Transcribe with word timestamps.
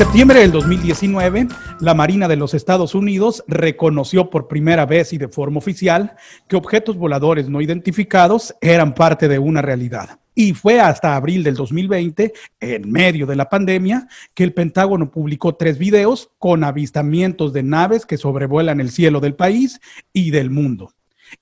septiembre 0.00 0.40
del 0.40 0.50
2019, 0.50 1.48
la 1.80 1.92
Marina 1.92 2.26
de 2.26 2.36
los 2.36 2.54
Estados 2.54 2.94
Unidos 2.94 3.44
reconoció 3.46 4.30
por 4.30 4.48
primera 4.48 4.86
vez 4.86 5.12
y 5.12 5.18
de 5.18 5.28
forma 5.28 5.58
oficial 5.58 6.16
que 6.48 6.56
objetos 6.56 6.96
voladores 6.96 7.50
no 7.50 7.60
identificados 7.60 8.54
eran 8.62 8.94
parte 8.94 9.28
de 9.28 9.38
una 9.38 9.60
realidad. 9.60 10.18
Y 10.34 10.54
fue 10.54 10.80
hasta 10.80 11.16
abril 11.16 11.42
del 11.42 11.54
2020, 11.54 12.32
en 12.60 12.90
medio 12.90 13.26
de 13.26 13.36
la 13.36 13.50
pandemia, 13.50 14.08
que 14.32 14.42
el 14.42 14.54
Pentágono 14.54 15.10
publicó 15.10 15.56
tres 15.56 15.76
videos 15.76 16.30
con 16.38 16.64
avistamientos 16.64 17.52
de 17.52 17.62
naves 17.62 18.06
que 18.06 18.16
sobrevuelan 18.16 18.80
el 18.80 18.90
cielo 18.90 19.20
del 19.20 19.34
país 19.34 19.82
y 20.14 20.30
del 20.30 20.48
mundo, 20.48 20.94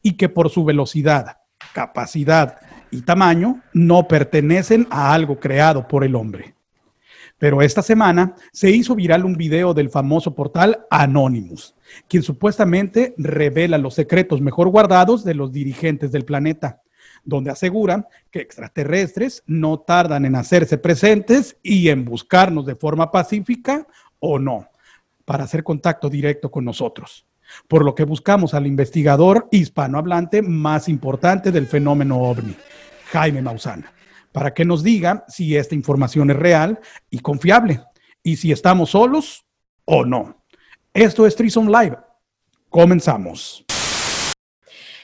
y 0.03 0.15
que 0.15 0.29
por 0.29 0.51
su 0.51 0.65
velocidad, 0.65 1.37
capacidad 1.73 2.57
y 2.91 3.03
tamaño 3.03 3.63
no 3.73 4.09
pertenecen 4.09 4.89
a 4.91 5.15
algo 5.15 5.39
creado 5.39 5.87
por 5.87 6.03
el 6.03 6.17
hombre. 6.17 6.58
Pero 7.39 7.63
esta 7.63 7.83
semana 7.83 8.35
se 8.53 8.71
hizo 8.71 8.97
viral 8.97 9.25
un 9.25 9.37
video 9.37 9.73
del 9.73 9.91
famoso 9.91 10.35
portal 10.35 10.87
Anonymous, 10.91 11.75
quien 12.09 12.25
supuestamente 12.25 13.15
revela 13.17 13.79
los 13.79 13.95
secretos 13.95 14.41
mejor 14.41 14.69
guardados 14.69 15.25
de 15.25 15.35
los 15.35 15.53
dirigentes 15.53 16.11
del 16.11 16.25
planeta, 16.25 16.83
donde 17.25 17.53
asegura 17.53 18.09
que 18.33 18.41
extraterrestres 18.41 19.45
no 19.47 19.79
tardan 19.79 20.25
en 20.25 20.35
hacerse 20.35 20.79
presentes 20.79 21.57
y 21.63 21.91
en 21.91 22.05
buscarnos 22.05 22.67
de 22.67 22.75
forma 22.75 23.13
pacífica 23.13 23.87
o 24.19 24.41
no, 24.41 24.69
para 25.25 25.45
hacer 25.45 25.63
contacto 25.63 26.11
directo 26.11 26.51
con 26.51 26.65
nosotros. 26.65 27.25
Por 27.69 27.85
lo 27.85 27.95
que 27.95 28.05
buscamos 28.05 28.53
al 28.53 28.67
investigador 28.67 29.49
hispanohablante 29.53 30.43
más 30.43 30.89
importante 30.89 31.53
del 31.53 31.67
fenómeno 31.67 32.21
ovni, 32.21 32.55
Jaime 33.13 33.43
Mausana 33.43 33.93
para 34.33 34.55
que 34.55 34.65
nos 34.65 34.83
diga 34.83 35.25
si 35.29 35.57
esta 35.57 35.75
información 35.75 36.31
es 36.31 36.37
real 36.37 36.81
y 37.11 37.21
confiable 37.21 37.81
y 38.23 38.37
si 38.37 38.53
estamos 38.53 38.91
solos 38.91 39.45
o 39.85 40.05
no. 40.05 40.43
Esto 40.93 41.27
es 41.27 41.37
Trison 41.37 41.71
Live. 41.71 41.97
Comenzamos. 42.69 43.65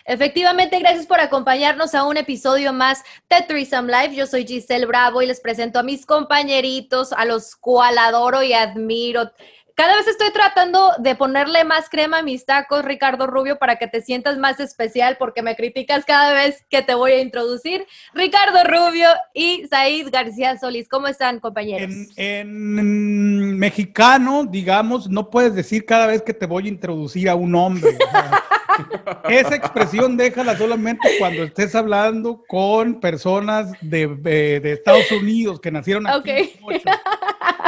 Efectivamente, 0.06 0.78
gracias 0.80 1.06
por 1.06 1.18
acompañarnos 1.18 1.94
a 1.94 2.04
un 2.04 2.18
episodio 2.18 2.74
más 2.74 3.02
de 3.30 3.40
Threesome 3.40 3.90
Live. 3.90 4.14
Yo 4.14 4.26
soy 4.26 4.46
Giselle 4.46 4.84
Bravo 4.84 5.22
y 5.22 5.26
les 5.26 5.40
presento 5.40 5.78
a 5.78 5.82
mis 5.82 6.04
compañeritos, 6.04 7.14
a 7.14 7.24
los 7.24 7.56
cual 7.56 7.96
adoro 7.96 8.42
y 8.42 8.52
admiro 8.52 9.30
cada 9.74 9.96
vez 9.96 10.06
estoy 10.06 10.30
tratando 10.32 10.92
de 10.98 11.16
ponerle 11.16 11.64
más 11.64 11.88
crema 11.88 12.18
a 12.18 12.22
mis 12.22 12.46
tacos, 12.46 12.84
Ricardo 12.84 13.26
Rubio, 13.26 13.58
para 13.58 13.76
que 13.76 13.88
te 13.88 14.02
sientas 14.02 14.38
más 14.38 14.60
especial, 14.60 15.16
porque 15.18 15.42
me 15.42 15.56
criticas 15.56 16.04
cada 16.04 16.32
vez 16.32 16.64
que 16.70 16.82
te 16.82 16.94
voy 16.94 17.12
a 17.12 17.20
introducir. 17.20 17.86
Ricardo 18.12 18.62
Rubio 18.64 19.08
y 19.32 19.66
Said 19.66 20.08
García 20.12 20.56
Solís, 20.58 20.88
¿cómo 20.88 21.08
están, 21.08 21.40
compañeros? 21.40 21.92
En, 22.16 23.58
mexicano, 23.58 24.44
digamos, 24.44 25.08
no 25.08 25.28
puedes 25.28 25.54
decir 25.54 25.84
cada 25.84 26.06
vez 26.06 26.22
que 26.22 26.34
te 26.34 26.46
voy 26.46 26.66
a 26.66 26.68
introducir 26.68 27.28
a 27.28 27.34
un 27.34 27.54
hombre. 27.56 27.98
esa 29.28 29.56
expresión 29.56 30.16
déjala 30.16 30.56
solamente 30.56 31.08
cuando 31.18 31.42
estés 31.42 31.74
hablando 31.74 32.44
con 32.46 33.00
personas 33.00 33.72
de, 33.80 34.60
Estados 34.64 35.10
Unidos 35.10 35.60
que 35.60 35.70
nacieron 35.72 36.06
aquí. 36.06 36.18
Okay. 36.18 36.54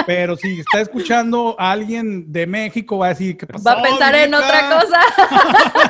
Pero 0.05 0.37
si 0.37 0.61
está 0.61 0.81
escuchando 0.81 1.57
a 1.59 1.73
alguien 1.73 2.31
de 2.31 2.47
México, 2.47 2.99
va 2.99 3.07
a 3.07 3.09
decir 3.11 3.37
que 3.37 3.47
Va 3.47 3.73
a 3.73 3.83
pensar 3.83 4.15
en 4.15 4.35
otra 4.35 4.81
cosa. 4.81 5.01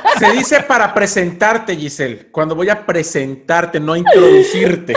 Se 0.19 0.31
dice 0.31 0.61
para 0.61 0.93
presentarte, 0.93 1.75
Giselle. 1.75 2.31
Cuando 2.31 2.55
voy 2.55 2.69
a 2.69 2.85
presentarte, 2.85 3.79
no 3.79 3.93
a 3.93 3.97
introducirte. 3.97 4.95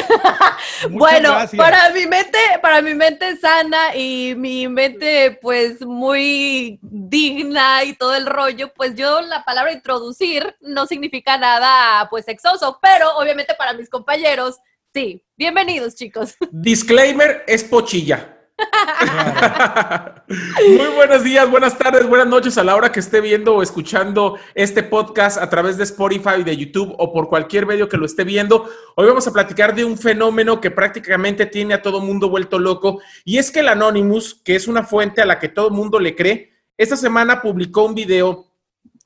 bueno, 0.91 1.35
para 1.57 1.91
mi 1.91 2.07
mente, 2.07 2.39
para 2.63 2.83
mi 2.83 2.95
mente 2.95 3.37
sana 3.37 3.95
y 3.97 4.35
mi 4.37 4.69
mente, 4.69 5.39
pues, 5.43 5.81
muy 5.85 6.79
digna 6.83 7.85
y 7.85 7.95
todo 7.95 8.15
el 8.15 8.27
rollo, 8.27 8.73
pues 8.75 8.95
yo 8.95 9.21
la 9.23 9.45
palabra 9.45 9.73
introducir 9.73 10.57
no 10.61 10.87
significa 10.87 11.37
nada, 11.37 12.09
pues, 12.11 12.25
sexoso, 12.25 12.79
pero 12.81 13.17
obviamente 13.17 13.55
para 13.59 13.73
mis 13.73 13.91
compañeros, 13.91 14.59
sí. 14.95 15.25
Bienvenidos, 15.37 15.95
chicos. 15.95 16.37
Disclaimer, 16.51 17.45
es 17.47 17.65
pochilla. 17.65 18.40
Muy 20.29 20.89
buenos 20.95 21.25
días, 21.25 21.51
buenas 21.51 21.77
tardes, 21.77 22.07
buenas 22.07 22.29
noches 22.29 22.59
a 22.59 22.65
la 22.65 22.77
hora 22.77 22.93
que 22.93 23.01
esté 23.01 23.21
viendo 23.21 23.57
o 23.57 23.63
escuchando 23.63 24.39
este 24.55 24.83
podcast 24.83 25.39
a 25.39 25.49
través 25.49 25.77
de 25.77 25.85
Spotify, 25.85 26.43
de 26.45 26.57
YouTube 26.57 26.95
o 26.99 27.13
por 27.13 27.29
cualquier 27.29 27.67
medio 27.67 27.89
que 27.89 27.97
lo 27.97 28.07
esté 28.07 28.25
viendo. 28.25 28.69
Hoy 28.97 29.07
vamos 29.07 29.27
a 29.27 29.33
platicar 29.33 29.75
de 29.75 29.85
un 29.85 29.99
fenómeno 29.99 30.61
que 30.61 30.71
prácticamente 30.71 31.47
tiene 31.47 31.75
a 31.75 31.83
todo 31.83 32.01
mundo 32.01 32.29
vuelto 32.29 32.59
loco 32.59 33.01
y 33.25 33.39
es 33.39 33.51
que 33.51 33.61
el 33.61 33.69
Anonymous, 33.69 34.41
que 34.45 34.57
es 34.57 34.69
una 34.69 34.83
fuente 34.83 35.23
a 35.23 35.27
la 35.27 35.39
que 35.39 35.49
todo 35.49 35.71
mundo 35.71 35.99
le 35.99 36.15
cree, 36.15 36.53
esta 36.77 36.97
semana 36.97 37.43
publicó 37.43 37.85
un 37.85 37.95
video 37.95 38.50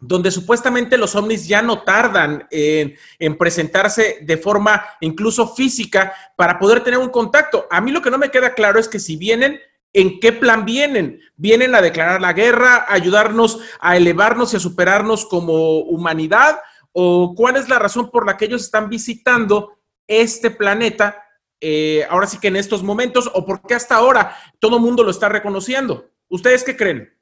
donde 0.00 0.30
supuestamente 0.30 0.98
los 0.98 1.14
ovnis 1.14 1.46
ya 1.46 1.62
no 1.62 1.82
tardan 1.82 2.46
en, 2.50 2.96
presentarse 3.38 4.18
de 4.22 4.36
forma 4.36 4.84
incluso 5.00 5.54
física 5.54 6.12
para 6.36 6.58
poder 6.58 6.82
tener 6.82 6.98
un 6.98 7.08
contacto. 7.08 7.66
A 7.70 7.80
mí 7.80 7.90
lo 7.90 8.02
que 8.02 8.10
no 8.10 8.18
me 8.18 8.30
queda 8.30 8.54
claro 8.54 8.78
es 8.78 8.88
que 8.88 8.98
si 8.98 9.16
vienen, 9.16 9.60
¿en 9.92 10.20
qué 10.20 10.32
plan 10.32 10.64
vienen? 10.64 11.20
¿Vienen 11.36 11.74
a 11.74 11.80
declarar 11.80 12.20
la 12.20 12.32
guerra, 12.32 12.84
a 12.88 12.94
ayudarnos 12.94 13.60
a 13.80 13.96
elevarnos 13.96 14.52
y 14.52 14.56
a 14.56 14.60
superarnos 14.60 15.24
como 15.24 15.78
humanidad? 15.78 16.60
¿O 16.92 17.34
cuál 17.34 17.56
es 17.56 17.68
la 17.68 17.78
razón 17.78 18.10
por 18.10 18.26
la 18.26 18.36
que 18.36 18.44
ellos 18.44 18.62
están 18.62 18.88
visitando 18.88 19.78
este 20.06 20.50
planeta 20.50 21.22
eh, 21.60 22.06
ahora 22.10 22.26
sí 22.26 22.38
que 22.38 22.48
en 22.48 22.56
estos 22.56 22.82
momentos? 22.82 23.30
¿O 23.32 23.46
por 23.46 23.62
qué 23.62 23.74
hasta 23.74 23.94
ahora 23.94 24.36
todo 24.58 24.76
el 24.76 24.82
mundo 24.82 25.02
lo 25.02 25.10
está 25.10 25.28
reconociendo? 25.28 26.10
¿Ustedes 26.28 26.62
qué 26.64 26.76
creen? 26.76 27.13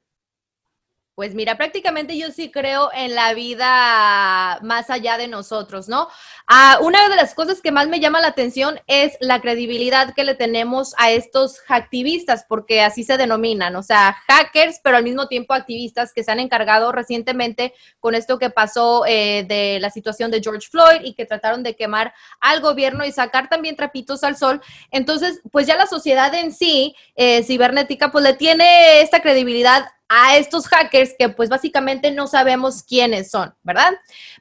Pues 1.15 1.35
mira, 1.35 1.57
prácticamente 1.57 2.17
yo 2.17 2.31
sí 2.31 2.49
creo 2.49 2.89
en 2.91 3.13
la 3.13 3.35
vida 3.35 4.57
más 4.63 4.89
allá 4.89 5.15
de 5.19 5.27
nosotros, 5.27 5.87
¿no? 5.87 6.07
Ah, 6.47 6.79
una 6.81 7.07
de 7.07 7.15
las 7.15 7.35
cosas 7.35 7.61
que 7.61 7.71
más 7.71 7.87
me 7.87 7.99
llama 7.99 8.19
la 8.19 8.29
atención 8.29 8.79
es 8.87 9.15
la 9.19 9.39
credibilidad 9.39 10.15
que 10.15 10.23
le 10.23 10.33
tenemos 10.33 10.95
a 10.97 11.11
estos 11.11 11.59
activistas, 11.67 12.47
porque 12.49 12.81
así 12.81 13.03
se 13.03 13.17
denominan, 13.17 13.75
o 13.75 13.83
sea, 13.83 14.17
hackers, 14.27 14.79
pero 14.83 14.97
al 14.97 15.03
mismo 15.03 15.27
tiempo 15.27 15.53
activistas 15.53 16.13
que 16.13 16.23
se 16.23 16.31
han 16.31 16.39
encargado 16.39 16.91
recientemente 16.91 17.75
con 17.99 18.15
esto 18.15 18.39
que 18.39 18.49
pasó 18.49 19.05
eh, 19.05 19.45
de 19.47 19.77
la 19.79 19.91
situación 19.91 20.31
de 20.31 20.41
George 20.41 20.67
Floyd 20.67 21.01
y 21.03 21.13
que 21.13 21.27
trataron 21.27 21.61
de 21.61 21.75
quemar 21.75 22.15
al 22.39 22.59
gobierno 22.59 23.05
y 23.05 23.11
sacar 23.11 23.49
también 23.49 23.75
trapitos 23.75 24.23
al 24.23 24.35
sol. 24.35 24.61
Entonces, 24.89 25.41
pues 25.51 25.67
ya 25.67 25.77
la 25.77 25.85
sociedad 25.85 26.33
en 26.33 26.51
sí, 26.51 26.95
eh, 27.15 27.43
cibernética, 27.43 28.11
pues 28.11 28.23
le 28.23 28.33
tiene 28.33 29.01
esta 29.01 29.21
credibilidad 29.21 29.85
a 30.15 30.37
estos 30.37 30.67
hackers 30.67 31.15
que 31.17 31.29
pues 31.29 31.49
básicamente 31.49 32.11
no 32.11 32.27
sabemos 32.27 32.83
quiénes 32.83 33.31
son, 33.31 33.53
¿verdad? 33.63 33.93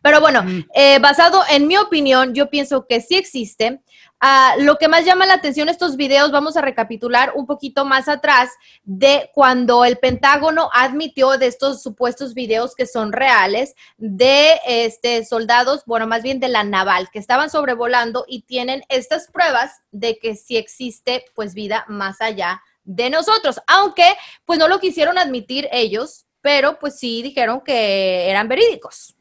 Pero 0.03 0.21
bueno, 0.21 0.45
eh, 0.75 0.99
basado 0.99 1.43
en 1.49 1.67
mi 1.67 1.79
opinión, 1.79 2.35
yo 2.35 2.51
pienso 2.51 2.87
que 2.87 3.01
sí 3.01 3.17
existe. 3.17 3.81
Ah, 4.21 4.55
lo 4.59 4.77
que 4.77 4.87
más 4.87 5.05
llama 5.05 5.27
la 5.27 5.35
atención 5.35 5.69
estos 5.69 5.97
videos, 5.97 6.31
vamos 6.31 6.57
a 6.57 6.61
recapitular 6.61 7.33
un 7.35 7.47
poquito 7.47 7.85
más 7.85 8.07
atrás 8.07 8.51
de 8.85 9.31
cuando 9.35 9.85
el 9.85 9.99
Pentágono 9.99 10.69
admitió 10.73 11.39
de 11.39 11.47
estos 11.47 11.83
supuestos 11.83 12.35
videos 12.35 12.77
que 12.77 12.87
son 12.87 13.11
reales 13.11 13.75
de 13.97 14.61
este 14.67 15.25
soldados, 15.25 15.83
bueno, 15.87 16.07
más 16.07 16.23
bien 16.23 16.39
de 16.39 16.49
la 16.49 16.65
naval, 16.65 17.09
que 17.11 17.19
estaban 17.19 17.51
sobrevolando 17.51 18.25
y 18.29 18.43
tienen 18.43 18.85
estas 18.89 19.29
pruebas 19.29 19.81
de 19.91 20.19
que 20.19 20.37
sí 20.37 20.57
existe 20.57 21.25
pues 21.35 21.55
vida 21.55 21.85
más 21.89 22.21
allá 22.21 22.63
de 22.85 23.11
nosotros, 23.11 23.61
aunque 23.67 24.05
pues 24.45 24.59
no 24.59 24.69
lo 24.69 24.81
quisieron 24.81 25.19
admitir 25.19 25.69
ellos, 25.73 26.27
pero 26.41 26.79
pues 26.79 26.99
sí 26.99 27.23
dijeron 27.23 27.61
que 27.65 28.29
eran 28.29 28.49
verídicos. 28.49 29.15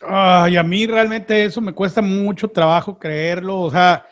Ay, 0.00 0.56
a 0.56 0.62
mí 0.62 0.86
realmente 0.86 1.44
eso 1.44 1.60
me 1.60 1.72
cuesta 1.72 2.02
mucho 2.02 2.48
trabajo 2.48 2.98
creerlo, 2.98 3.60
o 3.60 3.70
sea... 3.70 4.06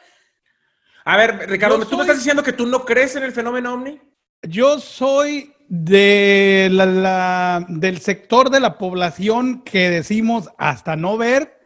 A 1.05 1.17
ver, 1.17 1.51
Ricardo, 1.51 1.85
¿tú 1.85 1.97
me 1.97 2.03
estás 2.03 2.19
diciendo 2.19 2.45
que 2.45 2.53
tú 2.53 2.65
no 2.65 2.85
crees 2.85 3.17
en 3.17 3.25
el 3.25 3.33
fenómeno 3.33 3.75
ovni? 3.75 4.01
Yo 4.43 4.79
soy 4.79 5.53
de 5.69 6.69
la, 6.71 7.65
del 7.69 7.99
sector 8.01 8.51
de 8.51 8.61
la 8.61 8.79
población 8.79 9.63
que 9.63 9.91
decimos 9.91 10.51
hasta 10.59 10.95
no 10.97 11.17
ver, 11.17 11.62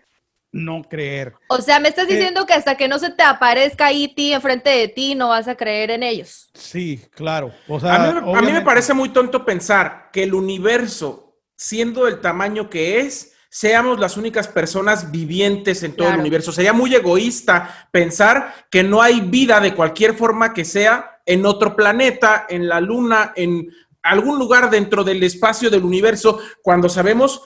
no 0.57 0.83
creer. 0.83 1.35
O 1.49 1.61
sea, 1.61 1.79
me 1.79 1.89
estás 1.89 2.09
eh, 2.09 2.15
diciendo 2.15 2.47
que 2.47 2.55
hasta 2.55 2.77
que 2.77 2.89
no 2.89 2.99
se 2.99 3.11
te 3.11 3.23
aparezca 3.23 3.93
E.T. 3.93 4.33
enfrente 4.33 4.71
de 4.71 4.89
ti, 4.89 5.15
no 5.15 5.29
vas 5.29 5.47
a 5.49 5.55
creer 5.55 5.91
en 5.91 6.03
ellos. 6.03 6.49
Sí, 6.55 7.01
claro. 7.11 7.53
a, 7.83 8.43
mí, 8.43 8.53
me 8.53 8.63
parece 8.63 8.95
muy 8.95 9.11
tonto 9.11 9.45
pensar 9.45 10.11
que 10.13 10.23
el 10.23 10.35
universo, 10.35 11.37
siendo 11.57 12.07
del 12.07 12.21
tamaño 12.21 12.71
que 12.71 13.01
es, 13.01 13.35
seamos 13.49 13.99
las 13.99 14.17
únicas 14.17 14.49
personas 14.49 15.11
vivientes 15.11 15.83
en 15.83 15.95
todo 15.95 16.09
el 16.11 16.21
universo. 16.21 16.53
Sería 16.53 16.73
muy 16.73 16.95
egoísta 16.95 17.89
pensar 17.91 18.67
que 18.71 18.83
no 18.83 19.01
hay 19.01 19.21
vida 19.21 19.61
de 19.61 19.75
cualquier 19.75 20.15
forma 20.15 20.53
que 20.53 20.65
sea 20.65 21.21
en 21.25 21.45
otro 21.45 21.75
planeta, 21.75 22.47
en 22.49 22.69
la 22.69 22.81
luna, 22.81 23.33
en 23.35 23.69
algún 24.03 24.39
lugar 24.39 24.71
dentro 24.71 25.05
del 25.05 25.23
espacio 25.23 25.69
del 25.69 25.85
universo, 25.85 26.39
cuando 26.63 26.89
sabemos 26.89 27.43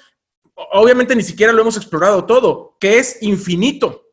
obviamente 0.72 1.16
ni 1.16 1.22
siquiera 1.22 1.52
lo 1.52 1.62
hemos 1.62 1.76
explorado 1.76 2.24
todo, 2.24 2.76
que 2.80 2.98
es 2.98 3.22
infinito. 3.22 4.04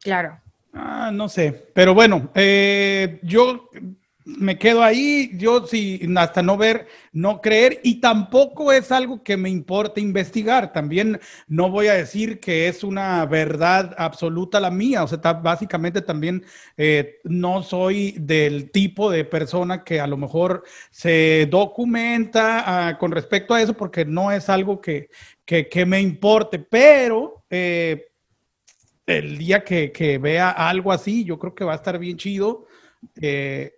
Claro. 0.00 0.40
Ah, 0.72 1.10
no 1.12 1.28
sé, 1.28 1.70
pero 1.74 1.94
bueno, 1.94 2.30
eh, 2.34 3.20
yo 3.22 3.68
me 4.24 4.58
quedo 4.58 4.82
ahí, 4.82 5.30
yo 5.34 5.66
sí, 5.66 6.00
hasta 6.16 6.42
no 6.42 6.56
ver, 6.56 6.86
no 7.12 7.40
creer, 7.40 7.80
y 7.82 8.00
tampoco 8.00 8.72
es 8.72 8.92
algo 8.92 9.22
que 9.22 9.36
me 9.36 9.50
importe 9.50 10.00
investigar. 10.00 10.72
También 10.72 11.20
no 11.48 11.70
voy 11.70 11.88
a 11.88 11.94
decir 11.94 12.40
que 12.40 12.68
es 12.68 12.84
una 12.84 13.24
verdad 13.26 13.94
absoluta 13.98 14.60
la 14.60 14.70
mía, 14.70 15.02
o 15.02 15.08
sea, 15.08 15.18
básicamente 15.18 16.02
también 16.02 16.44
eh, 16.76 17.18
no 17.24 17.62
soy 17.62 18.12
del 18.18 18.70
tipo 18.70 19.10
de 19.10 19.24
persona 19.24 19.84
que 19.84 20.00
a 20.00 20.06
lo 20.06 20.16
mejor 20.16 20.64
se 20.90 21.48
documenta 21.50 22.88
ah, 22.88 22.98
con 22.98 23.10
respecto 23.10 23.54
a 23.54 23.62
eso, 23.62 23.74
porque 23.74 24.04
no 24.04 24.30
es 24.30 24.48
algo 24.48 24.80
que, 24.80 25.08
que, 25.44 25.86
me 25.86 26.00
importe, 26.00 26.58
pero... 26.58 27.44
Eh, 27.50 28.06
el 29.04 29.36
día 29.36 29.64
que, 29.64 29.90
que, 29.90 30.18
vea 30.18 30.50
algo 30.50 30.92
así, 30.92 31.24
yo 31.24 31.36
creo 31.36 31.56
que 31.56 31.64
va 31.64 31.72
a 31.72 31.76
estar 31.76 31.98
bien 31.98 32.16
chido. 32.16 32.66
Eh, 33.20 33.72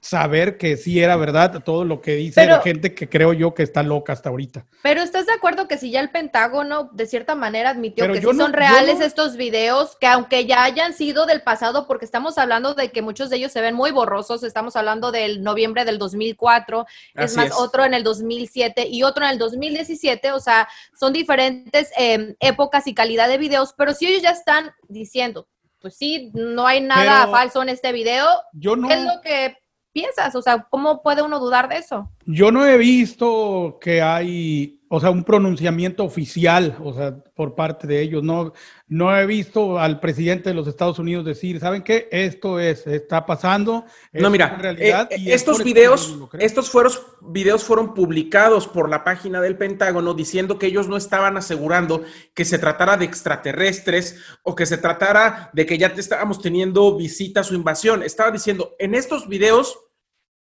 saber 0.00 0.56
que 0.56 0.78
sí 0.78 0.98
era 1.00 1.14
verdad 1.16 1.62
todo 1.62 1.84
lo 1.84 2.00
que 2.00 2.14
dice 2.14 2.46
la 2.46 2.60
gente 2.62 2.94
que 2.94 3.08
creo 3.08 3.34
yo 3.34 3.54
que 3.54 3.62
está 3.62 3.82
loca 3.82 4.14
hasta 4.14 4.30
ahorita. 4.30 4.64
Pero 4.82 5.02
¿estás 5.02 5.26
de 5.26 5.32
acuerdo 5.32 5.68
que 5.68 5.76
si 5.76 5.90
ya 5.90 6.00
el 6.00 6.08
Pentágono 6.08 6.88
de 6.92 7.06
cierta 7.06 7.34
manera 7.34 7.70
admitió 7.70 8.10
que 8.10 8.20
sí 8.20 8.26
son 8.34 8.54
reales 8.54 9.00
estos 9.00 9.36
videos, 9.36 9.96
que 10.00 10.06
aunque 10.06 10.46
ya 10.46 10.64
hayan 10.64 10.94
sido 10.94 11.26
del 11.26 11.42
pasado, 11.42 11.86
porque 11.86 12.06
estamos 12.06 12.38
hablando 12.38 12.74
de 12.74 12.90
que 12.90 13.02
muchos 13.02 13.28
de 13.28 13.36
ellos 13.36 13.52
se 13.52 13.60
ven 13.60 13.74
muy 13.74 13.90
borrosos, 13.90 14.42
estamos 14.42 14.74
hablando 14.74 15.12
del 15.12 15.42
noviembre 15.42 15.84
del 15.84 15.98
2004, 15.98 16.86
es 17.16 17.36
más, 17.36 17.52
otro 17.58 17.84
en 17.84 17.92
el 17.92 18.02
2007 18.02 18.88
y 18.88 19.02
otro 19.02 19.26
en 19.26 19.32
el 19.32 19.38
2017, 19.38 20.32
o 20.32 20.40
sea, 20.40 20.66
son 20.98 21.12
diferentes 21.12 21.90
em, 21.96 22.34
épocas 22.40 22.86
y 22.86 22.94
calidad 22.94 23.28
de 23.28 23.36
videos, 23.36 23.74
pero 23.76 23.92
si 23.92 24.06
ellos 24.06 24.22
ya 24.22 24.30
están 24.30 24.72
diciendo, 24.88 25.46
pues 25.78 25.96
sí, 25.96 26.30
no 26.32 26.66
hay 26.66 26.80
nada 26.80 27.28
falso 27.28 27.62
en 27.62 27.68
este 27.68 27.92
video, 27.92 28.26
yo 28.54 28.76
no, 28.76 28.88
¿qué 28.88 28.94
es 28.94 29.00
lo 29.02 29.20
que 29.22 29.56
piensas? 30.00 30.34
O 30.34 30.42
sea, 30.42 30.66
¿cómo 30.70 31.02
puede 31.02 31.22
uno 31.22 31.38
dudar 31.38 31.68
de 31.68 31.78
eso? 31.78 32.10
Yo 32.26 32.50
no 32.50 32.66
he 32.66 32.78
visto 32.78 33.78
que 33.80 34.02
hay, 34.02 34.80
o 34.88 35.00
sea, 35.00 35.10
un 35.10 35.24
pronunciamiento 35.24 36.04
oficial, 36.04 36.76
o 36.82 36.94
sea, 36.94 37.16
por 37.34 37.54
parte 37.54 37.86
de 37.86 38.00
ellos. 38.00 38.22
No, 38.22 38.52
no 38.86 39.16
he 39.16 39.26
visto 39.26 39.78
al 39.78 40.00
presidente 40.00 40.50
de 40.50 40.54
los 40.54 40.68
Estados 40.68 40.98
Unidos 40.98 41.24
decir, 41.24 41.58
¿saben 41.58 41.82
qué? 41.82 42.08
Esto 42.12 42.60
es, 42.60 42.86
está 42.86 43.26
pasando. 43.26 43.84
No, 44.12 44.30
mira, 44.30 44.56
realidad 44.56 45.08
eh, 45.10 45.24
estos 45.26 45.64
videos, 45.64 46.16
estos 46.38 46.70
fueron, 46.70 46.92
videos 47.22 47.64
fueron 47.64 47.94
publicados 47.94 48.68
por 48.68 48.88
la 48.88 49.02
página 49.02 49.40
del 49.40 49.56
Pentágono 49.56 50.14
diciendo 50.14 50.58
que 50.58 50.66
ellos 50.66 50.88
no 50.88 50.96
estaban 50.96 51.36
asegurando 51.36 52.04
que 52.34 52.44
se 52.44 52.58
tratara 52.58 52.96
de 52.96 53.06
extraterrestres 53.06 54.20
o 54.42 54.54
que 54.54 54.66
se 54.66 54.78
tratara 54.78 55.50
de 55.52 55.66
que 55.66 55.78
ya 55.78 55.88
estábamos 55.88 56.40
teniendo 56.40 56.96
visitas 56.96 57.50
o 57.50 57.54
invasión. 57.54 58.02
Estaba 58.02 58.30
diciendo, 58.30 58.76
en 58.78 58.94
estos 58.94 59.28
videos 59.28 59.78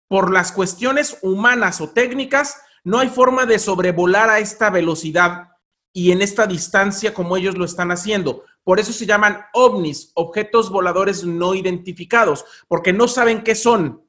por 0.08 0.32
las 0.32 0.52
cuestiones 0.52 1.18
humanas 1.22 1.82
o 1.82 1.90
técnicas, 1.90 2.62
no 2.84 3.00
hay 3.00 3.10
forma 3.10 3.46
de 3.46 3.60
sobrevolar 3.60 4.30
a 4.30 4.40
esta 4.40 4.70
velocidad 4.70 5.50
y 5.92 6.12
en 6.12 6.22
esta 6.22 6.48
distancia 6.48 7.14
como 7.14 7.36
ellos 7.38 7.58
lo 7.58 7.66
están 7.66 7.92
haciendo. 7.92 8.44
Por 8.64 8.80
eso 8.80 8.94
se 8.94 9.06
llaman 9.06 9.42
ovnis, 9.54 10.12
objetos 10.14 10.70
voladores 10.70 11.24
no 11.24 11.56
identificados, 11.56 12.46
porque 12.68 12.94
no 12.94 13.08
saben 13.08 13.44
qué 13.44 13.56
son. 13.56 14.07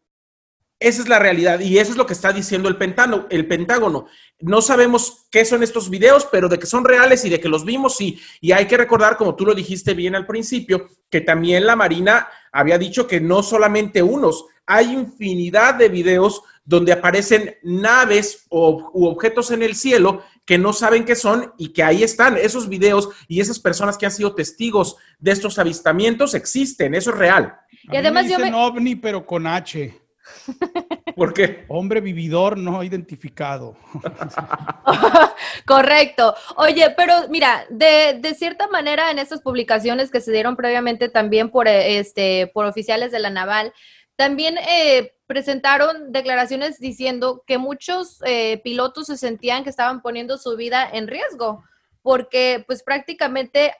Esa 0.80 1.02
es 1.02 1.08
la 1.08 1.18
realidad 1.18 1.58
y 1.58 1.78
eso 1.78 1.90
es 1.90 1.96
lo 1.96 2.06
que 2.06 2.12
está 2.12 2.32
diciendo 2.32 2.68
el 2.68 2.76
Pentágono. 2.76 3.26
El 3.30 3.48
Pentágono. 3.48 4.06
No 4.40 4.62
sabemos 4.62 5.26
qué 5.30 5.44
son 5.44 5.64
estos 5.64 5.90
videos, 5.90 6.28
pero 6.30 6.48
de 6.48 6.58
que 6.58 6.66
son 6.66 6.84
reales 6.84 7.24
y 7.24 7.30
de 7.30 7.40
que 7.40 7.48
los 7.48 7.64
vimos, 7.64 7.96
sí. 7.96 8.20
Y 8.40 8.52
hay 8.52 8.66
que 8.66 8.76
recordar, 8.76 9.16
como 9.16 9.34
tú 9.34 9.44
lo 9.44 9.54
dijiste 9.54 9.94
bien 9.94 10.14
al 10.14 10.26
principio, 10.26 10.88
que 11.10 11.20
también 11.20 11.66
la 11.66 11.74
Marina 11.74 12.28
había 12.52 12.78
dicho 12.78 13.08
que 13.08 13.20
no 13.20 13.42
solamente 13.42 14.02
unos, 14.02 14.44
hay 14.66 14.92
infinidad 14.92 15.74
de 15.74 15.88
videos 15.88 16.42
donde 16.64 16.92
aparecen 16.92 17.56
naves 17.62 18.44
o, 18.48 18.90
u 18.92 19.06
objetos 19.06 19.50
en 19.50 19.62
el 19.62 19.74
cielo 19.74 20.22
que 20.44 20.58
no 20.58 20.72
saben 20.72 21.04
qué 21.04 21.16
son 21.16 21.52
y 21.58 21.72
que 21.72 21.82
ahí 21.82 22.04
están. 22.04 22.36
Esos 22.36 22.68
videos 22.68 23.08
y 23.26 23.40
esas 23.40 23.58
personas 23.58 23.98
que 23.98 24.06
han 24.06 24.12
sido 24.12 24.34
testigos 24.34 24.96
de 25.18 25.32
estos 25.32 25.58
avistamientos 25.58 26.34
existen, 26.34 26.94
eso 26.94 27.10
es 27.10 27.16
real. 27.16 27.58
y 27.82 27.96
además 27.96 28.26
me 28.26 28.36
dicen 28.36 28.54
ovni, 28.54 28.94
pero 28.94 29.26
con 29.26 29.46
H. 29.46 30.07
¿Por 31.16 31.34
qué? 31.34 31.64
Hombre 31.68 32.00
vividor 32.00 32.56
no 32.56 32.82
identificado. 32.82 33.76
Correcto. 35.66 36.34
Oye, 36.56 36.94
pero 36.96 37.28
mira, 37.28 37.66
de, 37.70 38.18
de, 38.20 38.34
cierta 38.34 38.68
manera 38.68 39.10
en 39.10 39.18
estas 39.18 39.40
publicaciones 39.40 40.10
que 40.10 40.20
se 40.20 40.32
dieron 40.32 40.56
previamente 40.56 41.08
también 41.08 41.50
por, 41.50 41.68
este, 41.68 42.50
por 42.54 42.66
oficiales 42.66 43.12
de 43.12 43.18
la 43.18 43.30
Naval, 43.30 43.72
también 44.16 44.58
eh, 44.58 45.14
presentaron 45.26 46.10
declaraciones 46.10 46.80
diciendo 46.80 47.44
que 47.46 47.58
muchos 47.58 48.18
eh, 48.26 48.60
pilotos 48.64 49.06
se 49.06 49.16
sentían 49.16 49.62
que 49.62 49.70
estaban 49.70 50.02
poniendo 50.02 50.38
su 50.38 50.56
vida 50.56 50.88
en 50.92 51.06
riesgo, 51.06 51.62
porque 52.02 52.64
pues 52.66 52.82
prácticamente 52.82 53.74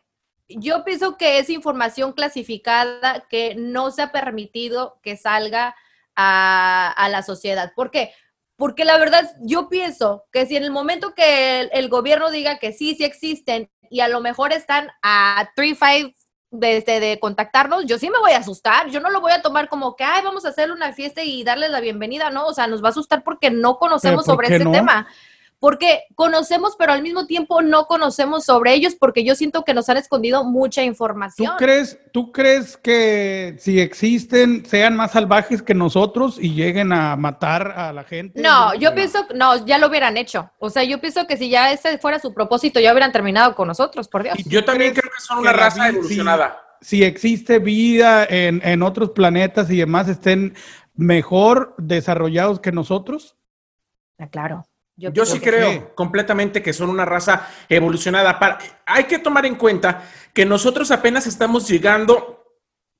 yo 0.48 0.84
pienso 0.84 1.16
que 1.16 1.38
es 1.38 1.50
información 1.50 2.12
clasificada 2.12 3.26
que 3.28 3.54
no 3.56 3.90
se 3.90 4.02
ha 4.02 4.12
permitido 4.12 4.98
que 5.02 5.16
salga 5.16 5.74
a, 6.18 7.08
la 7.10 7.22
sociedad. 7.22 7.72
¿Por 7.74 7.90
qué? 7.90 8.12
Porque 8.56 8.84
la 8.84 8.98
verdad, 8.98 9.30
yo 9.40 9.68
pienso 9.68 10.24
que 10.32 10.46
si 10.46 10.56
en 10.56 10.64
el 10.64 10.72
momento 10.72 11.14
que 11.14 11.60
el, 11.60 11.70
el 11.72 11.88
gobierno 11.88 12.30
diga 12.30 12.58
que 12.58 12.72
sí, 12.72 12.96
sí 12.96 13.04
existen 13.04 13.70
y 13.88 14.00
a 14.00 14.08
lo 14.08 14.20
mejor 14.20 14.52
están 14.52 14.90
a 15.02 15.50
3, 15.54 15.78
5 15.78 16.14
de, 16.50 16.78
este, 16.78 16.98
de 16.98 17.20
contactarnos, 17.20 17.86
yo 17.86 17.98
sí 17.98 18.10
me 18.10 18.18
voy 18.18 18.32
a 18.32 18.38
asustar, 18.38 18.88
yo 18.90 19.00
no 19.00 19.10
lo 19.10 19.20
voy 19.20 19.32
a 19.32 19.42
tomar 19.42 19.68
como 19.68 19.94
que, 19.94 20.04
ay, 20.04 20.22
vamos 20.24 20.44
a 20.44 20.48
hacer 20.48 20.72
una 20.72 20.92
fiesta 20.92 21.22
y 21.22 21.44
darles 21.44 21.70
la 21.70 21.80
bienvenida, 21.80 22.30
no, 22.30 22.46
o 22.46 22.54
sea, 22.54 22.66
nos 22.66 22.82
va 22.82 22.88
a 22.88 22.90
asustar 22.90 23.22
porque 23.22 23.50
no 23.50 23.78
conocemos 23.78 24.24
sobre 24.24 24.48
este 24.48 24.68
tema. 24.68 25.06
Porque 25.60 26.04
conocemos, 26.14 26.76
pero 26.78 26.92
al 26.92 27.02
mismo 27.02 27.26
tiempo 27.26 27.62
no 27.62 27.86
conocemos 27.86 28.44
sobre 28.44 28.74
ellos 28.74 28.94
porque 28.94 29.24
yo 29.24 29.34
siento 29.34 29.64
que 29.64 29.74
nos 29.74 29.88
han 29.88 29.96
escondido 29.96 30.44
mucha 30.44 30.84
información. 30.84 31.52
¿Tú 31.52 31.56
crees, 31.56 31.98
¿Tú 32.12 32.32
crees 32.32 32.76
que 32.76 33.56
si 33.58 33.80
existen 33.80 34.64
sean 34.64 34.94
más 34.94 35.12
salvajes 35.12 35.62
que 35.62 35.74
nosotros 35.74 36.38
y 36.40 36.54
lleguen 36.54 36.92
a 36.92 37.16
matar 37.16 37.72
a 37.76 37.92
la 37.92 38.04
gente? 38.04 38.40
No, 38.40 38.72
yo 38.74 38.94
pienso, 38.94 39.26
no, 39.34 39.64
ya 39.66 39.78
lo 39.78 39.88
hubieran 39.88 40.16
hecho. 40.16 40.50
O 40.58 40.70
sea, 40.70 40.84
yo 40.84 41.00
pienso 41.00 41.26
que 41.26 41.36
si 41.36 41.48
ya 41.48 41.72
ese 41.72 41.98
fuera 41.98 42.20
su 42.20 42.32
propósito, 42.32 42.78
ya 42.78 42.92
hubieran 42.92 43.10
terminado 43.10 43.56
con 43.56 43.66
nosotros, 43.66 44.06
por 44.06 44.22
Dios. 44.22 44.38
Yo 44.46 44.64
también 44.64 44.94
creo 44.94 45.10
que 45.10 45.20
son 45.20 45.38
una 45.38 45.52
raza 45.52 45.88
evolucionada. 45.88 46.62
Si, 46.80 47.02
existe 47.02 47.58
vida 47.58 48.24
en, 48.24 48.60
en 48.64 48.82
otros 48.82 49.10
planetas 49.10 49.68
y 49.70 49.78
demás 49.78 50.08
estén 50.08 50.54
mejor 50.94 51.74
desarrollados 51.78 52.60
que 52.60 52.70
nosotros. 52.70 53.36
Ah, 54.18 54.28
claro. 54.28 54.67
Yo, 54.98 55.24
sí 55.24 55.38
creo 55.38 55.94
completamente 55.94 56.60
que 56.60 56.72
son 56.72 56.90
una 56.90 57.04
raza 57.04 57.48
evolucionada. 57.68 58.58
hay 58.84 59.04
que 59.04 59.20
tomar 59.20 59.46
en 59.46 59.54
cuenta 59.54 60.02
que 60.34 60.44
nosotros 60.44 60.90
apenas 60.90 61.24
estamos 61.28 61.68
llegando 61.68 62.44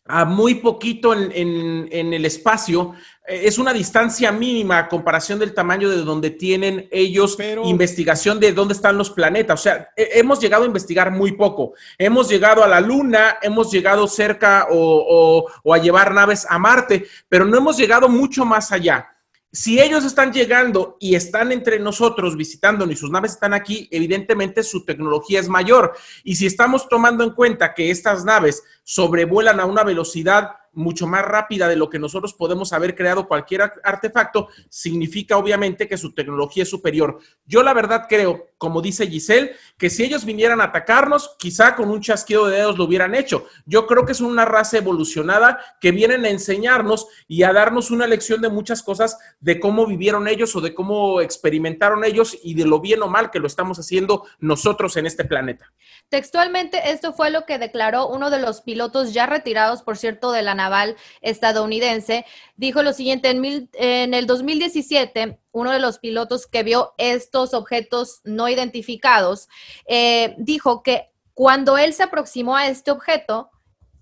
a 0.06 0.24
muy 0.24 0.54
poquito 0.54 1.12
en, 1.12 1.88
el 1.92 2.24
espacio. 2.24 2.94
Eh, 3.26 3.42
es 3.44 3.58
una 3.58 3.72
distancia 3.72 4.30
mínima 4.30 4.78
a 4.78 4.88
comparación 4.88 5.40
del 5.40 5.52
tamaño 5.52 5.90
de 5.90 5.96
donde 5.96 6.30
tienen 6.30 6.88
ellos 6.92 7.36
investigación 7.64 8.38
de 8.38 8.52
dónde 8.52 8.74
están 8.74 8.96
los 8.96 9.10
planetas. 9.10 9.58
O 9.58 9.62
sea, 9.64 9.90
hemos 9.96 10.40
llegado 10.40 10.62
a 10.62 10.66
investigar 10.66 11.10
muy 11.10 11.32
poco. 11.32 11.74
Hemos 11.98 12.28
llegado 12.28 12.62
a 12.62 12.68
la 12.68 12.80
Luna, 12.80 13.38
hemos 13.42 13.72
llegado 13.72 14.06
cerca 14.06 14.68
o 14.70 15.50
a 15.74 15.78
llevar 15.78 16.14
naves 16.14 16.46
a 16.48 16.60
Marte, 16.60 17.06
pero 17.28 17.44
no 17.44 17.58
hemos 17.58 17.76
llegado 17.76 18.08
mucho 18.08 18.44
más 18.44 18.70
allá. 18.70 19.17
Si 19.50 19.80
ellos 19.80 20.04
están 20.04 20.30
llegando 20.30 20.98
y 21.00 21.14
están 21.14 21.52
entre 21.52 21.78
nosotros 21.78 22.36
visitándonos 22.36 22.94
y 22.94 22.98
sus 22.98 23.10
naves 23.10 23.32
están 23.32 23.54
aquí, 23.54 23.88
evidentemente 23.90 24.62
su 24.62 24.84
tecnología 24.84 25.40
es 25.40 25.48
mayor. 25.48 25.94
Y 26.22 26.36
si 26.36 26.44
estamos 26.44 26.86
tomando 26.86 27.24
en 27.24 27.30
cuenta 27.30 27.72
que 27.72 27.90
estas 27.90 28.26
naves 28.26 28.62
sobrevuelan 28.84 29.58
a 29.58 29.64
una 29.64 29.84
velocidad 29.84 30.50
mucho 30.72 31.06
más 31.06 31.24
rápida 31.24 31.66
de 31.66 31.76
lo 31.76 31.88
que 31.88 31.98
nosotros 31.98 32.34
podemos 32.34 32.74
haber 32.74 32.94
creado 32.94 33.26
cualquier 33.26 33.72
artefacto, 33.82 34.48
significa 34.68 35.38
obviamente 35.38 35.88
que 35.88 35.96
su 35.96 36.12
tecnología 36.12 36.64
es 36.64 36.68
superior. 36.68 37.18
Yo 37.46 37.62
la 37.62 37.72
verdad 37.72 38.04
creo, 38.06 38.48
como 38.58 38.82
dice 38.82 39.06
Giselle, 39.06 39.52
que 39.78 39.88
si 39.88 40.04
ellos 40.04 40.24
vinieran 40.24 40.60
a 40.60 40.64
atacarnos, 40.64 41.36
quizá 41.38 41.76
con 41.76 41.90
un 41.90 42.00
chasquido 42.00 42.46
de 42.46 42.56
dedos 42.56 42.76
lo 42.76 42.84
hubieran 42.84 43.14
hecho. 43.14 43.46
Yo 43.64 43.86
creo 43.86 44.04
que 44.04 44.12
es 44.12 44.20
una 44.20 44.44
raza 44.44 44.78
evolucionada 44.78 45.60
que 45.80 45.92
vienen 45.92 46.24
a 46.24 46.28
enseñarnos 46.28 47.06
y 47.28 47.44
a 47.44 47.52
darnos 47.52 47.90
una 47.90 48.06
lección 48.06 48.40
de 48.40 48.48
muchas 48.48 48.82
cosas 48.82 49.16
de 49.40 49.60
cómo 49.60 49.86
vivieron 49.86 50.26
ellos 50.26 50.54
o 50.56 50.60
de 50.60 50.74
cómo 50.74 51.20
experimentaron 51.20 52.04
ellos 52.04 52.36
y 52.42 52.54
de 52.54 52.66
lo 52.66 52.80
bien 52.80 53.02
o 53.02 53.08
mal 53.08 53.30
que 53.30 53.38
lo 53.38 53.46
estamos 53.46 53.78
haciendo 53.78 54.26
nosotros 54.40 54.96
en 54.96 55.06
este 55.06 55.24
planeta. 55.24 55.72
Textualmente, 56.08 56.90
esto 56.90 57.12
fue 57.12 57.30
lo 57.30 57.46
que 57.46 57.58
declaró 57.58 58.08
uno 58.08 58.30
de 58.30 58.40
los 58.40 58.60
pilotos 58.62 59.12
ya 59.12 59.26
retirados, 59.26 59.82
por 59.82 59.96
cierto, 59.96 60.32
de 60.32 60.42
la 60.42 60.54
naval 60.54 60.96
estadounidense. 61.20 62.24
Dijo 62.56 62.82
lo 62.82 62.92
siguiente, 62.92 63.30
en, 63.30 63.68
en 63.74 64.14
el 64.14 64.26
2017, 64.26 65.38
uno 65.52 65.72
de 65.72 65.78
los 65.78 65.98
pilotos 65.98 66.46
que 66.46 66.62
vio 66.62 66.94
estos 66.98 67.54
objetos 67.54 68.20
no 68.24 68.47
identificados, 68.50 69.48
eh, 69.86 70.34
dijo 70.38 70.82
que 70.82 71.10
cuando 71.34 71.78
él 71.78 71.94
se 71.94 72.02
aproximó 72.02 72.56
a 72.56 72.66
este 72.66 72.90
objeto, 72.90 73.50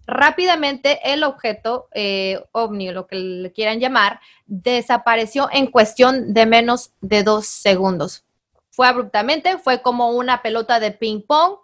rápidamente 0.06 1.12
el 1.12 1.24
objeto 1.24 1.88
eh, 1.92 2.42
ovni, 2.52 2.90
lo 2.90 3.06
que 3.06 3.16
le 3.16 3.52
quieran 3.52 3.80
llamar, 3.80 4.20
desapareció 4.46 5.48
en 5.52 5.66
cuestión 5.66 6.32
de 6.32 6.46
menos 6.46 6.92
de 7.00 7.22
dos 7.22 7.46
segundos. 7.46 8.24
Fue 8.70 8.86
abruptamente, 8.86 9.58
fue 9.58 9.82
como 9.82 10.10
una 10.10 10.42
pelota 10.42 10.80
de 10.80 10.92
ping 10.92 11.22
pong 11.26 11.56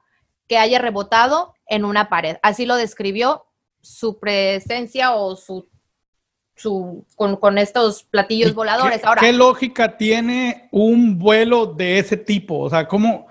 que 0.49 0.59
haya 0.59 0.79
rebotado 0.79 1.55
en 1.67 1.85
una 1.85 2.09
pared. 2.09 2.37
Así 2.43 2.67
lo 2.67 2.77
describió 2.77 3.47
su 3.81 4.19
presencia 4.19 5.15
o 5.15 5.37
su, 5.37 5.69
su 6.63 7.05
con, 7.17 7.59
estos 7.59 8.05
platillos 8.05 8.55
voladores. 8.55 9.01
¿Qué, 9.01 9.07
Ahora, 9.07 9.21
¿Qué 9.21 9.33
lógica 9.33 9.97
tiene 9.97 10.69
un 10.71 11.19
vuelo 11.19 11.67
de 11.67 11.99
ese 11.99 12.17
tipo? 12.17 12.61
O 12.61 12.71
sea, 12.71 12.87
¿cómo, 12.87 13.27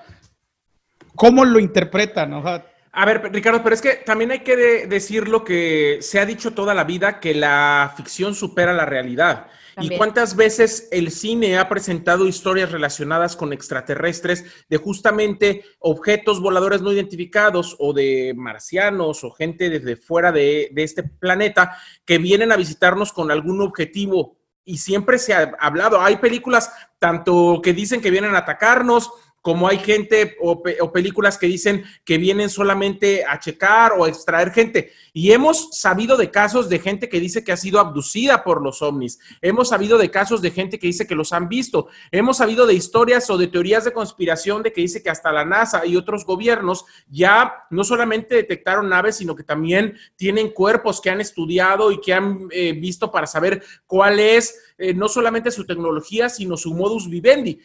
cómo 1.15 1.45
lo 1.45 1.59
interpretan? 1.59 2.33
O 2.33 2.43
sea, 2.43 2.65
a 2.91 3.05
ver, 3.05 3.31
Ricardo, 3.31 3.63
pero 3.63 3.73
es 3.73 3.81
que 3.81 3.95
también 3.95 4.31
hay 4.31 4.39
que 4.39 4.85
decir 4.87 5.29
lo 5.29 5.45
que 5.45 5.99
se 6.01 6.19
ha 6.19 6.25
dicho 6.25 6.53
toda 6.53 6.73
la 6.73 6.83
vida, 6.83 7.19
que 7.19 7.33
la 7.33 7.93
ficción 7.95 8.35
supera 8.35 8.73
la 8.73 8.85
realidad. 8.85 9.47
¿Y 9.79 9.97
cuántas 9.97 10.35
veces 10.35 10.87
el 10.91 11.11
cine 11.11 11.57
ha 11.57 11.69
presentado 11.69 12.27
historias 12.27 12.71
relacionadas 12.71 13.35
con 13.35 13.53
extraterrestres 13.53 14.45
de 14.69 14.77
justamente 14.77 15.63
objetos 15.79 16.41
voladores 16.41 16.81
no 16.81 16.91
identificados 16.91 17.75
o 17.79 17.93
de 17.93 18.33
marcianos 18.35 19.23
o 19.23 19.31
gente 19.31 19.69
desde 19.69 19.95
fuera 19.95 20.31
de, 20.31 20.69
de 20.73 20.83
este 20.83 21.03
planeta 21.03 21.77
que 22.05 22.17
vienen 22.17 22.51
a 22.51 22.57
visitarnos 22.57 23.13
con 23.13 23.31
algún 23.31 23.61
objetivo? 23.61 24.37
Y 24.63 24.77
siempre 24.77 25.17
se 25.17 25.33
ha 25.33 25.55
hablado, 25.59 26.01
hay 26.01 26.17
películas 26.17 26.71
tanto 26.99 27.61
que 27.63 27.73
dicen 27.73 27.99
que 27.99 28.11
vienen 28.11 28.35
a 28.35 28.39
atacarnos, 28.39 29.09
como 29.41 29.67
hay 29.67 29.79
gente 29.79 30.37
o, 30.39 30.61
películas 30.91 31.37
que 31.37 31.47
dicen 31.47 31.83
que 32.05 32.17
vienen 32.17 32.49
solamente 32.49 33.25
a 33.25 33.39
checar 33.39 33.93
o 33.97 34.05
a 34.05 34.09
extraer 34.09 34.51
gente. 34.51 34.91
Y 35.13 35.31
hemos 35.31 35.69
sabido 35.71 36.15
de 36.15 36.29
casos 36.29 36.69
de 36.69 36.79
gente 36.79 37.09
que 37.09 37.19
dice 37.19 37.43
que 37.43 37.51
ha 37.51 37.57
sido 37.57 37.79
abducida 37.79 38.43
por 38.43 38.61
los 38.61 38.81
ovnis. 38.81 39.19
Hemos 39.41 39.69
sabido 39.69 39.97
de 39.97 40.11
casos 40.11 40.41
de 40.41 40.51
gente 40.51 40.77
que 40.77 40.87
dice 40.87 41.07
que 41.07 41.15
los 41.15 41.33
han 41.33 41.49
visto. 41.49 41.87
Hemos 42.11 42.37
sabido 42.37 42.67
de 42.67 42.75
historias 42.75 43.29
o 43.29 43.37
de 43.37 43.47
teorías 43.47 43.83
de 43.83 43.93
conspiración 43.93 44.61
de 44.61 44.71
que 44.71 44.81
dice 44.81 45.01
que 45.01 45.09
hasta 45.09 45.31
la 45.31 45.43
NASA 45.43 45.85
y 45.85 45.95
otros 45.95 46.23
gobiernos 46.23 46.85
ya 47.09 47.65
no 47.71 47.83
solamente 47.83 48.35
detectaron 48.35 48.89
naves, 48.89 49.17
sino 49.17 49.35
que 49.35 49.43
también 49.43 49.97
tienen 50.15 50.51
cuerpos 50.51 51.01
que 51.01 51.09
han 51.09 51.19
estudiado 51.19 51.91
y 51.91 51.99
que 51.99 52.13
han 52.13 52.47
eh, 52.51 52.73
visto 52.73 53.11
para 53.11 53.25
saber 53.25 53.63
cuál 53.87 54.19
es 54.19 54.73
eh, 54.77 54.93
no 54.93 55.07
solamente 55.07 55.49
su 55.49 55.65
tecnología, 55.65 56.29
sino 56.29 56.57
su 56.57 56.73
modus 56.73 57.09
vivendi. 57.09 57.59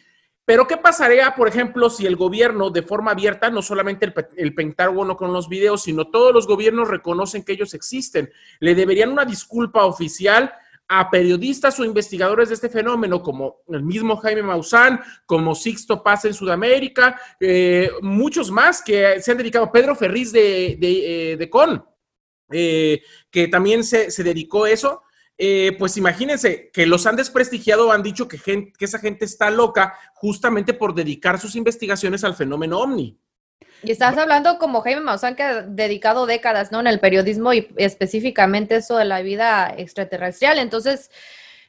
Pero 0.47 0.65
¿qué 0.65 0.77
pasaría, 0.77 1.35
por 1.35 1.49
ejemplo, 1.49 1.89
si 1.89 2.05
el 2.05 2.15
gobierno 2.15 2.69
de 2.69 2.81
forma 2.81 3.11
abierta, 3.11 3.49
no 3.49 3.61
solamente 3.61 4.13
el, 4.37 4.55
Pentágono 4.55 5.17
con 5.17 5.33
los 5.33 5.49
videos, 5.49 5.83
sino 5.83 6.09
todos 6.09 6.33
los 6.33 6.47
gobiernos 6.47 6.87
reconocen 6.87 7.43
que 7.43 7.51
ellos 7.51 7.73
existen? 7.73 8.31
Le 8.61 8.73
deberían 8.73 9.11
una 9.11 9.25
disculpa 9.25 9.83
oficial 9.83 10.53
a 10.87 11.09
periodistas 11.09 11.77
o 11.81 11.83
investigadores 11.83 12.47
de 12.47 12.55
este 12.55 12.69
fenómeno, 12.69 13.21
como 13.21 13.57
el 13.67 13.83
mismo 13.83 14.15
Jaime 14.15 14.41
Maussan, 14.41 15.01
como 15.25 15.53
Sixto 15.53 16.01
Paz 16.01 16.23
en 16.23 16.33
Sudamérica, 16.33 17.19
eh, 17.41 17.91
muchos 18.01 18.49
más 18.49 18.81
que 18.81 19.19
se 19.19 19.31
han 19.31 19.37
dedicado, 19.39 19.69
Pedro 19.69 19.95
Ferriz 19.95 20.31
de, 20.31 20.77
de, 20.79 21.33
eh, 21.33 21.49
Con, 21.49 21.85
eh, 22.53 23.01
que 23.29 23.49
también 23.49 23.83
se, 23.83 24.11
se 24.11 24.23
dedicó 24.23 24.63
a 24.63 24.69
eso. 24.71 25.01
Eh, 25.37 25.75
pues 25.77 25.97
imagínense 25.97 26.71
que 26.73 26.87
los 26.87 27.05
han 27.05 27.15
desprestigiado, 27.15 27.91
han 27.91 28.01
dicho 28.01 28.27
que, 28.27 28.39
que 28.39 28.85
esa 28.85 28.99
gente 28.99 29.25
está 29.25 29.51
loca 29.51 29.93
justamente 30.15 30.73
por 30.73 30.95
dedicar 30.95 31.39
sus 31.39 31.55
investigaciones 31.55 32.23
al 32.23 32.35
fenómeno 32.35 32.79
ovni. 32.79 33.19
Y 33.83 33.91
estás 33.91 34.17
hablando 34.17 34.57
como 34.57 34.81
Jaime 34.81 35.01
Maussan, 35.01 35.35
que 35.35 35.43
ha 35.43 35.61
dedicado 35.61 36.25
décadas, 36.25 36.71
¿no? 36.71 36.79
En 36.79 36.87
el 36.87 36.99
periodismo 36.99 37.53
y 37.53 37.67
específicamente 37.77 38.77
eso 38.77 38.97
de 38.97 39.05
la 39.05 39.21
vida 39.21 39.71
extraterrestrial. 39.77 40.57
Entonces, 40.57 41.11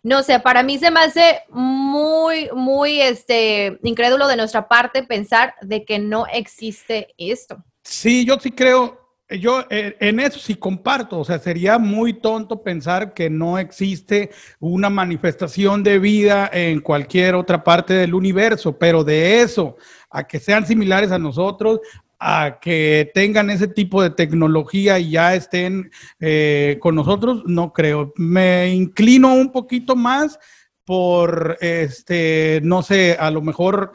no 0.03 0.23
sé, 0.23 0.41
para 0.41 0.63
mí 0.63 0.79
se 0.79 0.91
me 0.91 1.01
hace 1.01 1.43
muy, 1.51 2.49
muy, 2.55 3.03
este, 3.03 3.79
incrédulo 3.83 4.27
de 4.27 4.37
nuestra 4.37 4.69
parte 4.69 5.03
pensar 5.03 5.55
de 5.61 5.85
que 5.85 5.99
no 5.99 6.27
existe 6.27 7.15
esto. 7.19 7.63
Sí, 7.83 8.25
yo 8.25 8.39
sí 8.41 8.53
creo, 8.53 8.98
yo 9.31 9.65
eh, 9.69 9.97
en 10.01 10.21
eso 10.21 10.39
sí 10.39 10.55
comparto, 10.55 11.19
o 11.19 11.25
sea, 11.25 11.39
sería 11.39 11.79
muy 11.79 12.15
tonto 12.15 12.63
pensar 12.63 13.13
que 13.13 13.29
no 13.29 13.59
existe 13.59 14.31
una 14.59 14.89
manifestación 14.89 15.83
de 15.83 15.99
vida 15.99 16.49
en 16.53 16.81
cualquier 16.81 17.35
otra 17.35 17.63
parte 17.63 17.93
del 17.93 18.15
universo, 18.15 18.79
pero 18.79 19.05
de 19.05 19.43
eso 19.43 19.77
a 20.11 20.27
que 20.27 20.41
sean 20.41 20.67
similares 20.67 21.13
a 21.13 21.19
nosotros, 21.19 21.81
a 22.19 22.59
que 22.61 23.11
tengan 23.15 23.51
ese 23.51 23.69
tipo 23.69 24.03
de 24.03 24.11
tecnología 24.11 24.99
y 24.99 25.11
ya 25.11 25.35
estén 25.35 25.91
eh, 26.21 26.79
con 26.81 26.95
nosotros, 26.95 27.43
no 27.45 27.73
creo. 27.73 28.13
Me 28.17 28.75
inclino 28.75 29.35
un 29.35 29.53
poquito 29.53 29.95
más 29.95 30.39
por, 30.85 31.59
este, 31.61 32.61
no 32.65 32.83
sé, 32.83 33.17
a 33.21 33.31
lo 33.31 33.43
mejor 33.43 33.93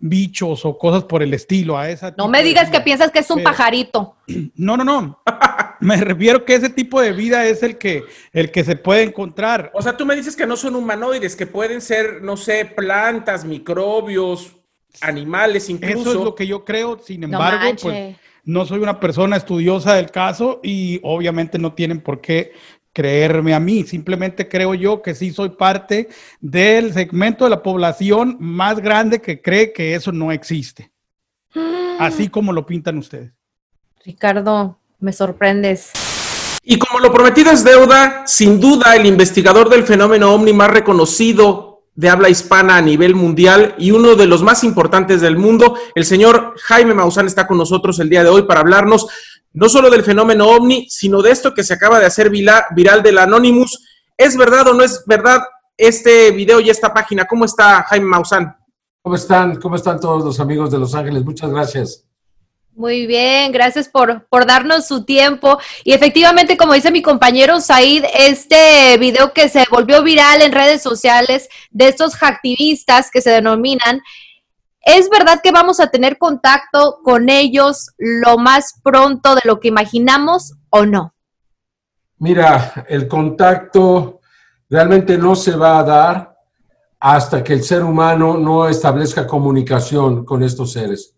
bichos 0.00 0.64
o 0.64 0.76
cosas 0.76 1.04
por 1.04 1.22
el 1.22 1.32
estilo. 1.34 1.78
A 1.78 1.90
esa 1.90 2.14
no 2.16 2.26
me 2.26 2.42
digas 2.42 2.70
que 2.70 2.80
piensas 2.80 3.10
que 3.10 3.20
es 3.20 3.30
un 3.30 3.42
pajarito. 3.42 4.16
No, 4.54 4.76
no, 4.76 4.84
no. 4.84 5.20
me 5.80 5.96
refiero 5.96 6.44
que 6.44 6.54
ese 6.54 6.70
tipo 6.70 7.00
de 7.00 7.12
vida 7.12 7.46
es 7.46 7.64
el 7.64 7.78
que, 7.78 8.04
el 8.32 8.52
que 8.52 8.62
se 8.62 8.76
puede 8.76 9.02
encontrar. 9.02 9.72
O 9.74 9.82
sea, 9.82 9.96
tú 9.96 10.06
me 10.06 10.14
dices 10.14 10.36
que 10.36 10.46
no 10.46 10.56
son 10.56 10.76
humanoides, 10.76 11.34
que 11.34 11.46
pueden 11.46 11.80
ser, 11.80 12.22
no 12.22 12.36
sé, 12.36 12.64
plantas, 12.64 13.44
microbios, 13.44 14.52
animales 15.00 15.68
incluso. 15.68 16.10
Eso 16.10 16.18
es 16.18 16.24
lo 16.24 16.34
que 16.34 16.46
yo 16.46 16.64
creo. 16.64 16.98
Sin 16.98 17.24
embargo, 17.24 17.76
pues 17.82 18.16
no 18.44 18.66
soy 18.66 18.80
una 18.80 19.00
persona 19.00 19.36
estudiosa 19.36 19.94
del 19.94 20.10
caso 20.10 20.60
y 20.62 21.00
obviamente 21.02 21.58
no 21.58 21.72
tienen 21.72 22.00
por 22.00 22.20
qué 22.20 22.52
creerme 22.92 23.54
a 23.54 23.60
mí, 23.60 23.84
simplemente 23.84 24.48
creo 24.48 24.74
yo 24.74 25.02
que 25.02 25.14
sí 25.14 25.32
soy 25.32 25.50
parte 25.50 26.08
del 26.40 26.92
segmento 26.92 27.44
de 27.44 27.50
la 27.50 27.62
población 27.62 28.36
más 28.40 28.80
grande 28.80 29.20
que 29.20 29.40
cree 29.40 29.72
que 29.72 29.94
eso 29.94 30.12
no 30.12 30.32
existe. 30.32 30.90
Así 31.98 32.28
como 32.28 32.52
lo 32.52 32.66
pintan 32.66 32.98
ustedes. 32.98 33.32
Ricardo, 34.04 34.78
me 34.98 35.12
sorprendes. 35.12 35.92
Y 36.62 36.78
como 36.78 37.00
lo 37.00 37.12
prometido 37.12 37.50
es 37.50 37.64
deuda, 37.64 38.24
sin 38.26 38.60
duda 38.60 38.94
el 38.96 39.06
investigador 39.06 39.68
del 39.70 39.84
fenómeno 39.84 40.32
ovni 40.34 40.52
más 40.52 40.70
reconocido 40.70 41.70
de 41.94 42.08
habla 42.08 42.28
hispana 42.28 42.76
a 42.76 42.82
nivel 42.82 43.14
mundial 43.14 43.74
y 43.78 43.90
uno 43.90 44.14
de 44.14 44.26
los 44.26 44.42
más 44.42 44.64
importantes 44.64 45.20
del 45.20 45.36
mundo, 45.36 45.76
el 45.94 46.04
señor 46.04 46.54
Jaime 46.62 46.94
Maussan 46.94 47.26
está 47.26 47.46
con 47.46 47.58
nosotros 47.58 47.98
el 47.98 48.08
día 48.08 48.22
de 48.22 48.30
hoy 48.30 48.42
para 48.42 48.60
hablarnos 48.60 49.08
no 49.52 49.68
solo 49.68 49.90
del 49.90 50.04
fenómeno 50.04 50.48
ovni, 50.48 50.88
sino 50.88 51.22
de 51.22 51.30
esto 51.30 51.54
que 51.54 51.64
se 51.64 51.74
acaba 51.74 51.98
de 51.98 52.06
hacer 52.06 52.30
viral 52.30 53.02
del 53.02 53.18
Anonymous. 53.18 53.84
¿Es 54.16 54.36
verdad 54.36 54.68
o 54.68 54.74
no 54.74 54.84
es 54.84 55.02
verdad 55.06 55.40
este 55.76 56.30
video 56.30 56.60
y 56.60 56.70
esta 56.70 56.92
página? 56.92 57.24
¿Cómo 57.24 57.44
está 57.44 57.82
Jaime 57.84 58.06
Maussan? 58.06 58.56
¿Cómo 59.02 59.16
están? 59.16 59.56
¿Cómo 59.56 59.76
están 59.76 59.98
todos 59.98 60.24
los 60.24 60.40
amigos 60.40 60.70
de 60.70 60.78
Los 60.78 60.94
Ángeles? 60.94 61.24
Muchas 61.24 61.50
gracias. 61.50 62.04
Muy 62.74 63.06
bien, 63.06 63.50
gracias 63.50 63.88
por, 63.88 64.26
por 64.28 64.46
darnos 64.46 64.86
su 64.86 65.04
tiempo. 65.04 65.58
Y 65.84 65.92
efectivamente, 65.92 66.56
como 66.56 66.72
dice 66.72 66.90
mi 66.90 67.02
compañero 67.02 67.60
Said, 67.60 68.04
este 68.14 68.96
video 68.98 69.32
que 69.32 69.48
se 69.48 69.64
volvió 69.70 70.02
viral 70.02 70.40
en 70.40 70.52
redes 70.52 70.80
sociales 70.82 71.48
de 71.70 71.88
estos 71.88 72.14
hacktivistas 72.14 73.10
que 73.10 73.20
se 73.20 73.30
denominan, 73.30 74.00
¿Es 74.80 75.10
verdad 75.10 75.40
que 75.42 75.52
vamos 75.52 75.78
a 75.80 75.88
tener 75.88 76.16
contacto 76.18 77.00
con 77.04 77.28
ellos 77.28 77.90
lo 77.98 78.38
más 78.38 78.80
pronto 78.82 79.34
de 79.34 79.42
lo 79.44 79.60
que 79.60 79.68
imaginamos 79.68 80.54
o 80.70 80.86
no? 80.86 81.14
Mira, 82.18 82.86
el 82.88 83.06
contacto 83.06 84.20
realmente 84.68 85.18
no 85.18 85.34
se 85.34 85.56
va 85.56 85.78
a 85.78 85.84
dar 85.84 86.36
hasta 86.98 87.42
que 87.42 87.54
el 87.54 87.62
ser 87.62 87.82
humano 87.82 88.36
no 88.36 88.68
establezca 88.68 89.26
comunicación 89.26 90.24
con 90.24 90.42
estos 90.42 90.72
seres. 90.72 91.14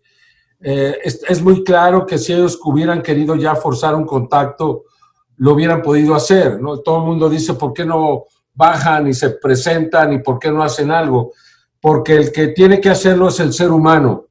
Eh, 0.61 0.97
es, 1.03 1.41
muy 1.41 1.61
claro 1.61 2.05
que 2.05 2.17
si 2.17 2.31
ellos 2.31 2.57
hubieran 2.63 3.01
querido 3.01 3.35
ya 3.35 3.53
forzar 3.53 3.95
un 3.95 4.05
contacto, 4.05 4.85
lo 5.37 5.53
hubieran 5.53 5.81
podido 5.81 6.15
hacer. 6.15 6.61
¿no? 6.61 6.79
Todo 6.79 6.99
el 6.99 7.05
mundo 7.05 7.29
dice, 7.29 7.53
¿por 7.55 7.73
qué 7.73 7.85
no 7.85 8.23
bajan 8.53 9.07
y 9.07 9.13
se 9.13 9.31
presentan 9.31 10.13
y 10.13 10.19
por 10.19 10.39
qué 10.39 10.51
no 10.51 10.63
hacen 10.63 10.89
algo? 10.89 11.33
Porque 11.83 12.15
el 12.15 12.31
que 12.31 12.47
tiene 12.47 12.79
que 12.79 12.89
hacerlo 12.89 13.27
es 13.27 13.41
el 13.41 13.51
ser 13.51 13.69
humano. 13.69 14.27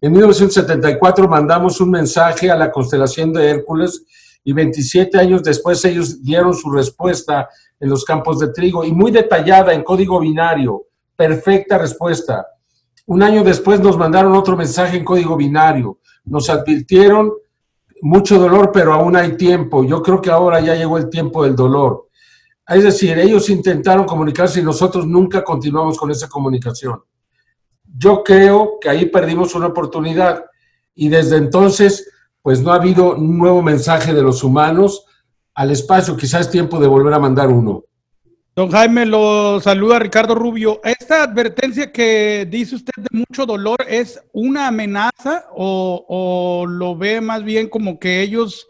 En 0.00 0.12
1974 0.12 1.26
mandamos 1.28 1.80
un 1.80 1.90
mensaje 1.90 2.52
a 2.52 2.54
la 2.54 2.70
constelación 2.70 3.32
de 3.32 3.50
Hércules 3.50 4.04
y 4.44 4.52
27 4.52 5.18
años 5.18 5.42
después 5.42 5.84
ellos 5.84 6.22
dieron 6.22 6.54
su 6.54 6.70
respuesta 6.70 7.48
en 7.80 7.90
los 7.90 8.04
campos 8.04 8.38
de 8.38 8.52
trigo 8.52 8.84
y 8.84 8.92
muy 8.92 9.10
detallada 9.10 9.74
en 9.74 9.82
código 9.82 10.20
binario, 10.20 10.84
perfecta 11.16 11.78
respuesta. 11.78 12.46
Un 13.06 13.24
año 13.24 13.42
después 13.42 13.80
nos 13.80 13.98
mandaron 13.98 14.36
otro 14.36 14.56
mensaje 14.56 14.96
en 14.96 15.04
código 15.04 15.36
binario. 15.36 15.98
Nos 16.24 16.48
advirtieron 16.48 17.32
mucho 18.02 18.38
dolor, 18.38 18.70
pero 18.72 18.94
aún 18.94 19.16
hay 19.16 19.36
tiempo. 19.36 19.82
Yo 19.82 20.00
creo 20.00 20.22
que 20.22 20.30
ahora 20.30 20.60
ya 20.60 20.76
llegó 20.76 20.96
el 20.96 21.10
tiempo 21.10 21.42
del 21.42 21.56
dolor. 21.56 22.06
Es 22.66 22.82
decir, 22.82 23.18
ellos 23.18 23.50
intentaron 23.50 24.06
comunicarse 24.06 24.60
y 24.60 24.62
nosotros 24.62 25.06
nunca 25.06 25.44
continuamos 25.44 25.98
con 25.98 26.10
esa 26.10 26.28
comunicación. 26.28 27.02
Yo 27.96 28.24
creo 28.24 28.78
que 28.80 28.88
ahí 28.88 29.06
perdimos 29.06 29.54
una 29.54 29.66
oportunidad 29.66 30.44
y 30.94 31.08
desde 31.08 31.36
entonces 31.36 32.10
pues 32.42 32.60
no 32.60 32.72
ha 32.72 32.76
habido 32.76 33.14
un 33.14 33.38
nuevo 33.38 33.62
mensaje 33.62 34.12
de 34.12 34.22
los 34.22 34.44
humanos 34.44 35.06
al 35.54 35.70
espacio. 35.70 36.16
Quizás 36.16 36.42
es 36.42 36.50
tiempo 36.50 36.78
de 36.78 36.86
volver 36.86 37.14
a 37.14 37.18
mandar 37.18 37.48
uno. 37.48 37.84
Don 38.56 38.70
Jaime, 38.70 39.04
lo 39.04 39.60
saluda 39.60 39.98
Ricardo 39.98 40.36
Rubio. 40.36 40.80
¿Esta 40.84 41.24
advertencia 41.24 41.90
que 41.90 42.46
dice 42.48 42.76
usted 42.76 42.92
de 42.96 43.18
mucho 43.18 43.46
dolor 43.46 43.78
es 43.88 44.22
una 44.32 44.68
amenaza 44.68 45.46
o, 45.56 46.64
lo 46.68 46.96
ve 46.96 47.20
más 47.20 47.42
bien 47.42 47.68
como 47.68 47.98
que 47.98 48.20
ellos 48.20 48.68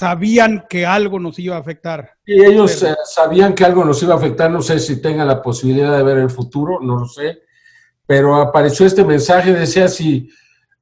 sabían 0.00 0.64
que 0.68 0.86
algo 0.86 1.20
nos 1.20 1.38
iba 1.38 1.56
a 1.56 1.60
afectar? 1.60 2.12
Sí, 2.24 2.32
ellos 2.32 2.82
eh, 2.82 2.96
sabían 3.04 3.54
que 3.54 3.64
algo 3.64 3.84
nos 3.84 4.02
iba 4.02 4.14
a 4.14 4.16
afectar. 4.16 4.50
No 4.50 4.62
sé 4.62 4.78
si 4.78 5.00
tengan 5.00 5.28
la 5.28 5.42
posibilidad 5.42 5.96
de 5.96 6.02
ver 6.02 6.18
el 6.18 6.30
futuro, 6.30 6.80
no 6.80 6.96
lo 6.96 7.06
sé. 7.06 7.42
Pero 8.06 8.36
apareció 8.36 8.86
este 8.86 9.04
mensaje, 9.04 9.52
decía 9.52 9.84
así, 9.84 10.28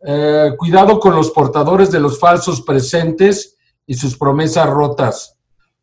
eh, 0.06 0.52
cuidado 0.56 1.00
con 1.00 1.14
los 1.14 1.30
portadores 1.32 1.90
de 1.90 2.00
los 2.00 2.18
falsos 2.18 2.62
presentes 2.62 3.56
y 3.86 3.94
sus 3.94 4.16
promesas 4.16 4.68
rotas. 4.70 5.36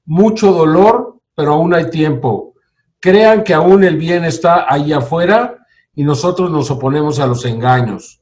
Mucho 0.06 0.52
dolor 0.52 1.16
pero 1.36 1.54
aún 1.54 1.74
hay 1.74 1.90
tiempo. 1.90 2.54
Crean 3.00 3.44
que 3.44 3.54
aún 3.54 3.84
el 3.84 3.98
bien 3.98 4.24
está 4.24 4.66
ahí 4.74 4.94
afuera 4.94 5.58
y 5.94 6.04
nosotros 6.04 6.50
nos 6.50 6.72
oponemos 6.72 7.20
a 7.20 7.28
los 7.28 7.46
engaños. 7.46 8.22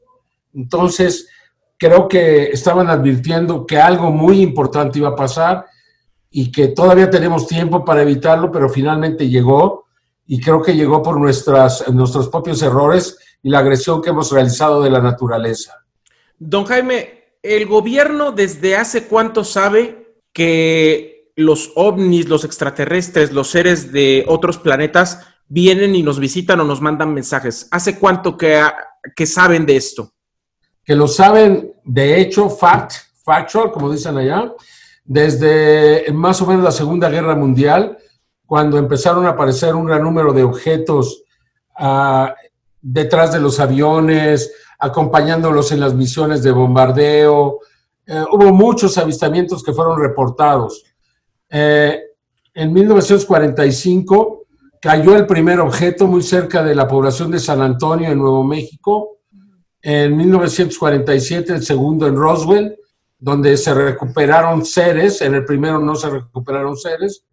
Entonces, 0.53 1.29
creo 1.77 2.07
que 2.07 2.45
estaban 2.45 2.89
advirtiendo 2.89 3.65
que 3.65 3.77
algo 3.77 4.11
muy 4.11 4.41
importante 4.41 4.99
iba 4.99 5.09
a 5.09 5.15
pasar 5.15 5.65
y 6.29 6.51
que 6.51 6.69
todavía 6.69 7.09
tenemos 7.09 7.47
tiempo 7.47 7.83
para 7.83 8.01
evitarlo, 8.01 8.51
pero 8.51 8.69
finalmente 8.69 9.29
llegó 9.29 9.85
y 10.25 10.39
creo 10.39 10.61
que 10.61 10.75
llegó 10.75 11.01
por 11.03 11.19
nuestras, 11.19 11.87
nuestros 11.93 12.29
propios 12.29 12.61
errores 12.61 13.17
y 13.41 13.49
la 13.49 13.59
agresión 13.59 14.01
que 14.01 14.09
hemos 14.09 14.31
realizado 14.31 14.81
de 14.81 14.89
la 14.89 15.01
naturaleza. 15.01 15.85
Don 16.39 16.65
Jaime, 16.65 17.35
¿el 17.43 17.65
gobierno 17.67 18.31
desde 18.31 18.75
hace 18.75 19.07
cuánto 19.07 19.43
sabe 19.43 20.17
que 20.33 21.31
los 21.35 21.71
ovnis, 21.75 22.29
los 22.29 22.43
extraterrestres, 22.43 23.31
los 23.31 23.49
seres 23.49 23.91
de 23.91 24.25
otros 24.27 24.57
planetas 24.57 25.19
vienen 25.47 25.95
y 25.95 26.03
nos 26.03 26.19
visitan 26.19 26.59
o 26.59 26.63
nos 26.63 26.81
mandan 26.81 27.13
mensajes. 27.13 27.67
¿Hace 27.71 27.99
cuánto 27.99 28.37
que, 28.37 28.61
que 29.15 29.25
saben 29.25 29.65
de 29.65 29.75
esto? 29.75 30.13
Que 30.83 30.95
lo 30.95 31.07
saben, 31.07 31.73
de 31.83 32.19
hecho, 32.19 32.49
fact, 32.49 32.93
factual, 33.23 33.71
como 33.71 33.91
dicen 33.91 34.17
allá, 34.17 34.53
desde 35.05 36.05
más 36.13 36.41
o 36.41 36.45
menos 36.45 36.63
la 36.63 36.71
Segunda 36.71 37.09
Guerra 37.09 37.35
Mundial, 37.35 37.97
cuando 38.45 38.77
empezaron 38.77 39.25
a 39.25 39.29
aparecer 39.29 39.75
un 39.75 39.85
gran 39.85 40.03
número 40.03 40.33
de 40.33 40.43
objetos 40.43 41.23
ah, 41.77 42.33
detrás 42.81 43.31
de 43.33 43.39
los 43.39 43.59
aviones, 43.59 44.51
acompañándolos 44.79 45.71
en 45.71 45.79
las 45.79 45.93
misiones 45.93 46.43
de 46.43 46.51
bombardeo. 46.51 47.59
Eh, 48.05 48.25
hubo 48.31 48.51
muchos 48.51 48.97
avistamientos 48.97 49.63
que 49.63 49.71
fueron 49.71 49.99
reportados. 49.99 50.83
Eh, 51.49 52.01
en 52.53 52.73
1945 52.73 54.43
cayó 54.81 55.15
el 55.15 55.25
primer 55.25 55.61
objeto 55.61 56.05
muy 56.05 56.21
cerca 56.21 56.61
de 56.63 56.75
la 56.75 56.87
población 56.87 57.31
de 57.31 57.39
San 57.39 57.61
Antonio, 57.61 58.09
en 58.09 58.19
Nuevo 58.19 58.43
México. 58.43 59.12
En 59.83 60.15
1947 60.15 61.53
el 61.53 61.63
segundo 61.63 62.07
en 62.07 62.15
Roswell, 62.15 62.77
donde 63.19 63.55
se 63.57 63.73
recuperaron 63.73 64.65
seres. 64.65 65.21
En 65.21 65.35
el 65.35 65.45
primero 65.45 65.79
no 65.79 65.93
se 65.95 66.09
recuperaron 66.09 66.77
seres. 66.77 67.25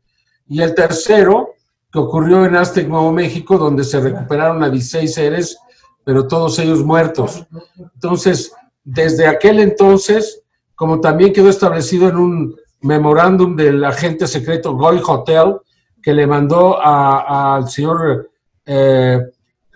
Y 0.49 0.61
el 0.61 0.75
tercero, 0.75 1.55
que 1.93 1.99
ocurrió 2.01 2.45
en 2.45 2.57
Aztec, 2.57 2.89
Nuevo 2.89 3.13
México, 3.13 3.57
donde 3.57 3.85
se 3.85 4.01
recuperaron 4.01 4.63
a 4.65 4.69
16 4.69 5.15
seres, 5.15 5.59
pero 6.05 6.27
todos 6.27 6.59
ellos 6.59 6.85
muertos. 6.85 7.47
Entonces, 7.95 8.53
desde 8.83 9.29
aquel 9.29 9.61
entonces, 9.61 10.43
como 10.75 11.01
también 11.01 11.33
quedó 11.33 11.49
establecido 11.49 12.09
en 12.09 12.17
un 12.17 12.57
memorándum 12.81 13.55
del 13.55 13.85
agente 13.85 14.27
secreto 14.27 14.75
Goy 14.75 15.01
Hotel 15.07 15.57
que 16.03 16.15
le 16.15 16.27
mandó 16.27 16.81
al 16.81 17.69
señor 17.69 18.31
eh, 18.65 19.21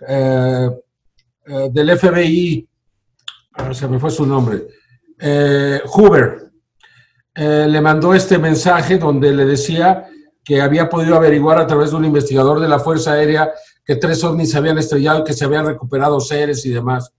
eh, 0.07 0.69
eh, 1.45 1.69
del 1.71 1.97
FBI, 1.97 2.67
se 3.71 3.87
me 3.87 3.99
fue 3.99 4.11
su 4.11 4.25
nombre, 4.25 4.67
Hoover, 5.85 6.51
le 7.35 7.81
mandó 7.81 8.13
este 8.13 8.37
mensaje 8.37 8.97
donde 8.97 9.33
le 9.33 9.45
decía 9.45 10.07
que 10.45 10.61
había 10.61 10.87
podido 10.87 11.15
averiguar 11.15 11.57
a 11.59 11.65
través 11.65 11.89
de 11.89 11.97
un 11.97 12.05
investigador 12.05 12.59
de 12.59 12.67
la 12.67 12.79
Fuerza 12.79 13.13
Aérea 13.13 13.51
que 13.83 13.95
tres 13.95 14.23
ovnis 14.23 14.55
habían 14.55 14.77
estrellado, 14.77 15.23
que 15.23 15.33
se 15.33 15.43
habían 15.43 15.65
recuperado 15.65 16.19
seres 16.19 16.65
y 16.65 16.69
demás. 16.69 17.11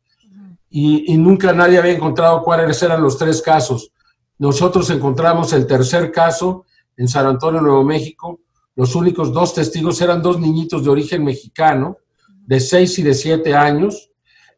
Y, 0.70 1.16
nunca 1.16 1.52
nadie 1.52 1.78
había 1.78 1.92
encontrado 1.92 2.42
cuáles 2.42 2.82
eran 2.82 3.02
los 3.02 3.16
tres 3.18 3.40
casos. 3.40 3.92
Nosotros 4.38 4.90
encontramos 4.90 5.52
el 5.52 5.66
tercer 5.66 6.12
caso 6.12 6.66
en 6.96 7.08
San 7.08 7.26
Antonio, 7.26 7.60
Nuevo 7.60 7.84
México. 7.84 8.40
Los 8.74 8.94
únicos 8.94 9.32
dos 9.32 9.54
testigos 9.54 10.00
eran 10.00 10.22
dos 10.22 10.38
niñitos 10.38 10.84
de 10.84 10.90
origen 10.90 11.24
mexicano, 11.24 11.98
de 12.46 12.60
seis 12.60 12.98
y 12.98 13.02
de 13.02 13.14
siete 13.14 13.54
años, 13.54 14.10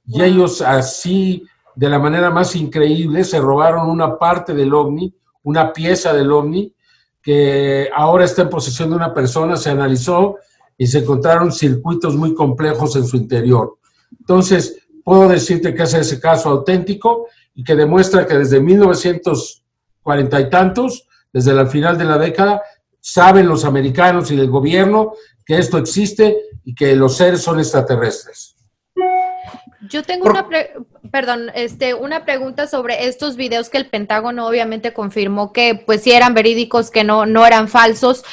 y 0.08 0.22
ellos 0.22 0.62
así, 0.62 1.44
de 1.74 1.88
la 1.88 1.98
manera 1.98 2.30
más 2.30 2.56
increíble, 2.56 3.24
se 3.24 3.38
robaron 3.38 3.90
una 3.90 4.18
parte 4.18 4.54
del 4.54 4.72
ovni, 4.72 5.14
una 5.42 5.72
pieza 5.72 6.14
del 6.14 6.32
ovni, 6.32 6.74
que 7.22 7.90
ahora 7.94 8.24
está 8.24 8.42
en 8.42 8.48
posesión 8.48 8.88
de 8.90 8.96
una 8.96 9.12
persona, 9.12 9.56
se 9.56 9.70
analizó 9.70 10.36
y 10.78 10.86
se 10.86 11.00
encontraron 11.00 11.52
circuitos 11.52 12.16
muy 12.16 12.34
complejos 12.34 12.96
en 12.96 13.04
su 13.04 13.18
interior. 13.18 13.76
Entonces, 14.18 14.78
puedo 15.04 15.28
decirte 15.28 15.74
que 15.74 15.82
es 15.82 15.92
ese 15.92 16.18
caso 16.18 16.48
auténtico 16.48 17.26
y 17.54 17.62
que 17.62 17.74
demuestra 17.74 18.26
que 18.26 18.38
desde 18.38 18.60
1900 18.60 19.62
cuarenta 20.02 20.40
y 20.40 20.48
tantos, 20.48 21.06
desde 21.30 21.50
el 21.50 21.68
final 21.68 21.98
de 21.98 22.04
la 22.06 22.16
década, 22.16 22.62
saben 22.98 23.46
los 23.46 23.66
americanos 23.66 24.30
y 24.30 24.40
el 24.40 24.48
gobierno 24.48 25.12
que 25.44 25.58
esto 25.58 25.76
existe 25.76 26.38
y 26.64 26.74
que 26.74 26.96
los 26.96 27.16
seres 27.16 27.42
son 27.42 27.58
extraterrestres. 27.58 28.57
Yo 29.82 30.02
tengo 30.02 30.28
una, 30.28 30.46
perdón, 31.12 31.50
este, 31.54 31.94
una 31.94 32.24
pregunta 32.24 32.66
sobre 32.66 33.06
estos 33.06 33.36
videos 33.36 33.68
que 33.68 33.78
el 33.78 33.88
Pentágono 33.88 34.46
obviamente 34.46 34.92
confirmó 34.92 35.52
que 35.52 35.82
pues 35.86 36.02
sí 36.02 36.10
eran 36.12 36.34
verídicos, 36.34 36.90
que 36.90 37.04
no, 37.04 37.26
no 37.26 37.46
eran 37.46 37.68
falsos. 37.68 38.24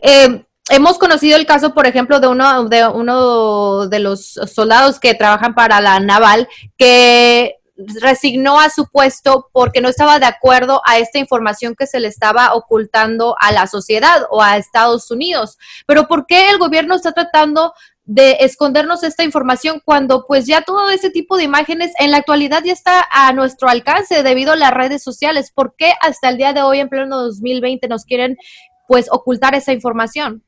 Eh, 0.00 0.44
hemos 0.70 0.98
conocido 0.98 1.36
el 1.36 1.46
caso, 1.46 1.72
por 1.72 1.86
ejemplo, 1.86 2.18
de 2.18 2.26
uno, 2.26 2.68
de 2.68 2.86
uno 2.88 3.86
de 3.86 3.98
los 4.00 4.32
soldados 4.52 4.98
que 4.98 5.14
trabajan 5.14 5.54
para 5.54 5.80
la 5.80 6.00
naval, 6.00 6.48
que 6.76 7.58
resignó 8.00 8.58
a 8.58 8.70
su 8.70 8.86
puesto 8.88 9.48
porque 9.52 9.80
no 9.80 9.88
estaba 9.88 10.18
de 10.18 10.26
acuerdo 10.26 10.82
a 10.84 10.98
esta 10.98 11.18
información 11.18 11.76
que 11.78 11.86
se 11.86 12.00
le 12.00 12.08
estaba 12.08 12.54
ocultando 12.54 13.36
a 13.40 13.52
la 13.52 13.66
sociedad 13.66 14.26
o 14.30 14.42
a 14.42 14.56
Estados 14.56 15.10
Unidos. 15.10 15.58
Pero 15.86 16.08
¿por 16.08 16.26
qué 16.26 16.50
el 16.50 16.58
gobierno 16.58 16.96
está 16.96 17.12
tratando 17.12 17.72
de 18.08 18.38
escondernos 18.40 19.04
esta 19.04 19.22
información 19.22 19.80
cuando 19.84 20.24
pues 20.26 20.46
ya 20.46 20.62
todo 20.62 20.90
ese 20.90 21.10
tipo 21.10 21.36
de 21.36 21.44
imágenes 21.44 21.92
en 22.00 22.10
la 22.10 22.16
actualidad 22.16 22.62
ya 22.64 22.72
está 22.72 23.06
a 23.12 23.32
nuestro 23.32 23.68
alcance 23.68 24.24
debido 24.24 24.52
a 24.52 24.56
las 24.56 24.72
redes 24.72 25.02
sociales? 25.02 25.52
¿Por 25.54 25.74
qué 25.76 25.92
hasta 26.00 26.28
el 26.30 26.38
día 26.38 26.52
de 26.52 26.62
hoy, 26.62 26.80
en 26.80 26.88
pleno 26.88 27.18
2020, 27.18 27.86
nos 27.86 28.04
quieren 28.04 28.36
pues 28.88 29.06
ocultar 29.10 29.54
esa 29.54 29.72
información? 29.72 30.42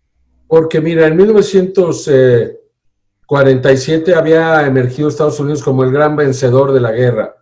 Porque 0.49 0.81
mira, 0.81 1.07
en 1.07 1.17
1900... 1.17 2.11
47 3.31 4.13
había 4.17 4.67
emergido 4.67 5.09
Estados 5.09 5.39
Unidos 5.39 5.63
como 5.63 5.85
el 5.85 5.93
gran 5.93 6.17
vencedor 6.17 6.73
de 6.73 6.81
la 6.81 6.91
guerra. 6.91 7.37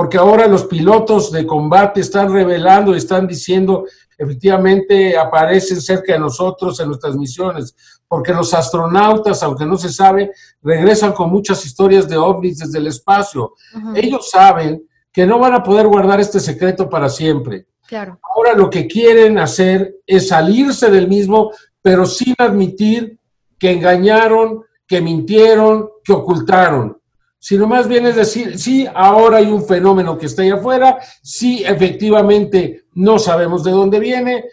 Porque 0.00 0.16
ahora 0.16 0.46
los 0.46 0.64
pilotos 0.64 1.30
de 1.30 1.46
combate 1.46 2.00
están 2.00 2.32
revelando, 2.32 2.94
están 2.94 3.26
diciendo, 3.26 3.84
efectivamente 4.16 5.14
aparecen 5.14 5.78
cerca 5.78 6.14
de 6.14 6.18
nosotros 6.18 6.80
en 6.80 6.86
nuestras 6.86 7.16
misiones, 7.16 7.76
porque 8.08 8.32
los 8.32 8.54
astronautas, 8.54 9.42
aunque 9.42 9.66
no 9.66 9.76
se 9.76 9.90
sabe, 9.90 10.32
regresan 10.62 11.12
con 11.12 11.28
muchas 11.28 11.66
historias 11.66 12.08
de 12.08 12.16
ovnis 12.16 12.60
desde 12.60 12.78
el 12.78 12.86
espacio. 12.86 13.52
Ellos 13.94 14.30
saben 14.30 14.82
que 15.12 15.26
no 15.26 15.38
van 15.38 15.52
a 15.52 15.62
poder 15.62 15.86
guardar 15.86 16.18
este 16.18 16.40
secreto 16.40 16.88
para 16.88 17.10
siempre. 17.10 17.66
Claro. 17.86 18.18
Ahora 18.34 18.54
lo 18.54 18.70
que 18.70 18.86
quieren 18.86 19.36
hacer 19.36 19.96
es 20.06 20.28
salirse 20.28 20.90
del 20.90 21.08
mismo, 21.08 21.50
pero 21.82 22.06
sin 22.06 22.34
admitir 22.38 23.18
que 23.58 23.72
engañaron, 23.72 24.62
que 24.86 25.02
mintieron, 25.02 25.90
que 26.02 26.14
ocultaron 26.14 26.99
sino 27.40 27.66
más 27.66 27.88
bien 27.88 28.06
es 28.06 28.16
decir, 28.16 28.58
sí, 28.58 28.86
ahora 28.94 29.38
hay 29.38 29.46
un 29.46 29.64
fenómeno 29.64 30.16
que 30.16 30.26
está 30.26 30.42
ahí 30.42 30.50
afuera, 30.50 30.98
sí, 31.22 31.64
efectivamente 31.64 32.84
no 32.94 33.18
sabemos 33.18 33.64
de 33.64 33.70
dónde 33.72 33.98
viene, 33.98 34.44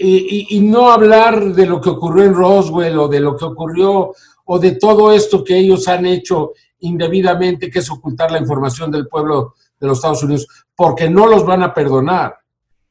y, 0.00 0.60
no 0.60 0.92
hablar 0.92 1.52
de 1.54 1.66
lo 1.66 1.80
que 1.80 1.90
ocurrió 1.90 2.24
en 2.24 2.34
Roswell 2.34 2.98
o 2.98 3.08
de 3.08 3.18
lo 3.18 3.36
que 3.36 3.44
ocurrió 3.44 4.12
o 4.44 4.58
de 4.58 4.72
todo 4.72 5.10
esto 5.10 5.42
que 5.42 5.58
ellos 5.58 5.88
han 5.88 6.06
hecho 6.06 6.52
indebidamente, 6.80 7.68
que 7.68 7.80
es 7.80 7.90
ocultar 7.90 8.30
la 8.30 8.38
información 8.38 8.92
del 8.92 9.08
pueblo 9.08 9.54
de 9.80 9.88
los 9.88 9.98
Estados 9.98 10.22
Unidos, 10.22 10.46
porque 10.76 11.10
no 11.10 11.26
los 11.26 11.44
van 11.44 11.64
a 11.64 11.74
perdonar. 11.74 12.36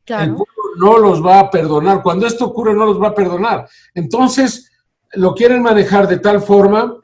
El 0.05 0.35
pueblo 0.35 0.45
no 0.77 0.97
los 0.97 1.25
va 1.25 1.39
a 1.39 1.49
perdonar. 1.49 2.03
Cuando 2.03 2.27
esto 2.27 2.45
ocurre, 2.45 2.73
no 2.73 2.85
los 2.85 3.01
va 3.01 3.09
a 3.09 3.15
perdonar. 3.15 3.67
Entonces, 3.93 4.69
lo 5.13 5.33
quieren 5.33 5.63
manejar 5.63 6.07
de 6.07 6.19
tal 6.19 6.41
forma 6.41 6.97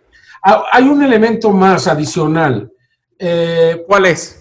hay 0.44 0.84
un 0.84 1.02
elemento 1.02 1.52
más 1.52 1.88
adicional. 1.88 2.72
Eh, 3.18 3.84
¿Cuál 3.88 4.08
es? 4.08 4.40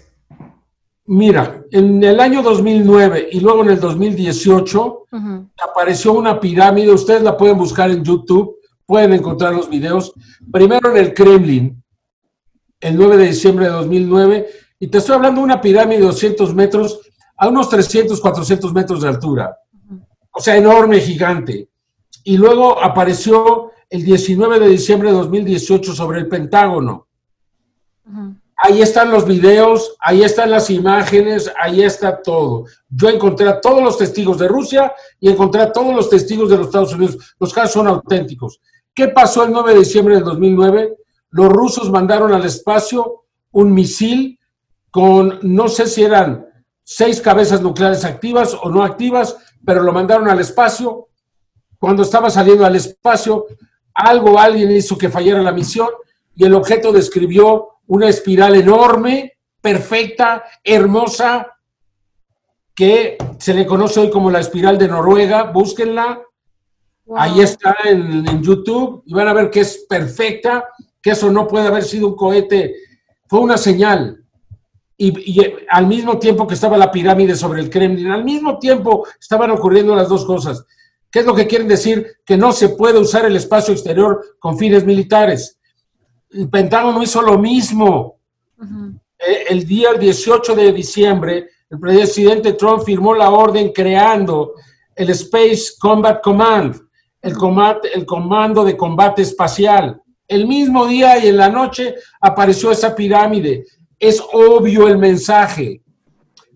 Mira, 1.06 1.62
en 1.70 2.02
el 2.02 2.20
año 2.20 2.42
2009 2.42 3.28
y 3.32 3.40
luego 3.40 3.62
en 3.62 3.70
el 3.70 3.80
2018 3.80 5.06
apareció 5.68 6.12
una 6.12 6.40
pirámide, 6.40 6.90
ustedes 6.92 7.22
la 7.22 7.36
pueden 7.36 7.58
buscar 7.58 7.90
en 7.90 8.04
YouTube, 8.04 8.56
pueden 8.86 9.12
encontrar 9.12 9.52
los 9.52 9.68
videos. 9.68 10.12
Primero 10.50 10.90
en 10.90 10.96
el 10.96 11.12
Kremlin, 11.12 11.82
el 12.80 12.96
9 12.96 13.16
de 13.16 13.26
diciembre 13.26 13.66
de 13.66 13.72
2009, 13.72 14.46
y 14.78 14.86
te 14.88 14.98
estoy 14.98 15.16
hablando 15.16 15.40
de 15.40 15.44
una 15.44 15.60
pirámide 15.60 15.98
de 15.98 16.06
200 16.06 16.54
metros 16.54 17.00
a 17.36 17.48
unos 17.48 17.68
300, 17.68 18.20
400 18.20 18.72
metros 18.72 19.02
de 19.02 19.08
altura. 19.08 19.56
O 20.32 20.40
sea, 20.40 20.56
enorme, 20.56 21.00
gigante. 21.00 21.68
Y 22.24 22.36
luego 22.36 22.82
apareció 22.82 23.71
el 23.92 24.04
19 24.04 24.58
de 24.58 24.68
diciembre 24.68 25.10
de 25.10 25.16
2018 25.18 25.92
sobre 25.92 26.20
el 26.20 26.26
Pentágono. 26.26 27.08
Ahí 28.56 28.80
están 28.80 29.10
los 29.10 29.26
videos, 29.26 29.96
ahí 30.00 30.22
están 30.22 30.50
las 30.50 30.70
imágenes, 30.70 31.52
ahí 31.60 31.82
está 31.82 32.22
todo. 32.22 32.64
Yo 32.88 33.10
encontré 33.10 33.46
a 33.50 33.60
todos 33.60 33.82
los 33.82 33.98
testigos 33.98 34.38
de 34.38 34.48
Rusia 34.48 34.94
y 35.20 35.28
encontré 35.28 35.60
a 35.60 35.70
todos 35.70 35.94
los 35.94 36.08
testigos 36.08 36.48
de 36.48 36.56
los 36.56 36.68
Estados 36.68 36.94
Unidos. 36.94 37.34
Los 37.38 37.52
casos 37.52 37.72
son 37.72 37.86
auténticos. 37.86 38.62
¿Qué 38.94 39.08
pasó 39.08 39.44
el 39.44 39.52
9 39.52 39.74
de 39.74 39.80
diciembre 39.80 40.14
del 40.14 40.24
2009? 40.24 40.96
Los 41.28 41.50
rusos 41.50 41.90
mandaron 41.90 42.32
al 42.32 42.46
espacio 42.46 43.24
un 43.50 43.74
misil 43.74 44.38
con, 44.90 45.38
no 45.42 45.68
sé 45.68 45.86
si 45.86 46.02
eran 46.02 46.46
seis 46.82 47.20
cabezas 47.20 47.60
nucleares 47.60 48.06
activas 48.06 48.56
o 48.62 48.70
no 48.70 48.84
activas, 48.84 49.36
pero 49.66 49.82
lo 49.82 49.92
mandaron 49.92 50.30
al 50.30 50.40
espacio. 50.40 51.08
Cuando 51.78 52.04
estaba 52.04 52.30
saliendo 52.30 52.64
al 52.64 52.76
espacio, 52.76 53.46
algo, 53.94 54.38
alguien 54.38 54.70
hizo 54.70 54.96
que 54.96 55.08
fallara 55.08 55.42
la 55.42 55.52
misión 55.52 55.88
y 56.34 56.44
el 56.44 56.54
objeto 56.54 56.92
describió 56.92 57.68
una 57.86 58.08
espiral 58.08 58.54
enorme, 58.54 59.34
perfecta, 59.60 60.44
hermosa, 60.64 61.46
que 62.74 63.18
se 63.38 63.54
le 63.54 63.66
conoce 63.66 64.00
hoy 64.00 64.10
como 64.10 64.30
la 64.30 64.40
espiral 64.40 64.78
de 64.78 64.88
Noruega. 64.88 65.44
Búsquenla. 65.44 66.22
Ahí 67.16 67.40
está 67.40 67.76
en, 67.84 68.42
YouTube 68.42 69.02
y 69.04 69.12
van 69.12 69.28
a 69.28 69.34
ver 69.34 69.50
que 69.50 69.60
es 69.60 69.84
perfecta, 69.88 70.64
que 71.02 71.10
eso 71.10 71.30
no 71.30 71.46
puede 71.46 71.66
haber 71.66 71.82
sido 71.82 72.08
un 72.08 72.16
cohete. 72.16 72.74
Fue 73.26 73.40
una 73.40 73.58
señal. 73.58 74.24
Y, 74.96 75.38
y, 75.38 75.54
al 75.68 75.86
mismo 75.86 76.18
tiempo 76.18 76.46
que 76.46 76.54
estaba 76.54 76.78
la 76.78 76.90
pirámide 76.90 77.34
sobre 77.34 77.60
el 77.60 77.68
Kremlin, 77.68 78.10
al 78.10 78.24
mismo 78.24 78.58
tiempo 78.58 79.06
estaban 79.20 79.50
ocurriendo 79.50 79.94
las 79.94 80.08
dos 80.08 80.24
cosas. 80.24 80.64
¿Qué 81.12 81.18
es 81.18 81.26
lo 81.26 81.34
que 81.34 81.46
quieren 81.46 81.68
decir? 81.68 82.16
Que 82.24 82.38
no 82.38 82.52
se 82.52 82.70
puede 82.70 82.98
usar 82.98 83.26
el 83.26 83.36
espacio 83.36 83.74
exterior 83.74 84.24
con 84.38 84.56
fines 84.56 84.86
militares. 84.86 85.58
El 86.30 86.48
Pentágono 86.48 87.02
hizo 87.02 87.20
lo 87.20 87.38
mismo. 87.38 88.18
Eh, 89.18 89.44
el 89.50 89.66
día 89.66 89.92
18 89.92 90.54
de 90.54 90.72
diciembre, 90.72 91.50
el 91.68 91.78
presidente 91.78 92.54
Trump 92.54 92.82
firmó 92.82 93.14
la 93.14 93.28
orden 93.28 93.72
creando 93.72 94.54
el 94.96 95.10
Space 95.10 95.72
Combat 95.78 96.22
Command, 96.22 96.80
el, 97.20 97.34
el 97.92 98.06
comando 98.06 98.64
de 98.64 98.74
combate 98.74 99.20
espacial. 99.20 100.00
El 100.26 100.48
mismo 100.48 100.86
día 100.86 101.22
y 101.22 101.28
en 101.28 101.36
la 101.36 101.50
noche 101.50 101.94
apareció 102.22 102.72
esa 102.72 102.96
pirámide. 102.96 103.66
Es 103.98 104.18
obvio 104.32 104.88
el 104.88 104.96
mensaje. 104.96 105.82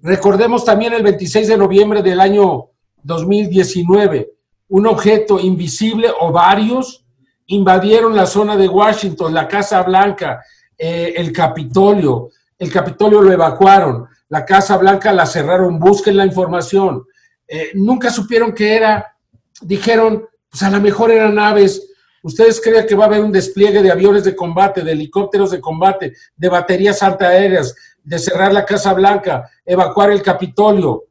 Recordemos 0.00 0.64
también 0.64 0.94
el 0.94 1.02
26 1.02 1.48
de 1.48 1.58
noviembre 1.58 2.02
del 2.02 2.20
año 2.20 2.70
2019 3.02 4.35
un 4.68 4.86
objeto 4.86 5.38
invisible 5.38 6.10
o 6.20 6.32
varios 6.32 7.04
invadieron 7.46 8.16
la 8.16 8.26
zona 8.26 8.56
de 8.56 8.68
Washington, 8.68 9.32
la 9.32 9.46
Casa 9.46 9.82
Blanca, 9.82 10.42
eh, 10.76 11.14
el 11.16 11.32
Capitolio. 11.32 12.30
El 12.58 12.72
Capitolio 12.72 13.20
lo 13.20 13.32
evacuaron, 13.32 14.06
la 14.28 14.44
Casa 14.44 14.76
Blanca 14.76 15.12
la 15.12 15.26
cerraron, 15.26 15.78
busquen 15.78 16.16
la 16.16 16.26
información. 16.26 17.04
Eh, 17.46 17.70
nunca 17.74 18.10
supieron 18.10 18.52
qué 18.52 18.74
era. 18.74 19.14
Dijeron, 19.60 20.26
pues 20.50 20.62
a 20.62 20.70
lo 20.70 20.80
mejor 20.80 21.10
eran 21.12 21.34
naves. 21.34 21.86
¿Ustedes 22.22 22.60
creen 22.60 22.86
que 22.86 22.96
va 22.96 23.04
a 23.04 23.06
haber 23.06 23.20
un 23.20 23.30
despliegue 23.30 23.82
de 23.82 23.92
aviones 23.92 24.24
de 24.24 24.34
combate, 24.34 24.82
de 24.82 24.92
helicópteros 24.92 25.52
de 25.52 25.60
combate, 25.60 26.14
de 26.34 26.48
baterías 26.48 27.02
antiaéreas, 27.02 27.74
de 28.02 28.18
cerrar 28.18 28.52
la 28.52 28.64
Casa 28.64 28.92
Blanca, 28.94 29.48
evacuar 29.64 30.10
el 30.10 30.22
Capitolio 30.22 31.04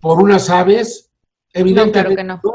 por 0.00 0.20
unas 0.20 0.50
aves? 0.50 1.10
Evidentemente 1.50 2.24
no. 2.24 2.40
No, 2.44 2.52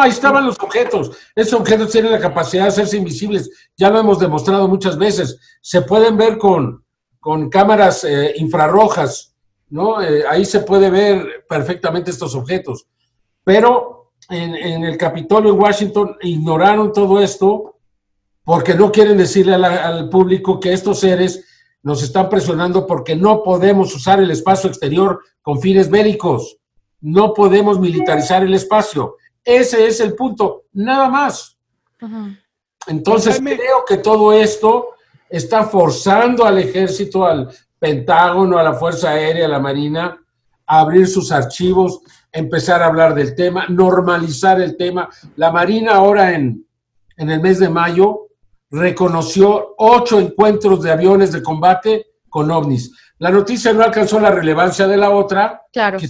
ahí 0.00 0.10
estaban 0.10 0.44
los 0.46 0.58
objetos. 0.60 1.10
Esos 1.34 1.60
objetos 1.60 1.90
tienen 1.90 2.12
la 2.12 2.20
capacidad 2.20 2.64
de 2.64 2.68
hacerse 2.68 2.96
invisibles. 2.98 3.70
Ya 3.76 3.88
lo 3.88 3.98
hemos 3.98 4.18
demostrado 4.18 4.68
muchas 4.68 4.98
veces. 4.98 5.38
Se 5.62 5.82
pueden 5.82 6.16
ver 6.16 6.36
con, 6.36 6.84
con 7.18 7.48
cámaras 7.48 8.04
eh, 8.04 8.34
infrarrojas, 8.36 9.34
¿no? 9.68 10.02
Eh, 10.02 10.24
ahí 10.28 10.44
se 10.44 10.60
puede 10.60 10.90
ver 10.90 11.46
perfectamente 11.48 12.10
estos 12.10 12.34
objetos. 12.34 12.86
Pero 13.44 14.12
en, 14.28 14.84
el 14.84 14.96
Capitolio 14.96 15.52
en 15.52 15.60
Washington 15.60 16.16
ignoraron 16.20 16.92
todo 16.92 17.20
esto 17.20 17.78
porque 18.44 18.74
no 18.74 18.92
quieren 18.92 19.16
decirle 19.16 19.54
al 19.54 20.08
público 20.08 20.60
que 20.60 20.72
estos 20.72 21.00
seres 21.00 21.44
nos 21.82 22.02
están 22.02 22.28
presionando 22.28 22.86
porque 22.86 23.16
no 23.16 23.42
podemos 23.42 23.94
usar 23.94 24.20
el 24.20 24.30
espacio 24.30 24.68
exterior 24.68 25.20
con 25.42 25.60
fines 25.60 25.88
bélicos. 25.88 26.58
No 27.00 27.32
podemos 27.32 27.80
militarizar 27.80 28.42
el 28.42 28.54
espacio. 28.54 29.16
Ese 29.44 29.86
es 29.86 30.00
el 30.00 30.14
punto, 30.14 30.64
nada 30.72 31.08
más. 31.08 31.58
Entonces 32.86 33.40
creo 33.40 33.84
que 33.86 33.98
todo 33.98 34.32
esto 34.32 34.90
está 35.28 35.64
forzando 35.64 36.44
al 36.44 36.58
ejército, 36.58 37.24
al 37.24 37.48
Pentágono, 37.78 38.58
a 38.58 38.62
la 38.62 38.74
Fuerza 38.74 39.10
Aérea, 39.10 39.46
a 39.46 39.50
la 39.50 39.58
Marina, 39.58 40.18
a 40.66 40.80
abrir 40.80 41.06
sus 41.06 41.32
archivos, 41.32 42.00
empezar 42.32 42.82
a 42.82 42.86
hablar 42.86 43.14
del 43.14 43.34
tema, 43.34 43.66
normalizar 43.68 44.60
el 44.60 44.76
tema. 44.76 45.08
La 45.36 45.50
Marina 45.50 45.92
ahora 45.92 46.32
en, 46.32 46.66
en 47.16 47.30
el 47.30 47.40
mes 47.40 47.58
de 47.58 47.68
mayo 47.68 48.28
reconoció 48.70 49.74
ocho 49.78 50.20
encuentros 50.20 50.82
de 50.82 50.92
aviones 50.92 51.32
de 51.32 51.42
combate 51.42 52.06
con 52.28 52.50
ovnis. 52.50 52.92
La 53.18 53.30
noticia 53.30 53.72
no 53.72 53.82
alcanzó 53.82 54.20
la 54.20 54.30
relevancia 54.30 54.86
de 54.86 54.96
la 54.96 55.10
otra, 55.10 55.62
claro. 55.72 55.98
que 55.98 56.08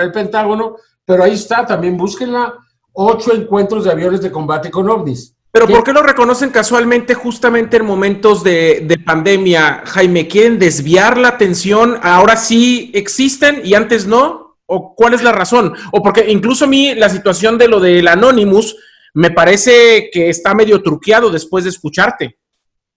el 0.00 0.12
Pentágono, 0.12 0.76
pero 1.04 1.22
ahí 1.22 1.34
está, 1.34 1.64
también 1.64 1.96
búsquenla 1.96 2.54
ocho 2.92 3.34
encuentros 3.34 3.84
de 3.84 3.92
aviones 3.92 4.20
de 4.20 4.30
combate 4.32 4.70
con 4.70 4.88
ovnis. 4.88 5.34
Pero 5.50 5.66
¿por 5.66 5.82
qué 5.82 5.92
lo 5.92 6.02
reconocen 6.02 6.50
casualmente 6.50 7.14
justamente 7.14 7.78
en 7.78 7.86
momentos 7.86 8.44
de, 8.44 9.00
pandemia, 9.04 9.82
Jaime? 9.86 10.28
¿Quieren 10.28 10.58
desviar 10.58 11.16
la 11.16 11.28
atención? 11.28 11.98
¿Ahora 12.02 12.36
sí 12.36 12.90
existen 12.94 13.62
y 13.64 13.74
antes 13.74 14.06
no? 14.06 14.58
¿O 14.66 14.94
cuál 14.94 15.14
es 15.14 15.22
la 15.22 15.32
razón? 15.32 15.74
O 15.92 16.02
porque 16.02 16.30
incluso 16.30 16.66
a 16.66 16.68
mí 16.68 16.94
la 16.94 17.08
situación 17.08 17.56
de 17.56 17.68
lo 17.68 17.80
del 17.80 18.06
Anonymous 18.06 18.76
me 19.14 19.30
parece 19.30 20.10
que 20.12 20.28
está 20.28 20.54
medio 20.54 20.82
truqueado 20.82 21.30
después 21.30 21.64
de 21.64 21.70
escucharte. 21.70 22.38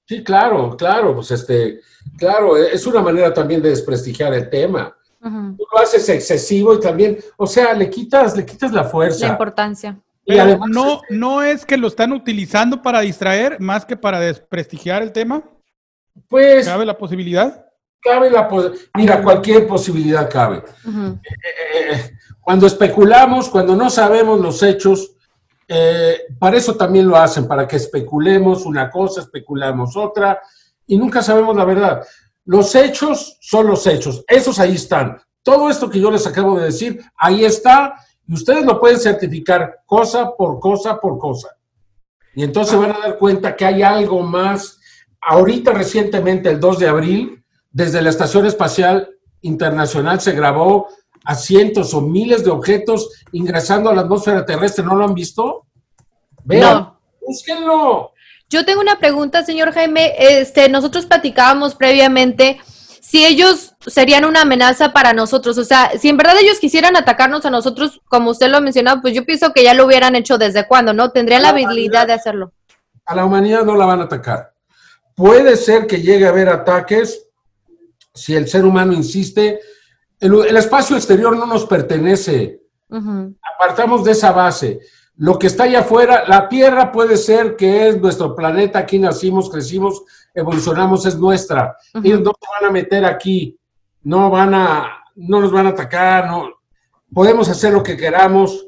Sí, 0.05 0.23
claro, 0.23 0.75
claro, 0.75 1.15
pues 1.15 1.31
este, 1.31 1.79
claro, 2.17 2.57
es 2.57 2.85
una 2.85 3.01
manera 3.01 3.33
también 3.33 3.61
de 3.61 3.69
desprestigiar 3.69 4.33
el 4.33 4.49
tema. 4.49 4.93
Tú 5.21 5.65
lo 5.71 5.79
haces 5.79 6.09
excesivo 6.09 6.73
y 6.73 6.79
también, 6.79 7.19
o 7.37 7.45
sea, 7.45 7.73
le 7.73 7.89
quitas, 7.89 8.35
le 8.35 8.45
quitas 8.45 8.71
la 8.71 8.83
fuerza. 8.83 9.27
La 9.27 9.33
importancia. 9.33 9.99
Y 10.25 10.37
además, 10.37 10.69
no, 10.71 11.01
no 11.09 11.43
es 11.43 11.65
que 11.65 11.77
lo 11.77 11.87
están 11.87 12.11
utilizando 12.11 12.81
para 12.81 13.01
distraer 13.01 13.59
más 13.59 13.85
que 13.85 13.95
para 13.95 14.19
desprestigiar 14.19 15.01
el 15.01 15.11
tema. 15.11 15.43
Pues. 16.27 16.65
¿Cabe 16.65 16.85
la 16.85 16.97
posibilidad? 16.97 17.65
Cabe 18.01 18.31
la 18.31 18.49
Mira, 18.95 19.21
cualquier 19.21 19.67
posibilidad 19.67 20.27
cabe. 20.27 20.57
Eh, 20.57 21.91
eh, 21.91 22.11
cuando 22.39 22.65
especulamos, 22.65 23.47
cuando 23.47 23.75
no 23.75 23.91
sabemos 23.91 24.39
los 24.39 24.63
hechos, 24.63 25.15
eh, 25.67 26.25
para 26.39 26.57
eso 26.57 26.75
también 26.75 27.07
lo 27.07 27.15
hacen, 27.15 27.47
para 27.47 27.67
que 27.67 27.75
especulemos 27.75 28.65
una 28.65 28.89
cosa, 28.89 29.21
especulamos 29.21 29.95
otra, 29.95 30.41
y 30.87 30.97
nunca 30.97 31.21
sabemos 31.21 31.55
la 31.55 31.63
verdad. 31.63 32.03
Los 32.45 32.75
hechos 32.75 33.37
son 33.41 33.67
los 33.67 33.85
hechos, 33.87 34.23
esos 34.27 34.59
ahí 34.59 34.75
están. 34.75 35.21
Todo 35.43 35.69
esto 35.69 35.89
que 35.89 35.99
yo 35.99 36.11
les 36.11 36.25
acabo 36.27 36.57
de 36.57 36.65
decir, 36.65 37.03
ahí 37.17 37.45
está, 37.45 37.95
y 38.27 38.33
ustedes 38.33 38.65
lo 38.65 38.79
pueden 38.79 38.99
certificar 38.99 39.81
cosa 39.85 40.35
por 40.35 40.59
cosa 40.59 40.99
por 40.99 41.17
cosa. 41.17 41.49
Y 42.33 42.43
entonces 42.43 42.77
van 42.77 42.91
a 42.91 42.99
dar 42.99 43.17
cuenta 43.17 43.55
que 43.55 43.65
hay 43.65 43.83
algo 43.83 44.21
más. 44.21 44.79
Ahorita 45.21 45.71
recientemente, 45.71 46.49
el 46.49 46.59
2 46.59 46.79
de 46.79 46.87
abril, 46.87 47.43
desde 47.71 48.01
la 48.01 48.09
Estación 48.09 48.45
Espacial 48.45 49.09
Internacional 49.41 50.21
se 50.21 50.33
grabó 50.33 50.87
a 51.25 51.35
cientos 51.35 51.93
o 51.93 52.01
miles 52.01 52.43
de 52.43 52.51
objetos 52.51 53.09
ingresando 53.31 53.89
a 53.89 53.95
la 53.95 54.01
atmósfera 54.01 54.45
terrestre. 54.45 54.85
¿No 54.85 54.95
lo 54.95 55.05
han 55.05 55.13
visto? 55.13 55.67
Vean, 56.43 56.93
búsquenlo. 57.19 58.11
Yo 58.51 58.65
tengo 58.65 58.81
una 58.81 58.99
pregunta, 58.99 59.45
señor 59.45 59.71
Jaime. 59.71 60.13
Este, 60.19 60.67
nosotros 60.67 61.05
platicábamos 61.05 61.73
previamente 61.73 62.59
si 62.99 63.25
ellos 63.25 63.75
serían 63.87 64.25
una 64.25 64.41
amenaza 64.41 64.91
para 64.91 65.13
nosotros. 65.13 65.57
O 65.57 65.63
sea, 65.63 65.97
si 65.97 66.09
en 66.09 66.17
verdad 66.17 66.35
ellos 66.37 66.59
quisieran 66.59 66.97
atacarnos 66.97 67.45
a 67.45 67.49
nosotros, 67.49 68.01
como 68.09 68.29
usted 68.29 68.49
lo 68.49 68.57
ha 68.57 68.61
mencionado, 68.61 69.01
pues 69.01 69.13
yo 69.13 69.25
pienso 69.25 69.53
que 69.53 69.63
ya 69.63 69.73
lo 69.73 69.85
hubieran 69.85 70.17
hecho 70.17 70.37
desde 70.37 70.67
cuando, 70.67 70.93
¿no? 70.93 71.11
Tendrían 71.11 71.43
la, 71.43 71.49
habilidad 71.49 72.07
de 72.07 72.13
hacerlo. 72.13 72.51
A 73.05 73.15
la 73.15 73.23
humanidad 73.23 73.63
no 73.63 73.77
la 73.77 73.85
van 73.85 74.01
a 74.01 74.03
atacar. 74.03 74.53
Puede 75.15 75.55
ser 75.55 75.87
que 75.87 76.01
llegue 76.01 76.25
a 76.25 76.29
haber 76.29 76.49
ataques 76.49 77.25
si 78.13 78.35
el 78.35 78.49
ser 78.49 78.65
humano 78.65 78.91
insiste. 78.91 79.61
El, 80.19 80.57
espacio 80.57 80.97
exterior 80.97 81.37
no 81.37 81.45
nos 81.45 81.65
pertenece. 81.65 82.59
Apartamos 83.55 84.03
de 84.03 84.11
esa 84.11 84.33
base. 84.33 84.81
Lo 85.21 85.37
que 85.37 85.45
está 85.45 85.65
allá 85.65 85.81
afuera, 85.81 86.23
la 86.27 86.49
Tierra 86.49 86.91
puede 86.91 87.15
ser 87.15 87.55
que 87.55 87.87
es 87.87 88.01
nuestro 88.01 88.35
planeta, 88.35 88.79
aquí 88.79 88.97
nacimos, 88.97 89.51
crecimos, 89.51 90.01
evolucionamos, 90.33 91.05
es 91.05 91.15
nuestra. 91.15 91.77
Ellos 92.03 92.21
no 92.21 92.31
se 92.31 92.47
van 92.59 92.67
a 92.67 92.73
meter 92.73 93.05
aquí, 93.05 93.55
no 94.01 94.31
van 94.31 94.55
a, 94.55 95.03
no 95.13 95.39
nos 95.39 95.51
van 95.51 95.67
a 95.67 95.69
atacar, 95.69 96.25
no. 96.25 96.49
Podemos 97.13 97.47
hacer 97.49 97.71
lo 97.71 97.83
que 97.83 97.95
queramos. 97.95 98.65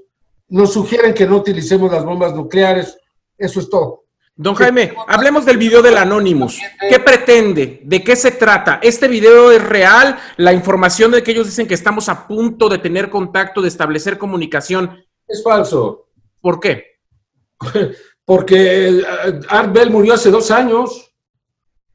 Nos 0.48 0.74
sugieren 0.74 1.16
que 1.16 1.26
no 1.26 1.38
utilicemos 1.38 1.92
las 1.92 2.06
bombas 2.06 2.36
nucleares. 2.36 3.00
Eso 3.36 3.60
es 3.60 3.68
todo. 3.68 4.04
Don 4.36 4.54
Jaime, 4.54 4.94
hablemos 5.08 5.46
del 5.46 5.58
video 5.58 5.82
del 5.82 5.98
Anonymous. 5.98 6.60
¿Qué 6.88 7.00
pretende? 7.00 7.82
¿De 7.84 8.04
qué 8.04 8.16
se 8.16 8.30
trata? 8.30 8.78
¿Este 8.84 9.08
video 9.08 9.52
es 9.52 9.64
real? 9.64 10.20
La 10.38 10.54
información 10.54 11.10
de 11.10 11.24
que 11.24 11.32
ellos 11.32 11.48
dicen 11.48 11.68
que 11.68 11.74
estamos 11.74 12.10
a 12.10 12.28
punto 12.28 12.70
de 12.70 12.78
tener 12.78 13.10
contacto, 13.10 13.60
de 13.60 13.70
establecer 13.70 14.20
comunicación. 14.20 15.04
Es 15.28 15.44
falso. 15.44 16.10
¿Por 16.44 16.60
qué? 16.60 16.84
Porque 18.26 18.90
eh, 18.90 19.04
Art 19.48 19.72
Bell 19.72 19.90
murió 19.90 20.14
hace 20.14 20.30
dos 20.30 20.52
años. 20.52 21.10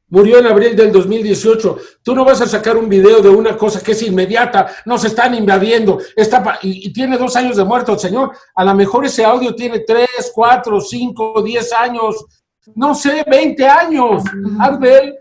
Murió 0.07 0.39
en 0.39 0.47
abril 0.47 0.75
del 0.75 0.91
2018. 0.91 1.77
Tú 2.01 2.15
no 2.15 2.25
vas 2.25 2.41
a 2.41 2.47
sacar 2.47 2.75
un 2.75 2.89
video 2.89 3.21
de 3.21 3.29
una 3.29 3.55
cosa 3.55 3.79
que 3.79 3.91
es 3.91 4.01
inmediata, 4.01 4.65
nos 4.85 5.05
están 5.05 5.35
invadiendo, 5.35 5.99
está 6.15 6.57
y, 6.63 6.91
tiene 6.91 7.15
dos 7.15 7.35
años 7.35 7.57
de 7.57 7.63
muerto 7.63 7.93
el 7.93 7.99
señor. 7.99 8.31
A 8.55 8.65
lo 8.65 8.73
mejor 8.73 9.05
ese 9.05 9.23
audio 9.23 9.53
tiene 9.53 9.81
tres, 9.81 10.31
cuatro, 10.33 10.81
cinco, 10.81 11.43
diez 11.43 11.71
años, 11.71 12.25
no 12.73 12.95
sé, 12.95 13.23
veinte 13.29 13.67
años. 13.67 14.23
Arbel 14.59 15.15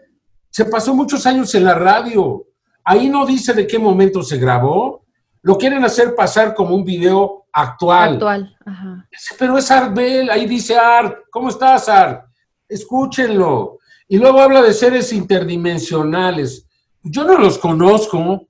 se 0.48 0.64
pasó 0.64 0.94
muchos 0.94 1.26
años 1.26 1.54
en 1.54 1.64
la 1.64 1.74
radio. 1.74 2.46
Ahí 2.82 3.10
no 3.10 3.26
dice 3.26 3.52
de 3.52 3.66
qué 3.66 3.78
momento 3.78 4.22
se 4.22 4.38
grabó. 4.38 5.04
Lo 5.42 5.58
quieren 5.58 5.84
hacer 5.84 6.14
pasar 6.14 6.54
como 6.54 6.74
un 6.74 6.84
video 6.84 7.37
actual. 7.52 8.14
Actual, 8.14 8.56
Pero 9.38 9.58
es 9.58 9.70
Arbel, 9.70 10.30
ahí 10.30 10.46
dice 10.46 10.76
Art. 10.76 11.24
¿Cómo 11.30 11.48
estás, 11.48 11.88
Art? 11.88 12.24
Escúchenlo. 12.68 13.78
Y 14.08 14.18
luego 14.18 14.40
habla 14.40 14.62
de 14.62 14.72
seres 14.72 15.12
interdimensionales. 15.12 16.66
Yo 17.02 17.24
no 17.24 17.38
los 17.38 17.58
conozco. 17.58 18.48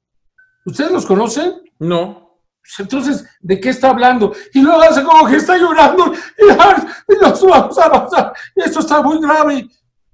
¿Ustedes 0.65 0.91
los 0.91 1.07
conocen? 1.07 1.63
No. 1.79 2.29
Pues 2.69 2.81
entonces, 2.81 3.25
¿de 3.41 3.59
qué 3.59 3.71
está 3.71 3.91
hablando? 3.91 4.33
Y 4.53 4.61
luego 4.61 4.83
hace 4.83 5.03
como 5.03 5.27
que 5.27 5.37
está 5.37 5.57
llorando 5.57 6.13
y, 6.13 7.15
nos 7.23 7.43
vamos 7.43 7.79
a 7.79 7.91
pasar. 7.91 8.33
Esto 8.55 8.81
está 8.81 9.01
muy 9.01 9.21
grave. 9.21 9.69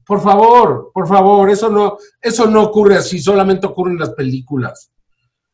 Por 0.07 0.21
favor, 0.21 0.91
por 0.93 1.09
favor, 1.09 1.51
eso 1.51 1.69
no, 1.71 1.97
eso 2.21 2.47
no 2.47 2.63
ocurre 2.65 2.97
así, 2.97 3.19
solamente 3.19 3.67
ocurre 3.67 3.93
en 3.93 3.99
las 3.99 4.11
películas. 4.11 4.93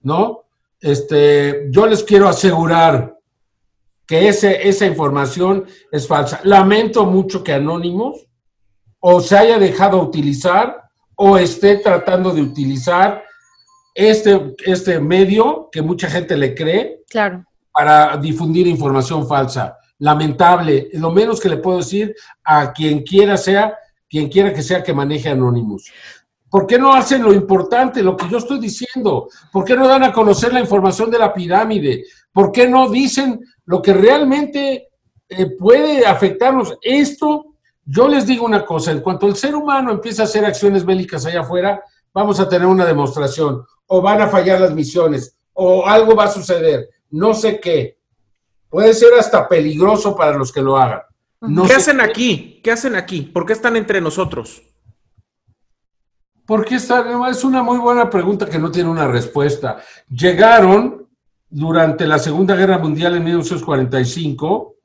¿No? 0.02 0.42
Este, 0.80 1.68
yo 1.70 1.86
les 1.86 2.02
quiero 2.02 2.28
asegurar 2.28 3.16
que 4.10 4.26
ese, 4.26 4.68
esa 4.68 4.86
información 4.86 5.66
es 5.92 6.08
falsa. 6.08 6.40
Lamento 6.42 7.06
mucho 7.06 7.44
que 7.44 7.52
Anónimos 7.52 8.26
o 8.98 9.20
se 9.20 9.38
haya 9.38 9.56
dejado 9.56 10.02
utilizar 10.02 10.82
o 11.14 11.38
esté 11.38 11.76
tratando 11.76 12.32
de 12.32 12.42
utilizar 12.42 13.22
este, 13.94 14.56
este 14.66 14.98
medio 14.98 15.68
que 15.70 15.80
mucha 15.80 16.10
gente 16.10 16.36
le 16.36 16.56
cree 16.56 17.04
claro. 17.08 17.44
para 17.72 18.16
difundir 18.16 18.66
información 18.66 19.28
falsa. 19.28 19.78
Lamentable, 20.00 20.88
lo 20.94 21.12
menos 21.12 21.38
que 21.38 21.48
le 21.48 21.58
puedo 21.58 21.78
decir 21.78 22.12
a 22.42 22.72
quien 22.72 23.04
quiera 23.04 23.36
sea, 23.36 23.78
quien 24.08 24.28
quiera 24.28 24.52
que 24.52 24.62
sea 24.62 24.82
que 24.82 24.92
maneje 24.92 25.28
Anonymous. 25.28 25.88
¿Por 26.50 26.66
qué 26.66 26.80
no 26.80 26.92
hacen 26.92 27.22
lo 27.22 27.32
importante, 27.32 28.02
lo 28.02 28.16
que 28.16 28.28
yo 28.28 28.38
estoy 28.38 28.58
diciendo? 28.58 29.28
¿Por 29.52 29.64
qué 29.64 29.76
no 29.76 29.86
dan 29.86 30.02
a 30.02 30.12
conocer 30.12 30.52
la 30.52 30.58
información 30.58 31.12
de 31.12 31.18
la 31.20 31.32
pirámide? 31.32 32.06
¿Por 32.32 32.50
qué 32.50 32.68
no 32.68 32.90
dicen 32.90 33.38
lo 33.70 33.80
que 33.80 33.92
realmente 33.92 34.88
eh, 35.28 35.46
puede 35.56 36.04
afectarnos? 36.04 36.76
Esto 36.82 37.54
yo 37.84 38.08
les 38.08 38.26
digo 38.26 38.44
una 38.44 38.66
cosa, 38.66 38.90
en 38.90 39.00
cuanto 39.00 39.28
el 39.28 39.36
ser 39.36 39.54
humano 39.54 39.92
empieza 39.92 40.22
a 40.22 40.24
hacer 40.24 40.44
acciones 40.44 40.84
bélicas 40.84 41.24
allá 41.24 41.42
afuera, 41.42 41.80
vamos 42.12 42.40
a 42.40 42.48
tener 42.48 42.66
una 42.66 42.84
demostración, 42.84 43.64
o 43.86 44.02
van 44.02 44.22
a 44.22 44.28
fallar 44.28 44.60
las 44.60 44.74
misiones, 44.74 45.36
o 45.52 45.86
algo 45.86 46.16
va 46.16 46.24
a 46.24 46.30
suceder, 46.32 46.88
no 47.10 47.32
sé 47.32 47.60
qué. 47.60 47.96
Puede 48.68 48.92
ser 48.92 49.14
hasta 49.16 49.48
peligroso 49.48 50.16
para 50.16 50.36
los 50.36 50.52
que 50.52 50.62
lo 50.62 50.76
hagan. 50.76 51.02
¿Qué 51.66 51.72
hacen 51.72 52.00
aquí? 52.00 52.60
¿Qué 52.64 52.72
hacen 52.72 52.96
aquí? 52.96 53.22
¿Por 53.22 53.46
qué 53.46 53.52
están 53.52 53.76
entre 53.76 54.00
nosotros? 54.00 54.62
Porque 56.44 56.74
están? 56.74 57.24
Es 57.28 57.44
una 57.44 57.62
muy 57.62 57.78
buena 57.78 58.10
pregunta 58.10 58.46
que 58.46 58.58
no 58.58 58.70
tiene 58.72 58.90
una 58.90 59.06
respuesta. 59.06 59.80
Llegaron 60.08 60.99
durante 61.50 62.06
la 62.06 62.18
Segunda 62.18 62.54
Guerra 62.54 62.78
Mundial 62.78 63.16
en 63.16 63.24
1945 63.24 64.76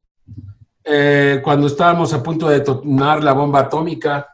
eh, 0.88 1.41
cuando 1.43 1.65
estábamos 1.65 2.13
a 2.13 2.21
punto 2.21 2.47
de 2.47 2.60
detonar 2.60 3.23
la 3.23 3.34
bomba 3.34 3.62
atómica. 3.62 4.28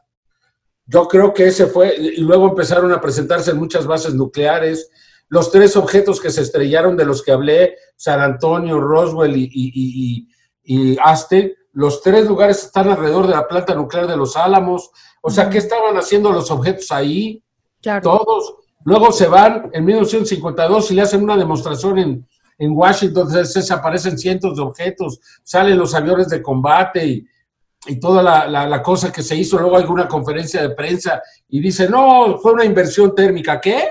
Yo 0.86 1.08
creo 1.08 1.34
que 1.34 1.48
ese 1.48 1.68
fue, 1.68 1.96
y 1.96 2.22
luego 2.22 2.50
empezaron 2.50 2.92
a 2.92 3.00
presentarse 3.00 3.52
en 3.52 3.58
muchas 3.58 3.86
bases 3.86 4.14
nucleares. 4.14 4.90
Los 5.30 5.50
tres 5.50 5.78
objetos 5.78 6.20
que 6.20 6.30
se 6.30 6.42
estrellaron 6.42 6.98
de 6.98 7.06
los 7.06 7.24
que 7.24 7.32
hablé, 7.32 7.78
San 7.96 8.20
Antonio, 8.20 8.82
Roswell 8.82 9.38
y, 9.38 9.50
y, 9.54 10.28
y, 10.64 10.98
Aztec, 11.02 11.56
los 11.72 12.02
tres 12.02 12.28
lugares 12.28 12.66
están 12.66 12.90
alrededor 12.90 13.28
de 13.28 13.36
la 13.36 13.48
planta 13.48 13.74
nuclear 13.74 14.08
de 14.08 14.18
los 14.18 14.36
Álamos. 14.36 14.92
O 15.22 15.30
sea, 15.30 15.50
¿qué 15.50 15.60
estaban 15.60 15.96
haciendo 15.96 16.34
los 16.34 16.52
objetos 16.52 16.92
ahí? 16.92 17.42
Todos. 18.04 18.56
Luego 18.84 19.12
se 19.12 19.28
van 19.28 19.70
en 19.74 19.86
1952 19.86 20.92
y 20.92 20.96
le 20.96 21.02
hacen 21.02 21.24
una 21.24 21.38
demostración 21.38 22.00
en, 22.00 22.28
en 22.62 22.78
Washington 22.78 23.28
se 23.28 23.60
desaparecen 23.60 24.20
cientos 24.20 24.56
de 24.56 24.62
objetos, 24.62 25.20
salen 25.44 25.80
los 25.80 25.96
aviones 25.96 26.30
de 26.30 26.44
combate 26.44 27.08
y, 27.08 27.28
toda 28.00 28.22
la, 28.22 28.84
cosa 28.84 29.12
que 29.12 29.24
se 29.24 29.36
hizo. 29.36 29.58
Luego 29.58 29.78
hay 29.78 29.86
una 29.86 30.08
conferencia 30.08 30.62
de 30.62 30.76
prensa 30.76 31.20
y 31.50 31.60
dice, 31.60 31.90
no, 31.90 32.38
fue 32.38 32.54
una 32.54 32.64
inversión 32.64 33.16
térmica. 33.16 33.60
¿Qué? 33.60 33.90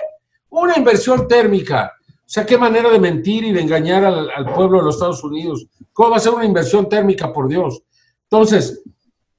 Una 0.50 0.76
inversión 0.78 1.26
térmica. 1.26 1.92
O 2.06 2.22
sea, 2.24 2.46
qué 2.46 2.56
manera 2.56 2.88
de 2.88 3.00
mentir 3.00 3.42
y 3.42 3.50
de 3.50 3.60
engañar 3.60 4.04
al, 4.04 4.54
pueblo 4.54 4.78
de 4.78 4.84
los 4.84 4.94
Estados 4.94 5.24
Unidos. 5.24 5.66
¿Cómo 5.92 6.10
va 6.10 6.18
a 6.18 6.20
ser 6.20 6.32
una 6.32 6.44
inversión 6.44 6.88
térmica, 6.88 7.32
por 7.32 7.48
Dios? 7.48 7.82
Entonces, 8.30 8.80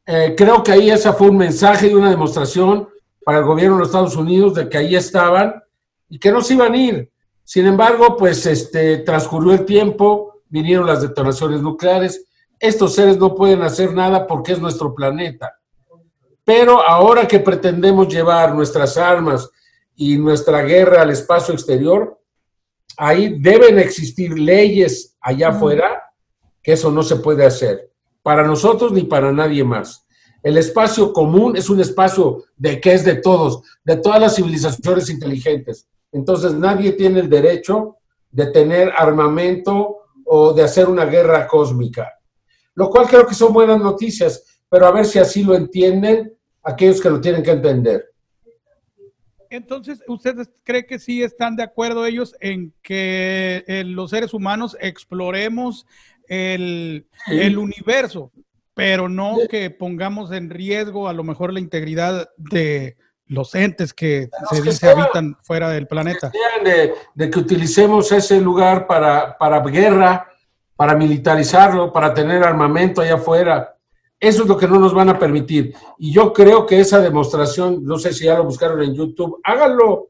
eh, 0.06 0.36
creo 0.36 0.62
que 0.62 0.74
ahí 0.74 0.92
esa 0.92 1.14
fue 1.14 1.30
un 1.30 1.38
mensaje 1.38 1.88
y 1.88 1.94
una 1.94 2.10
demostración 2.10 2.90
para 3.24 3.40
el 3.40 3.46
gobierno 3.46 3.76
de 3.76 3.80
los 3.80 3.90
Estados 3.90 4.16
Unidos 4.16 4.56
de 4.56 4.70
que 4.70 4.78
ahí 4.78 4.96
estaban 4.96 5.62
y 6.10 6.20
que 6.20 6.32
no 6.32 6.42
se 6.42 6.56
iban 6.56 6.74
a 6.74 6.78
ir. 6.78 7.12
Sin 7.44 7.66
embargo, 7.66 8.16
pues 8.18 8.46
este, 8.46 9.00
transcurrió 9.00 9.54
el 9.54 9.66
tiempo, 9.66 10.42
vinieron 10.50 10.88
las 10.88 11.02
detonaciones 11.02 11.62
nucleares. 11.62 12.26
Estos 12.60 12.96
seres 12.96 13.18
no 13.18 13.36
pueden 13.36 13.62
hacer 13.62 13.94
nada 13.94 14.28
porque 14.28 14.54
es 14.54 14.60
nuestro 14.60 14.94
planeta. 14.94 15.58
Pero 16.44 16.82
ahora 16.82 17.28
que 17.28 17.40
pretendemos 17.40 18.08
llevar 18.08 18.54
nuestras 18.56 18.98
armas 18.98 19.50
y 19.96 20.18
nuestra 20.18 20.62
guerra 20.64 21.02
al 21.02 21.12
espacio 21.12 21.54
exterior, 21.54 22.20
ahí 22.98 23.38
deben 23.40 23.80
existir 23.80 24.38
leyes 24.38 25.18
allá 25.22 25.50
afuera 25.50 26.04
que 26.62 26.74
eso 26.74 26.92
no 26.92 27.04
se 27.04 27.16
puede 27.18 27.46
hacer, 27.46 27.92
para 28.22 28.46
nosotros 28.46 28.92
ni 28.92 29.04
para 29.04 29.32
nadie 29.32 29.64
más. 29.64 30.06
El 30.44 30.58
espacio 30.58 31.14
común 31.14 31.56
es 31.56 31.70
un 31.70 31.80
espacio 31.80 32.46
de 32.58 32.80
que 32.82 32.94
es 32.94 33.06
de 33.06 33.16
todos, 33.16 33.62
de 33.84 33.98
todas 33.98 34.20
las 34.20 34.36
civilizaciones 34.36 35.10
inteligentes. 35.10 35.88
Entonces 36.12 36.54
nadie 36.54 36.94
tiene 36.94 37.20
el 37.20 37.30
derecho 37.30 37.98
de 38.32 38.48
tener 38.48 38.92
armamento 38.98 39.98
o 40.26 40.54
de 40.54 40.64
hacer 40.64 40.90
una 40.90 41.06
guerra 41.06 41.48
cósmica. 41.48 42.12
Lo 42.74 42.90
cual 42.90 43.08
creo 43.08 43.28
que 43.28 43.36
son 43.36 43.54
buenas 43.54 43.80
noticias, 43.80 44.62
pero 44.70 44.88
a 44.88 44.92
ver 44.92 45.06
si 45.06 45.20
así 45.20 45.44
lo 45.44 45.54
entienden 45.54 46.34
aquellos 46.64 47.02
que 47.02 47.10
lo 47.10 47.22
tienen 47.22 47.44
que 47.44 47.52
entender. 47.52 48.12
Entonces, 49.50 50.02
¿ustedes 50.08 50.50
creen 50.64 50.86
que 50.88 50.98
sí 50.98 51.22
están 51.22 51.58
de 51.58 51.64
acuerdo 51.64 52.06
ellos 52.06 52.34
en 52.40 52.74
que 52.82 53.66
eh, 53.68 53.84
los 53.84 54.12
seres 54.12 54.34
humanos 54.34 54.78
exploremos 54.80 55.86
el, 56.30 57.06
el 57.28 57.58
universo, 57.58 58.32
pero 58.74 59.10
no 59.10 59.38
que 59.50 59.70
pongamos 59.70 60.32
en 60.32 60.50
riesgo 60.50 61.08
a 61.08 61.14
lo 61.14 61.24
mejor 61.24 61.54
la 61.54 61.60
integridad 61.60 62.30
de 62.38 62.98
los 63.28 63.56
entes 63.56 63.94
que 63.94 64.30
se 64.50 64.62
dice 64.62 64.90
habitan 64.90 65.38
fuera 65.42 65.70
del 65.70 65.88
planeta? 65.88 66.32
De, 66.64 66.94
de, 67.14 67.30
que 67.30 67.40
utilicemos 67.40 68.12
ese 68.12 68.42
lugar 68.42 68.88
para, 68.88 69.38
para 69.38 69.60
guerra, 69.62 70.28
para 70.76 70.96
militarizarlo, 70.96 71.94
para 71.94 72.14
tener 72.14 72.44
armamento 72.44 73.02
allá 73.02 73.16
afuera. 73.16 73.78
Eso 74.20 74.44
es 74.44 74.50
lo 74.50 74.58
que 74.58 74.68
no 74.68 74.80
nos 74.80 74.94
van 74.94 75.10
a 75.10 75.18
permitir. 75.18 75.74
Y 75.98 76.12
yo 76.12 76.34
creo 76.34 76.66
que 76.66 76.80
esa 76.80 77.00
demostración, 77.00 77.84
no 77.84 77.98
sé 77.98 78.14
si 78.14 78.26
ya 78.26 78.38
lo 78.38 78.44
buscaron 78.44 78.82
en 78.84 78.94
YouTube, 78.94 79.40
háganlo. 79.44 80.10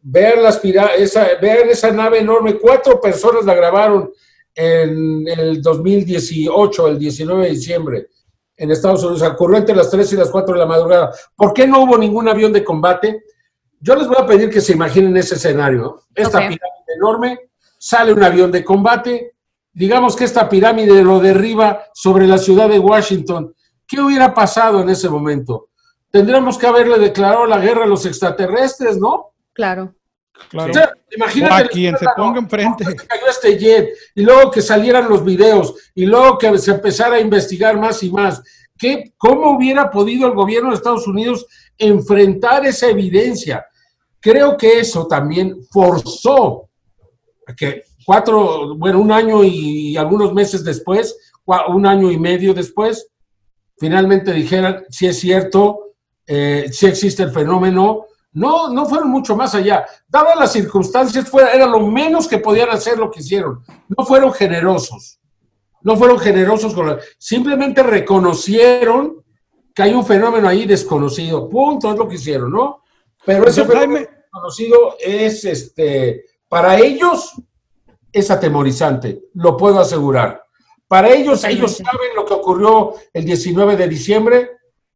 Vean, 0.00 0.42
las 0.42 0.62
esa, 0.64 1.28
vean 1.40 1.68
esa 1.68 1.90
nave 1.90 2.20
enorme. 2.20 2.58
Cuatro 2.58 3.00
personas 3.00 3.44
la 3.44 3.54
grabaron 3.54 4.12
en, 4.54 5.26
el 5.28 5.62
2018, 5.62 6.88
el 6.88 6.98
19 6.98 7.44
de 7.44 7.50
diciembre, 7.50 8.08
en 8.56 8.70
Estados 8.70 9.04
Unidos. 9.04 9.22
Ocurrió 9.22 9.58
entre 9.58 9.76
las 9.76 9.90
3 9.90 10.12
y 10.12 10.16
las 10.16 10.30
4 10.30 10.54
de 10.54 10.60
la 10.60 10.66
madrugada. 10.66 11.12
¿Por 11.36 11.52
qué 11.52 11.66
no 11.66 11.82
hubo 11.82 11.96
ningún 11.96 12.28
avión 12.28 12.52
de 12.52 12.64
combate? 12.64 13.22
Yo 13.80 13.94
les 13.94 14.08
voy 14.08 14.16
a 14.18 14.26
pedir 14.26 14.50
que 14.50 14.60
se 14.60 14.72
imaginen 14.72 15.16
ese 15.16 15.36
escenario. 15.36 16.02
Esta 16.14 16.38
pirámide 16.38 16.60
enorme, 16.96 17.38
sale 17.78 18.12
un 18.12 18.22
avión 18.22 18.50
de 18.50 18.64
combate, 18.64 19.36
digamos 19.72 20.16
que 20.16 20.24
esta 20.24 20.48
pirámide 20.48 21.02
lo 21.04 21.20
derriba 21.20 21.84
sobre 21.94 22.26
la 22.26 22.38
ciudad 22.38 22.68
de 22.68 22.80
Washington, 22.80 23.54
¿qué 23.86 24.00
hubiera 24.00 24.34
pasado 24.34 24.80
en 24.80 24.88
ese 24.88 25.08
momento? 25.08 25.68
Tendríamos 26.10 26.58
que 26.58 26.66
haberle 26.66 26.98
declarado 26.98 27.46
la 27.46 27.58
guerra 27.58 27.84
a 27.84 27.86
los 27.86 28.04
extraterrestres, 28.04 28.98
¿no? 28.98 29.34
Claro. 29.52 29.94
Claro. 30.50 30.72
imagínate 31.14 31.68
quien 31.68 31.96
se 31.96 32.06
ponga 32.16 32.38
enfrente. 32.38 32.84
Cayó 32.84 33.26
este 33.28 33.58
jet, 33.58 33.90
y 34.14 34.22
luego 34.22 34.50
que 34.50 34.62
salieran 34.62 35.08
los 35.08 35.24
videos, 35.24 35.74
y 35.94 36.06
luego 36.06 36.38
que 36.38 36.56
se 36.58 36.70
empezara 36.70 37.16
a 37.16 37.20
investigar 37.20 37.78
más 37.78 38.02
y 38.02 38.10
más. 38.10 38.42
¿Qué, 38.78 39.12
¿Cómo 39.16 39.56
hubiera 39.56 39.90
podido 39.90 40.28
el 40.28 40.34
gobierno 40.34 40.70
de 40.70 40.76
Estados 40.76 41.06
Unidos 41.06 41.46
enfrentar 41.76 42.64
esa 42.64 42.88
evidencia? 42.88 43.66
Creo 44.20 44.56
que 44.56 44.80
eso 44.80 45.06
también 45.06 45.56
forzó 45.70 46.68
a 47.46 47.54
que 47.54 47.82
cuatro, 48.04 48.76
bueno, 48.76 49.00
un 49.00 49.12
año 49.12 49.44
y 49.44 49.96
algunos 49.96 50.32
meses 50.32 50.64
después, 50.64 51.16
un 51.68 51.86
año 51.86 52.10
y 52.10 52.18
medio 52.18 52.54
después, 52.54 53.08
finalmente 53.78 54.32
dijeran 54.32 54.84
si 54.90 55.06
es 55.06 55.18
cierto, 55.18 55.94
eh, 56.26 56.66
si 56.70 56.86
existe 56.86 57.22
el 57.22 57.30
fenómeno. 57.30 58.06
No, 58.32 58.68
no 58.72 58.86
fueron 58.86 59.10
mucho 59.10 59.36
más 59.36 59.54
allá. 59.54 59.86
Dadas 60.06 60.36
las 60.38 60.52
circunstancias, 60.52 61.28
fue, 61.28 61.42
era 61.54 61.66
lo 61.66 61.80
menos 61.80 62.28
que 62.28 62.38
podían 62.38 62.70
hacer 62.70 62.98
lo 62.98 63.10
que 63.10 63.20
hicieron. 63.20 63.62
No 63.88 64.04
fueron 64.04 64.32
generosos. 64.32 65.18
No 65.82 65.96
fueron 65.96 66.18
generosos 66.18 66.74
con 66.74 66.88
la, 66.88 66.98
simplemente 67.18 67.82
reconocieron 67.82 69.24
que 69.74 69.82
hay 69.82 69.94
un 69.94 70.04
fenómeno 70.04 70.48
ahí 70.48 70.66
desconocido. 70.66 71.48
Punto, 71.48 71.92
es 71.92 71.98
lo 71.98 72.08
que 72.08 72.16
hicieron, 72.16 72.50
¿no? 72.50 72.82
Pero 73.24 73.46
ese 73.46 73.64
fenómeno 73.64 74.06
desconocido 74.10 74.96
es 75.00 75.44
este 75.44 76.24
para 76.48 76.78
ellos 76.78 77.34
es 78.12 78.30
atemorizante, 78.30 79.24
lo 79.34 79.56
puedo 79.56 79.80
asegurar. 79.80 80.42
Para 80.86 81.10
ellos, 81.10 81.44
ellos 81.44 81.76
saben 81.76 82.16
lo 82.16 82.24
que 82.24 82.32
ocurrió 82.32 82.94
el 83.12 83.24
19 83.24 83.76
de 83.76 83.88
diciembre, 83.88 84.50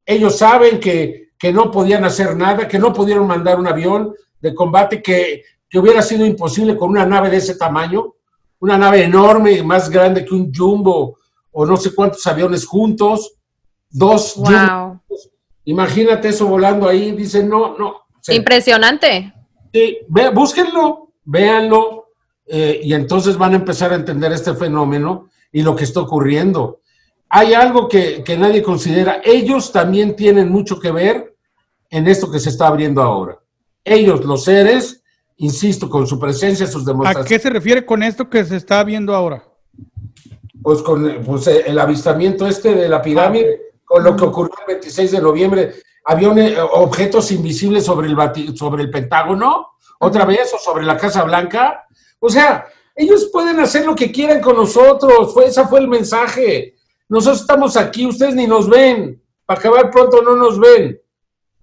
ellos 0.07 0.39
saben 0.39 0.81
que, 0.81 1.22
que 1.43 1.53
no 1.53 1.73
podían 1.73 2.05
hacer 2.05 2.37
nada, 2.37 2.69
que 2.69 2.79
no 2.79 2.93
pudieron 2.93 3.27
mandar 3.27 3.59
un 3.59 3.67
avión 3.67 4.15
de 4.41 4.55
combate, 4.55 5.03
que, 5.03 5.43
que 5.69 5.77
hubiera 5.81 6.01
sido 6.01 6.25
imposible 6.25 6.77
con 6.77 6.91
una 6.91 7.05
nave 7.05 7.31
de 7.31 7.39
ese 7.39 7.57
tamaño, 7.57 8.15
una 8.61 8.79
nave 8.79 9.03
enorme, 9.03 9.61
más 9.65 9.91
grande 9.91 10.25
que 10.25 10.37
un 10.37 10.55
jumbo 10.55 11.19
o 11.51 11.67
no 11.67 11.77
sé 11.77 11.97
cuántos 11.97 12.25
aviones 12.29 12.65
juntos, 12.65 13.35
dos. 13.91 14.37
Wow. 14.37 15.01
Imagínate 15.65 16.29
eso 16.29 16.47
volando 16.47 16.89
ahí, 16.89 17.11
dicen, 17.11 17.49
no, 17.49 17.77
no. 17.77 18.03
Impresionante. 18.29 19.35
Sí, 19.73 19.99
búsquenlo, 20.33 21.09
véanlo, 21.25 22.07
eh, 22.47 22.83
y 22.85 22.95
entonces 22.95 23.37
van 23.37 23.55
a 23.55 23.57
empezar 23.57 23.91
a 23.91 23.97
entender 23.97 24.31
este 24.31 24.55
fenómeno 24.55 25.29
y 25.51 25.63
lo 25.63 25.75
que 25.75 25.83
está 25.83 26.03
ocurriendo. 26.03 26.79
Hay 27.31 27.53
algo 27.53 27.89
que, 27.89 28.23
que 28.23 28.39
nadie 28.39 28.63
considera. 28.63 29.21
Ellos 29.25 29.73
también 29.73 30.15
tienen 30.15 30.49
mucho 30.49 30.79
que 30.79 30.93
ver 30.93 31.32
en 31.93 32.09
esto 32.09 32.31
que 32.31 32.41
se 32.41 32.49
está 32.49 32.69
abriendo 32.69 33.03
ahora. 33.03 33.39
Ellos, 33.85 34.25
los 34.25 34.45
seres, 34.45 35.05
insisto, 35.37 35.91
con 35.91 36.07
su 36.07 36.19
presencia, 36.19 36.67
sus 36.67 36.87
demostraciones. 36.87 37.27
¿A 37.27 37.29
qué 37.29 37.39
se 37.39 37.51
refiere 37.51 37.85
con 37.85 38.03
esto 38.03 38.29
que 38.29 38.45
se 38.45 38.57
está 38.57 38.83
viendo 38.83 39.15
ahora? 39.15 39.45
Pues 40.63 40.81
con 40.81 41.23
pues, 41.23 41.47
eh, 41.49 41.65
el 41.67 41.79
avistamiento 41.79 42.47
este 42.47 42.75
de 42.75 42.89
la 42.89 43.03
pirámide, 43.03 43.61
ah, 43.61 43.79
con 43.85 44.05
lo 44.05 44.17
que 44.17 44.25
ocurrió 44.25 44.55
el 44.67 44.75
26 44.75 45.11
de 45.11 45.21
noviembre, 45.21 45.75
aviones, 46.07 46.57
objetos 46.73 47.31
invisibles 47.31 47.85
sobre 47.85 48.09
el, 48.09 48.57
sobre 48.57 48.85
el 48.85 48.91
Pentágono, 48.91 49.73
otra 50.01 50.25
vez, 50.25 50.51
o 50.55 50.59
sobre 50.59 50.85
la 50.85 50.97
Casa 50.97 51.25
Blanca, 51.25 51.87
o 52.21 52.31
sea, 52.31 52.65
ellos 52.97 53.29
pueden 53.31 53.61
hacer 53.61 53.85
lo 53.85 53.95
que 53.95 54.11
quieran 54.11 54.41
con 54.41 54.57
nosotros. 54.57 55.35
Fue, 55.35 55.47
ese 55.47 55.67
fue 55.67 55.81
el 55.81 55.89
mensaje. 55.89 56.75
Nosotros 57.09 57.43
estamos 57.43 57.77
aquí, 57.77 58.07
ustedes 58.07 58.35
ni 58.35 58.47
nos 58.47 58.67
ven. 58.67 59.23
Para 59.45 59.61
acabar 59.61 59.91
pronto 59.91 60.23
no 60.23 60.37
nos 60.37 60.59
ven. 60.59 61.02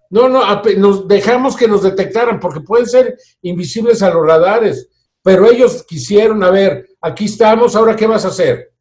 No, 0.09 0.27
no, 0.27 0.41
nos 0.77 1.07
dejamos 1.07 1.55
que 1.55 1.67
nos 1.67 1.83
detectaran 1.83 2.39
porque 2.39 2.61
pueden 2.61 2.87
ser 2.87 3.17
invisibles 3.41 4.01
a 4.01 4.11
los 4.11 4.25
radares. 4.25 4.89
Pero 5.21 5.49
ellos 5.49 5.85
quisieron, 5.87 6.43
a 6.43 6.49
ver, 6.49 6.87
aquí 7.01 7.25
estamos, 7.25 7.75
ahora 7.75 7.95
qué 7.95 8.07
vas 8.07 8.25
a 8.25 8.29
hacer. 8.29 8.71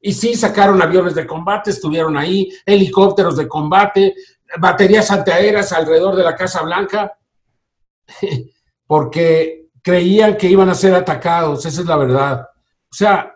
Y 0.00 0.12
sí, 0.12 0.34
sacaron 0.34 0.82
aviones 0.82 1.14
de 1.14 1.26
combate, 1.26 1.70
estuvieron 1.70 2.16
ahí, 2.16 2.50
helicópteros 2.66 3.36
de 3.36 3.48
combate, 3.48 4.14
baterías 4.58 5.10
antiaéreas 5.10 5.72
alrededor 5.72 6.14
de 6.16 6.24
la 6.24 6.36
Casa 6.36 6.62
Blanca, 6.62 7.16
porque 8.86 9.68
creían 9.82 10.36
que 10.36 10.48
iban 10.48 10.68
a 10.68 10.74
ser 10.74 10.94
atacados, 10.94 11.64
esa 11.64 11.80
es 11.80 11.86
la 11.86 11.96
verdad. 11.96 12.48
O 12.90 12.94
sea, 12.94 13.34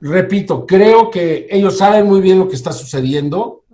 repito, 0.00 0.66
creo 0.66 1.10
que 1.10 1.46
ellos 1.50 1.78
saben 1.78 2.06
muy 2.06 2.20
bien 2.20 2.38
lo 2.38 2.48
que 2.48 2.56
está 2.56 2.72
sucediendo. 2.72 3.64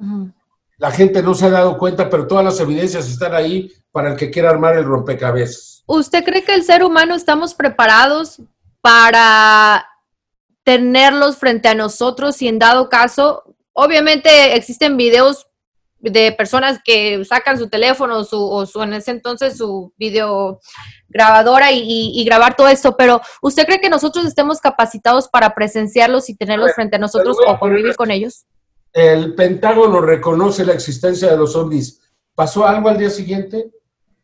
La 0.78 0.90
gente 0.90 1.22
no 1.22 1.34
se 1.34 1.46
ha 1.46 1.50
dado 1.50 1.78
cuenta, 1.78 2.10
pero 2.10 2.26
todas 2.26 2.44
las 2.44 2.60
evidencias 2.60 3.08
están 3.08 3.34
ahí 3.34 3.72
para 3.92 4.10
el 4.10 4.16
que 4.16 4.30
quiera 4.30 4.50
armar 4.50 4.76
el 4.76 4.84
rompecabezas. 4.84 5.84
¿Usted 5.86 6.24
cree 6.24 6.42
que 6.42 6.54
el 6.54 6.64
ser 6.64 6.82
humano 6.82 7.14
estamos 7.14 7.54
preparados 7.54 8.40
para 8.80 9.86
tenerlos 10.64 11.36
frente 11.36 11.68
a 11.68 11.74
nosotros 11.74 12.40
y 12.42 12.48
en 12.48 12.58
dado 12.58 12.88
caso, 12.88 13.44
obviamente 13.72 14.56
existen 14.56 14.96
videos 14.96 15.46
de 16.00 16.32
personas 16.32 16.80
que 16.84 17.24
sacan 17.24 17.58
su 17.58 17.68
teléfono 17.68 18.24
su, 18.24 18.42
o 18.42 18.66
su, 18.66 18.82
en 18.82 18.94
ese 18.94 19.10
entonces 19.10 19.56
su 19.56 19.92
video 19.96 20.60
grabadora 21.08 21.70
y, 21.72 22.22
grabar 22.24 22.56
todo 22.56 22.68
esto, 22.68 22.96
pero 22.96 23.20
¿usted 23.40 23.64
cree 23.64 23.80
que 23.80 23.88
nosotros 23.88 24.26
estemos 24.26 24.60
capacitados 24.60 25.28
para 25.28 25.54
presenciarlos 25.54 26.28
y 26.28 26.36
tenerlos 26.36 26.72
frente 26.74 26.96
a 26.96 26.98
nosotros 26.98 27.36
o 27.46 27.58
convivir 27.58 27.94
con 27.94 28.10
ellos? 28.10 28.46
El 28.94 29.34
Pentágono 29.34 30.00
reconoce 30.00 30.64
la 30.64 30.72
existencia 30.72 31.28
de 31.28 31.36
los 31.36 31.56
ovnis. 31.56 32.00
¿Pasó 32.32 32.64
algo 32.64 32.88
al 32.88 32.96
día 32.96 33.10
siguiente? 33.10 33.72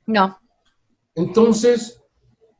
No. 0.06 0.38
Entonces, 1.16 2.00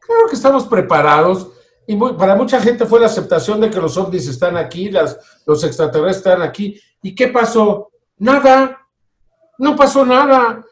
claro 0.01 0.29
que 0.29 0.35
estamos 0.35 0.67
preparados. 0.67 1.53
Y 1.87 1.97
para 1.97 2.35
mucha 2.35 2.61
gente 2.61 2.85
fue 2.85 2.99
la 2.99 3.07
aceptación 3.07 3.61
de 3.61 3.71
que 3.71 3.81
los 3.81 3.97
ovnis 3.97 4.27
están 4.27 4.57
aquí, 4.57 4.91
las, 4.91 5.19
los 5.47 5.63
extraterrestres 5.63 6.17
están 6.17 6.43
aquí. 6.43 6.81
¿Y 7.01 7.15
qué 7.15 7.29
pasó? 7.29 7.93
Nada. 8.19 8.79
No 9.59 9.77
pasó 9.77 10.05
nada. 10.05 10.65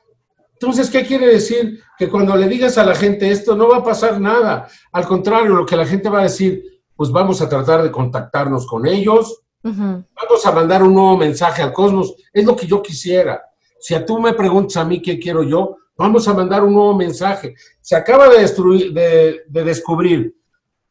Entonces, 0.55 0.91
¿qué 0.91 1.07
quiere 1.07 1.29
decir? 1.29 1.81
Que 1.97 2.09
cuando 2.09 2.35
le 2.35 2.49
digas 2.49 2.79
a 2.79 2.85
la 2.85 2.97
gente 2.97 3.31
esto, 3.31 3.55
no 3.55 3.69
va 3.69 3.77
a 3.77 3.85
pasar 3.85 4.21
nada. 4.21 4.69
Al 4.91 5.07
contrario, 5.07 5.55
lo 5.55 5.65
que 5.65 5.77
la 5.77 5.87
gente 5.87 6.09
va 6.09 6.19
a 6.19 6.25
decir, 6.25 6.83
pues 6.97 7.13
vamos 7.13 7.41
a 7.41 7.49
tratar 7.49 7.85
de 7.85 7.93
contactarnos 7.93 8.67
con 8.67 8.87
ellos, 8.87 9.43
vamos 9.63 10.47
a 10.47 10.53
mandar 10.53 10.83
un 10.83 10.95
nuevo 10.95 11.17
mensaje 11.17 11.63
al 11.63 11.73
cosmos. 11.73 12.15
Es 12.33 12.45
lo 12.45 12.57
que 12.57 12.67
yo 12.67 12.83
quisiera. 12.83 13.43
Si 13.81 13.95
a 13.95 14.05
tú 14.05 14.21
me 14.21 14.33
preguntas 14.33 14.77
a 14.77 14.85
mí 14.85 15.01
qué 15.01 15.19
quiero 15.19 15.43
yo, 15.43 15.77
vamos 15.97 16.27
a 16.29 16.35
mandar 16.35 16.65
un 16.65 16.75
nuevo 16.75 16.95
mensaje. 16.95 17.55
Se 17.81 17.97
acaba 17.97 18.29
de, 18.29 18.41
destruir, 18.41 18.93
de, 18.93 19.43
de 19.47 19.65
descubrir 19.65 20.35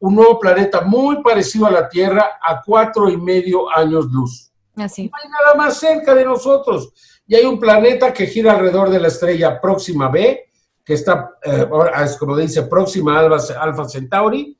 un 0.00 0.14
nuevo 0.14 0.38
planeta 0.38 0.82
muy 0.82 1.22
parecido 1.22 1.66
a 1.66 1.70
la 1.70 1.88
Tierra 1.88 2.38
a 2.40 2.62
cuatro 2.64 3.08
y 3.08 3.16
medio 3.16 3.70
años 3.70 4.06
luz. 4.06 4.52
Así. 4.76 5.08
No 5.08 5.18
hay 5.22 5.28
nada 5.28 5.54
más 5.54 5.78
cerca 5.78 6.14
de 6.14 6.24
nosotros. 6.24 6.92
Y 7.26 7.34
hay 7.34 7.44
un 7.44 7.58
planeta 7.58 8.12
que 8.12 8.26
gira 8.26 8.52
alrededor 8.52 8.90
de 8.90 9.00
la 9.00 9.08
estrella 9.08 9.60
próxima 9.60 10.08
B, 10.08 10.50
que 10.84 10.94
está, 10.94 11.32
eh, 11.42 11.68
es 12.04 12.16
como 12.16 12.36
dice, 12.36 12.62
próxima 12.62 13.18
Alfa, 13.18 13.60
Alfa 13.60 13.88
Centauri, 13.88 14.56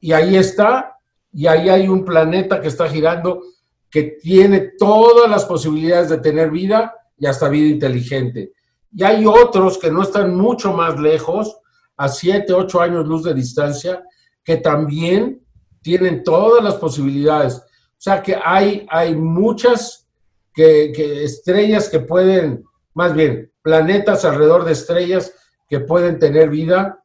y 0.00 0.12
ahí 0.12 0.36
está, 0.36 0.97
y 1.32 1.46
ahí 1.46 1.68
hay 1.68 1.88
un 1.88 2.04
planeta 2.04 2.60
que 2.60 2.68
está 2.68 2.88
girando 2.88 3.42
que 3.90 4.18
tiene 4.22 4.72
todas 4.78 5.30
las 5.30 5.44
posibilidades 5.44 6.10
de 6.10 6.18
tener 6.18 6.50
vida 6.50 6.94
y 7.16 7.26
hasta 7.26 7.48
vida 7.48 7.68
inteligente. 7.68 8.52
Y 8.92 9.02
hay 9.02 9.26
otros 9.26 9.78
que 9.78 9.90
no 9.90 10.02
están 10.02 10.36
mucho 10.36 10.72
más 10.72 10.98
lejos, 10.98 11.58
a 11.96 12.08
7, 12.08 12.52
8 12.52 12.80
años 12.80 13.06
luz 13.06 13.24
de 13.24 13.34
distancia, 13.34 14.02
que 14.44 14.58
también 14.58 15.42
tienen 15.82 16.22
todas 16.22 16.62
las 16.62 16.74
posibilidades. 16.74 17.56
O 17.56 18.00
sea 18.00 18.22
que 18.22 18.38
hay, 18.42 18.86
hay 18.88 19.14
muchas 19.16 20.08
que, 20.54 21.24
estrellas 21.24 21.88
que 21.88 22.00
pueden, 22.00 22.64
más 22.94 23.14
bien, 23.14 23.52
planetas 23.62 24.24
alrededor 24.24 24.64
de 24.64 24.72
estrellas 24.72 25.34
que 25.68 25.80
pueden 25.80 26.18
tener 26.18 26.48
vida 26.48 27.04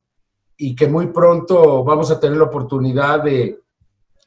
y 0.57 0.75
que 0.75 0.87
muy 0.87 1.07
pronto 1.07 1.83
vamos 1.83 2.11
a 2.11 2.19
tener 2.19 2.37
la 2.37 2.45
oportunidad 2.45 3.23
de 3.23 3.59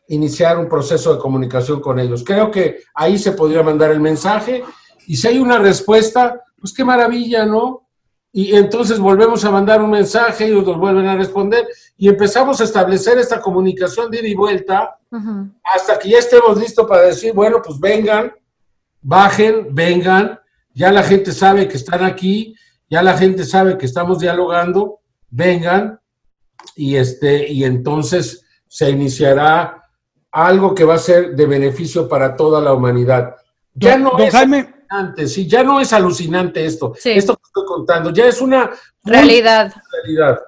iniciar 0.09 0.59
un 0.59 0.69
proceso 0.69 1.15
de 1.15 1.21
comunicación 1.21 1.81
con 1.81 1.99
ellos. 1.99 2.23
Creo 2.25 2.51
que 2.51 2.81
ahí 2.95 3.19
se 3.19 3.33
podría 3.33 3.63
mandar 3.63 3.91
el 3.91 4.01
mensaje 4.01 4.63
y 5.07 5.17
si 5.17 5.29
hay 5.29 5.39
una 5.39 5.59
respuesta, 5.59 6.43
pues 6.59 6.73
qué 6.73 6.85
maravilla, 6.85 7.45
¿no? 7.45 7.87
Y 8.33 8.55
entonces 8.55 8.99
volvemos 8.99 9.45
a 9.47 9.51
mandar 9.51 9.81
un 9.81 9.89
mensaje, 9.89 10.49
y 10.49 10.51
nos 10.51 10.77
vuelven 10.77 11.07
a 11.07 11.17
responder 11.17 11.67
y 11.97 12.09
empezamos 12.09 12.61
a 12.61 12.65
establecer 12.65 13.17
esta 13.17 13.41
comunicación 13.41 14.11
de 14.11 14.19
ida 14.19 14.29
y 14.29 14.35
vuelta 14.35 14.99
hasta 15.75 15.99
que 15.99 16.11
ya 16.11 16.19
estemos 16.19 16.59
listos 16.59 16.87
para 16.87 17.03
decir, 17.03 17.33
bueno, 17.33 17.63
pues 17.65 17.81
vengan, 17.81 18.35
bajen, 19.01 19.69
vengan, 19.75 20.39
ya 20.75 20.93
la 20.93 21.03
gente 21.03 21.33
sabe 21.33 21.67
que 21.67 21.79
están 21.79 22.05
aquí, 22.05 22.55
ya 22.91 23.03
la 23.03 23.17
gente 23.17 23.45
sabe 23.45 23.79
que 23.79 23.87
estamos 23.87 24.19
dialogando, 24.19 25.01
vengan 25.31 25.99
y 26.75 26.97
este 26.97 27.51
y 27.51 27.65
entonces 27.65 28.45
se 28.69 28.91
iniciará 28.91 29.83
algo 30.37 30.75
que 30.75 30.85
va 30.85 30.95
a 30.95 30.99
ser 30.99 31.35
de 31.35 31.47
beneficio 31.47 32.07
para 32.07 32.37
toda 32.37 32.61
la 32.61 32.75
humanidad. 32.75 33.37
Ya 33.73 33.97
no 33.97 34.19
es 34.19 34.35
alucinante, 34.35 35.27
sí, 35.29 35.49
ya 35.49 35.63
no 35.63 35.81
es 35.81 35.95
alucinante 35.95 36.67
esto. 36.67 36.93
Esto 37.03 37.37
que 37.37 37.43
estoy 37.43 37.65
contando, 37.65 38.11
ya 38.11 38.27
es 38.27 38.43
una 38.43 38.71
realidad. 39.03 39.73
realidad. 40.05 40.41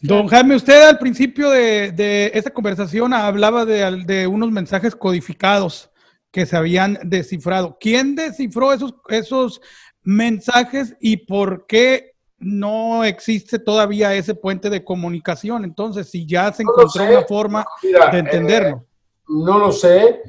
Don 0.00 0.26
Jaime, 0.28 0.56
usted 0.56 0.82
al 0.82 0.98
principio 0.98 1.50
de, 1.50 2.30
esta 2.32 2.50
conversación 2.50 3.12
hablaba 3.12 3.66
de, 3.66 4.04
de, 4.06 4.26
unos 4.26 4.50
mensajes 4.50 4.96
codificados 4.96 5.90
que 6.30 6.46
se 6.46 6.56
habían 6.56 6.98
descifrado. 7.02 7.76
¿Quién 7.78 8.14
descifró 8.14 8.72
esos, 8.72 8.94
esos 9.08 9.60
mensajes 10.02 10.96
y 11.00 11.18
por 11.18 11.66
qué 11.66 12.15
no 12.38 13.04
existe 13.04 13.58
todavía 13.58 14.14
ese 14.14 14.34
puente 14.34 14.70
de 14.70 14.84
comunicación? 14.84 15.64
Entonces, 15.64 16.10
si 16.10 16.26
ya 16.26 16.52
se 16.52 16.62
encontró 16.62 17.04
una 17.04 17.22
forma 17.22 17.66
de 17.82 18.18
entenderlo. 18.18 18.76
Eh, 18.78 18.86
no 19.28 19.58
lo 19.58 19.72
sé. 19.72 20.22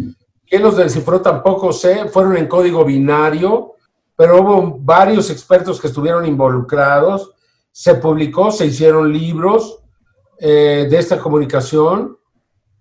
¿Quién 0.45 0.63
los 0.63 0.77
descifró? 0.77 1.21
Tampoco 1.21 1.71
sé. 1.73 2.07
Fueron 2.09 2.37
en 2.37 2.47
código 2.47 2.85
binario, 2.85 3.75
pero 4.15 4.41
hubo 4.41 4.77
varios 4.79 5.29
expertos 5.29 5.79
que 5.79 5.87
estuvieron 5.87 6.25
involucrados. 6.25 7.33
Se 7.71 7.95
publicó, 7.95 8.51
se 8.51 8.65
hicieron 8.67 9.11
libros 9.11 9.79
eh, 10.39 10.87
de 10.89 10.97
esta 10.97 11.19
comunicación. 11.19 12.17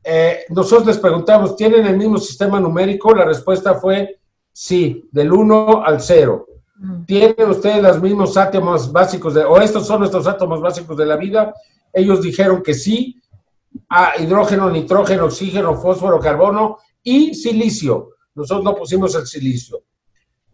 Eh, 0.02 0.44
nosotros 0.50 0.86
les 0.86 0.98
preguntamos, 0.98 1.56
¿tienen 1.56 1.84
el 1.86 1.96
mismo 1.96 2.18
sistema 2.18 2.60
numérico? 2.60 3.14
La 3.14 3.24
respuesta 3.24 3.74
fue 3.74 4.20
sí, 4.52 5.08
del 5.10 5.32
1 5.32 5.82
al 5.84 6.00
0. 6.00 6.46
¿Tienen 7.06 7.48
ustedes 7.48 7.82
los 7.82 8.02
mismos 8.02 8.36
átomos 8.36 8.92
básicos 8.92 9.34
de, 9.34 9.44
o 9.44 9.58
estos 9.58 9.86
son 9.86 10.00
nuestros 10.00 10.26
átomos 10.26 10.60
básicos 10.60 10.96
de 10.96 11.06
la 11.06 11.16
vida? 11.16 11.54
Ellos 11.92 12.20
dijeron 12.20 12.62
que 12.62 12.74
sí, 12.74 13.20
a 13.88 14.20
hidrógeno, 14.20 14.70
nitrógeno, 14.70 15.26
oxígeno, 15.26 15.76
fósforo, 15.76 16.20
carbono 16.20 16.78
y 17.02 17.34
silicio. 17.34 18.10
Nosotros 18.34 18.64
no 18.64 18.74
pusimos 18.74 19.14
el 19.14 19.26
silicio. 19.26 19.84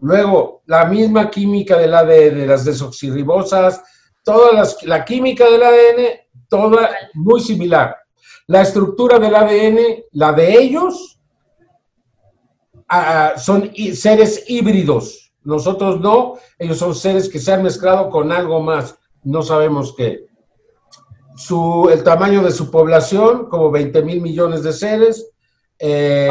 Luego, 0.00 0.62
la 0.66 0.84
misma 0.84 1.30
química 1.30 1.76
del 1.78 1.94
ADN, 1.94 2.46
las 2.46 2.64
desoxirribosas, 2.64 3.82
toda 4.22 4.52
las, 4.52 4.82
la 4.84 5.04
química 5.04 5.48
del 5.50 5.62
ADN, 5.62 6.04
toda 6.48 6.90
muy 7.14 7.40
similar. 7.40 7.96
La 8.46 8.62
estructura 8.62 9.18
del 9.18 9.34
ADN, 9.34 9.78
la 10.12 10.32
de 10.32 10.58
ellos, 10.58 11.20
ah, 12.88 13.34
son 13.36 13.72
seres 13.94 14.44
híbridos. 14.48 15.32
Nosotros 15.45 16.01
no, 16.01 16.34
ellos 16.59 16.78
son 16.78 16.95
seres 16.95 17.28
que 17.28 17.38
se 17.38 17.53
han 17.53 17.62
mezclado 17.62 18.11
con 18.11 18.32
algo 18.32 18.61
más. 18.61 18.97
No 19.24 19.43
sabemos 19.43 19.95
qué. 19.97 20.26
Su, 21.36 21.88
el 21.93 22.03
tamaño 22.03 22.43
de 22.43 22.53
su 22.53 22.70
población, 22.70 23.47
como 23.49 23.70
20 23.70 24.03
mil 24.03 24.20
millones 24.20 24.62
de 24.62 24.72
seres. 24.72 25.30
Eh, 25.78 26.28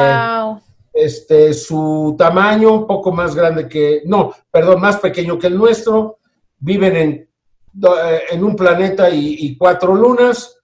este, 0.93 1.53
su 1.53 2.15
tamaño, 2.17 2.73
un 2.73 2.87
poco 2.87 3.11
más 3.11 3.35
grande 3.35 3.67
que, 3.67 4.03
no, 4.05 4.33
perdón, 4.49 4.81
más 4.81 4.97
pequeño 4.97 5.39
que 5.39 5.47
el 5.47 5.57
nuestro. 5.57 6.17
Viven 6.59 6.95
en, 6.95 7.09
eh, 7.11 8.21
en 8.31 8.43
un 8.43 8.55
planeta 8.55 9.09
y 9.09 9.57
cuatro 9.57 9.95
lunas 9.95 10.61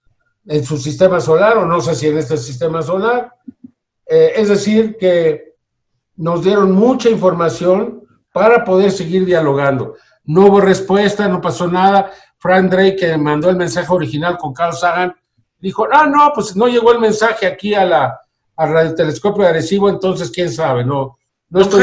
en 0.48 0.64
su 0.64 0.78
sistema 0.78 1.20
solar, 1.20 1.58
o 1.58 1.66
no 1.66 1.80
sé 1.80 1.94
si 1.94 2.08
en 2.08 2.18
este 2.18 2.36
sistema 2.38 2.82
solar. 2.82 3.34
Eh, 4.06 4.32
es 4.36 4.48
decir, 4.48 4.96
que 4.98 5.54
nos 6.16 6.42
dieron 6.42 6.72
mucha 6.72 7.10
información 7.10 7.97
para 8.38 8.62
poder 8.62 8.92
seguir 8.92 9.24
dialogando. 9.24 9.96
No 10.22 10.46
hubo 10.46 10.60
respuesta, 10.60 11.26
no 11.26 11.40
pasó 11.40 11.66
nada. 11.66 12.12
Frank 12.38 12.70
Drake, 12.70 12.94
que 12.94 13.18
mandó 13.18 13.50
el 13.50 13.56
mensaje 13.56 13.92
original 13.92 14.38
con 14.38 14.54
Carl 14.54 14.72
Sagan, 14.72 15.12
dijo, 15.58 15.88
ah, 15.90 16.06
no, 16.06 16.30
pues 16.32 16.54
no 16.54 16.68
llegó 16.68 16.92
el 16.92 17.00
mensaje 17.00 17.48
aquí 17.48 17.74
a 17.74 17.84
la, 17.84 18.20
al 18.54 18.72
radiotelescopio 18.72 19.42
de 19.42 19.48
Arecibo, 19.48 19.88
entonces 19.88 20.30
quién 20.30 20.52
sabe, 20.52 20.84
no, 20.84 21.18
no 21.48 21.60
estoy 21.60 21.82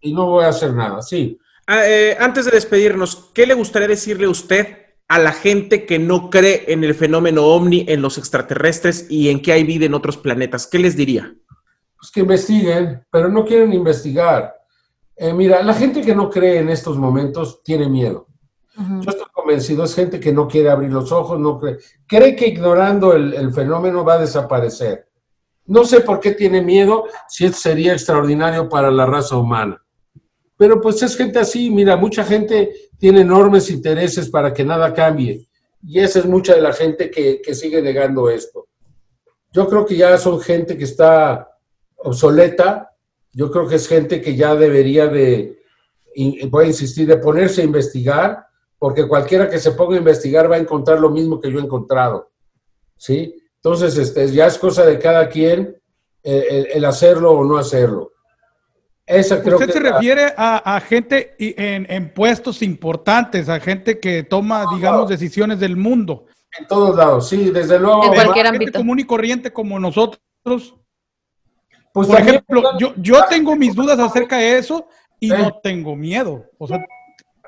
y 0.00 0.14
no 0.14 0.26
voy 0.26 0.44
a 0.44 0.50
hacer 0.50 0.72
nada, 0.74 1.02
sí. 1.02 1.40
Ah, 1.66 1.82
eh, 1.84 2.16
antes 2.20 2.44
de 2.44 2.52
despedirnos, 2.52 3.32
¿qué 3.34 3.44
le 3.44 3.54
gustaría 3.54 3.88
decirle 3.88 4.26
a 4.26 4.30
usted 4.30 4.78
a 5.08 5.18
la 5.18 5.32
gente 5.32 5.86
que 5.86 5.98
no 5.98 6.30
cree 6.30 6.66
en 6.68 6.84
el 6.84 6.94
fenómeno 6.94 7.46
ovni, 7.46 7.84
en 7.88 8.00
los 8.00 8.16
extraterrestres 8.16 9.06
y 9.10 9.28
en 9.28 9.42
que 9.42 9.50
hay 9.50 9.64
vida 9.64 9.86
en 9.86 9.94
otros 9.94 10.18
planetas? 10.18 10.68
¿Qué 10.68 10.78
les 10.78 10.96
diría? 10.96 11.34
Pues 11.96 12.12
que 12.12 12.20
investiguen, 12.20 13.04
pero 13.10 13.28
no 13.28 13.44
quieren 13.44 13.72
investigar. 13.72 14.54
Eh, 15.16 15.32
mira, 15.32 15.62
la 15.62 15.74
gente 15.74 16.02
que 16.02 16.14
no 16.14 16.28
cree 16.28 16.58
en 16.58 16.70
estos 16.70 16.96
momentos 16.98 17.62
tiene 17.62 17.88
miedo. 17.88 18.28
Yo 18.76 19.10
estoy 19.10 19.26
convencido, 19.32 19.84
es 19.84 19.94
gente 19.94 20.18
que 20.18 20.32
no 20.32 20.48
quiere 20.48 20.68
abrir 20.68 20.92
los 20.92 21.12
ojos, 21.12 21.38
no 21.38 21.60
cree. 21.60 21.78
Cree 22.08 22.34
que 22.34 22.48
ignorando 22.48 23.12
el, 23.12 23.32
el 23.32 23.52
fenómeno 23.52 24.04
va 24.04 24.14
a 24.14 24.18
desaparecer. 24.18 25.06
No 25.66 25.84
sé 25.84 26.00
por 26.00 26.18
qué 26.18 26.32
tiene 26.32 26.60
miedo, 26.60 27.04
si 27.28 27.48
sería 27.52 27.92
extraordinario 27.92 28.68
para 28.68 28.90
la 28.90 29.06
raza 29.06 29.36
humana. 29.36 29.80
Pero 30.56 30.80
pues 30.80 31.02
es 31.02 31.16
gente 31.16 31.38
así, 31.38 31.70
mira, 31.70 31.96
mucha 31.96 32.24
gente 32.24 32.72
tiene 32.98 33.22
enormes 33.22 33.70
intereses 33.70 34.28
para 34.28 34.52
que 34.52 34.64
nada 34.64 34.92
cambie. 34.92 35.46
Y 35.86 36.00
esa 36.00 36.20
es 36.20 36.26
mucha 36.26 36.54
de 36.54 36.62
la 36.62 36.72
gente 36.72 37.10
que, 37.10 37.54
sigue 37.54 37.82
negando 37.82 38.30
esto. 38.30 38.68
Yo 39.52 39.68
creo 39.68 39.84
que 39.84 39.96
ya 39.96 40.16
son 40.16 40.40
gente 40.40 40.76
que 40.78 40.84
está 40.84 41.48
obsoleta. 41.96 42.90
Yo 43.34 43.50
creo 43.50 43.68
que 43.68 43.76
es 43.76 43.88
gente 43.88 44.20
que 44.20 44.36
ya 44.36 44.54
debería 44.54 45.08
de, 45.08 45.58
voy 46.48 46.64
a 46.64 46.68
insistir, 46.68 47.06
de 47.06 47.18
ponerse 47.18 47.60
a 47.60 47.64
investigar, 47.64 48.46
porque 48.78 49.06
cualquiera 49.08 49.48
que 49.50 49.58
se 49.58 49.72
ponga 49.72 49.96
a 49.96 49.98
investigar 49.98 50.50
va 50.50 50.56
a 50.56 50.60
encontrar 50.60 51.00
lo 51.00 51.10
mismo 51.10 51.40
que 51.40 51.50
yo 51.50 51.58
he 51.58 51.62
encontrado. 51.62 52.30
¿Sí? 52.96 53.34
Entonces, 53.56 53.96
este, 53.98 54.30
ya 54.30 54.46
es 54.46 54.58
cosa 54.58 54.84
de 54.84 54.98
cada 54.98 55.28
quien 55.28 55.76
eh, 56.22 56.68
el 56.74 56.84
hacerlo 56.84 57.32
o 57.32 57.44
no 57.44 57.58
hacerlo. 57.58 58.12
¿Usted 59.06 59.70
se 59.70 59.80
refiere 59.80 60.32
a, 60.36 60.80
gente 60.80 61.34
en, 61.38 62.14
puestos 62.14 62.62
importantes, 62.62 63.50
a 63.50 63.60
gente 63.60 64.00
que 64.00 64.22
toma, 64.22 64.64
digamos, 64.74 65.08
decisiones 65.10 65.60
del 65.60 65.76
mundo? 65.76 66.24
En 66.58 66.66
todos 66.66 66.96
lados, 66.96 67.28
sí, 67.28 67.50
desde 67.50 67.78
luego. 67.78 68.04
En 68.04 68.14
cualquier 68.14 68.46
ámbito. 68.46 68.64
Gente 68.64 68.78
común 68.78 68.98
y 68.98 69.04
corriente 69.04 69.52
como 69.52 69.78
nosotros. 69.78 70.74
Pues 71.94 72.08
Por 72.08 72.18
ejemplo, 72.18 72.76
yo, 72.76 72.92
yo 72.96 73.24
tengo 73.30 73.54
mis 73.54 73.72
dudas 73.72 73.96
acerca 74.00 74.38
de 74.38 74.58
eso 74.58 74.88
y 75.20 75.28
no 75.28 75.60
tengo 75.62 75.94
miedo. 75.94 76.44
O 76.58 76.66
sea, 76.66 76.84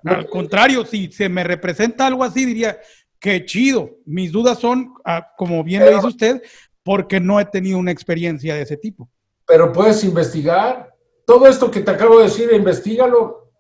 al 0.05 0.28
contrario, 0.28 0.86
si 0.86 1.11
se 1.11 1.28
me 1.28 1.42
representa 1.42 2.07
algo 2.07 2.22
así, 2.22 2.44
diría, 2.44 2.78
qué 3.18 3.44
chido. 3.44 3.90
Mis 4.05 4.30
dudas 4.30 4.61
son, 4.61 4.94
ah, 5.05 5.32
como 5.36 5.64
bien 5.64 5.84
lo 5.84 5.90
dice 5.90 6.07
usted, 6.07 6.42
porque 6.84 7.18
no 7.18 7.40
he 7.40 7.44
tenido 7.44 7.76
una 7.76 7.90
experiencia 7.90 8.55
de 8.55 8.62
ese 8.62 8.76
tipo. 8.76 9.11
Pero 9.49 9.72
puedes 9.72 10.05
investigar, 10.05 10.94
todo 11.26 11.49
esto 11.49 11.68
que 11.68 11.80
te 11.80 11.90
acabo 11.90 12.18
de 12.18 12.26
decir, 12.26 12.49
investigalo, 12.53 13.51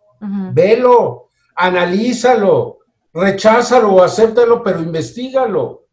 velo, 0.52 1.30
analízalo, 1.56 2.78
recházalo 3.12 3.92
o 3.92 4.04
acéptalo, 4.04 4.62
pero 4.62 4.80
investigalo. 4.80 5.85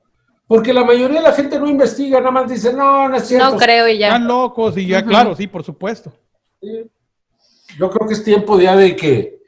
Porque 0.53 0.71
la 0.71 0.83
mayoría 0.83 1.19
de 1.19 1.27
la 1.27 1.33
gente 1.33 1.59
no 1.59 1.67
investiga, 1.67 2.19
nada 2.19 2.29
más 2.29 2.47
dice, 2.47 2.71
no, 2.71 3.09
no 3.09 3.17
es 3.17 3.27
cierto. 3.27 3.53
No 3.53 3.57
creo 3.57 3.87
y 3.87 3.97
ya. 3.97 4.09
Están 4.09 4.27
locos 4.27 4.77
y 4.77 4.85
ya, 4.85 5.03
claro, 5.03 5.35
sí, 5.35 5.47
por 5.47 5.63
supuesto. 5.63 6.13
Yo 6.61 7.89
creo 7.89 8.07
que 8.07 8.13
es 8.13 8.23
tiempo 8.23 8.59
ya 8.59 8.75
de 8.75 8.95
que, 8.95 9.39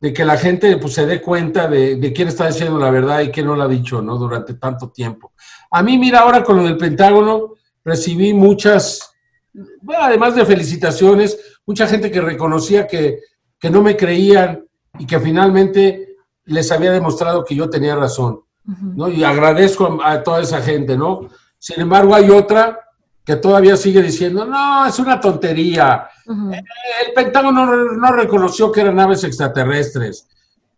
de 0.00 0.12
que 0.12 0.24
la 0.24 0.36
gente 0.36 0.76
pues, 0.78 0.94
se 0.94 1.06
dé 1.06 1.22
cuenta 1.22 1.68
de, 1.68 1.94
de, 1.94 2.12
quién 2.12 2.26
está 2.26 2.48
diciendo 2.48 2.80
la 2.80 2.90
verdad 2.90 3.20
y 3.20 3.30
quién 3.30 3.46
no 3.46 3.54
la 3.54 3.66
ha 3.66 3.68
dicho, 3.68 4.02
¿no? 4.02 4.16
Durante 4.18 4.54
tanto 4.54 4.90
tiempo. 4.90 5.34
A 5.70 5.84
mí, 5.84 5.96
mira, 5.96 6.18
ahora 6.18 6.42
con 6.42 6.56
lo 6.56 6.64
del 6.64 6.76
Pentágono, 6.76 7.54
recibí 7.84 8.34
muchas, 8.34 9.14
bueno, 9.52 10.02
además 10.02 10.34
de 10.34 10.44
felicitaciones, 10.44 11.60
mucha 11.64 11.86
gente 11.86 12.10
que 12.10 12.20
reconocía 12.20 12.88
que, 12.88 13.20
que 13.56 13.70
no 13.70 13.82
me 13.82 13.96
creían 13.96 14.66
y 14.98 15.06
que 15.06 15.20
finalmente 15.20 16.16
les 16.46 16.72
había 16.72 16.90
demostrado 16.90 17.44
que 17.44 17.54
yo 17.54 17.70
tenía 17.70 17.94
razón, 17.94 18.40
¿no? 18.64 19.08
Y 19.08 19.24
agradezco 19.24 19.98
a, 20.02 20.22
toda 20.22 20.40
esa 20.40 20.60
gente, 20.60 20.96
¿no? 20.96 21.28
Sin 21.58 21.80
embargo, 21.80 22.14
hay 22.14 22.30
otra 22.30 22.80
que 23.24 23.36
todavía 23.36 23.76
sigue 23.76 24.02
diciendo, 24.02 24.44
no, 24.44 24.86
es 24.86 24.98
una 24.98 25.20
tontería. 25.20 26.08
Eh, 26.52 26.62
el 27.06 27.12
Pentágono 27.14 27.66
no, 27.66 27.92
no, 27.92 28.12
reconoció 28.12 28.72
que 28.72 28.80
eran 28.80 28.96
naves 28.96 29.24
extraterrestres. 29.24 30.26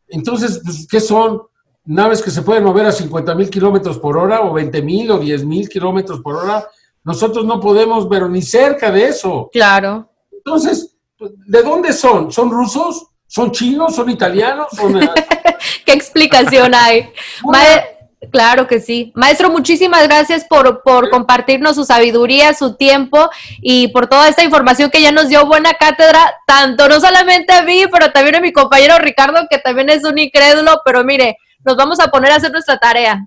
Entonces, 0.08 0.60
pues, 0.64 0.86
¿qué 0.88 1.00
son? 1.00 1.42
Naves 1.84 2.22
que 2.22 2.30
se 2.30 2.42
pueden 2.42 2.64
mover 2.64 2.86
a 2.86 2.92
50 2.92 3.34
mil 3.34 3.50
kilómetros 3.50 3.98
por 3.98 4.16
hora 4.16 4.42
o 4.42 4.52
20 4.52 4.82
mil 4.82 5.10
o 5.10 5.18
10 5.18 5.44
mil 5.44 5.68
kilómetros 5.68 6.20
por 6.20 6.36
hora. 6.36 6.66
Nosotros 7.04 7.44
no 7.44 7.58
podemos, 7.58 8.06
pero 8.08 8.28
ni 8.28 8.42
cerca 8.42 8.90
de 8.90 9.08
eso. 9.08 9.48
Claro. 9.52 10.08
Entonces, 10.30 10.96
¿de 11.18 11.62
dónde 11.62 11.92
son? 11.92 12.30
¿Son 12.30 12.50
rusos? 12.50 13.06
¿Son 13.26 13.50
chinos? 13.50 13.94
¿Son 13.94 14.10
italianos? 14.10 14.68
¿Qué 15.86 15.92
explicación 15.92 16.74
hay? 16.74 17.08
Claro 18.30 18.68
que 18.68 18.80
sí. 18.80 19.12
Maestro, 19.16 19.50
muchísimas 19.50 20.04
gracias 20.04 20.44
por, 20.44 20.82
por, 20.84 21.10
compartirnos 21.10 21.74
su 21.74 21.84
sabiduría, 21.84 22.54
su 22.54 22.76
tiempo 22.76 23.28
y 23.60 23.88
por 23.88 24.06
toda 24.06 24.28
esta 24.28 24.44
información 24.44 24.90
que 24.90 25.02
ya 25.02 25.10
nos 25.10 25.28
dio 25.28 25.44
buena 25.44 25.74
cátedra, 25.74 26.32
tanto 26.46 26.88
no 26.88 27.00
solamente 27.00 27.52
a 27.52 27.62
mí, 27.64 27.84
pero 27.90 28.12
también 28.12 28.36
a 28.36 28.40
mi 28.40 28.52
compañero 28.52 28.96
Ricardo, 28.98 29.40
que 29.50 29.58
también 29.58 29.90
es 29.90 30.04
un 30.04 30.18
incrédulo, 30.18 30.80
pero 30.84 31.02
mire, 31.02 31.36
nos 31.64 31.76
vamos 31.76 31.98
a 31.98 32.08
poner 32.08 32.30
a 32.30 32.36
hacer 32.36 32.52
nuestra 32.52 32.78
tarea. 32.78 33.26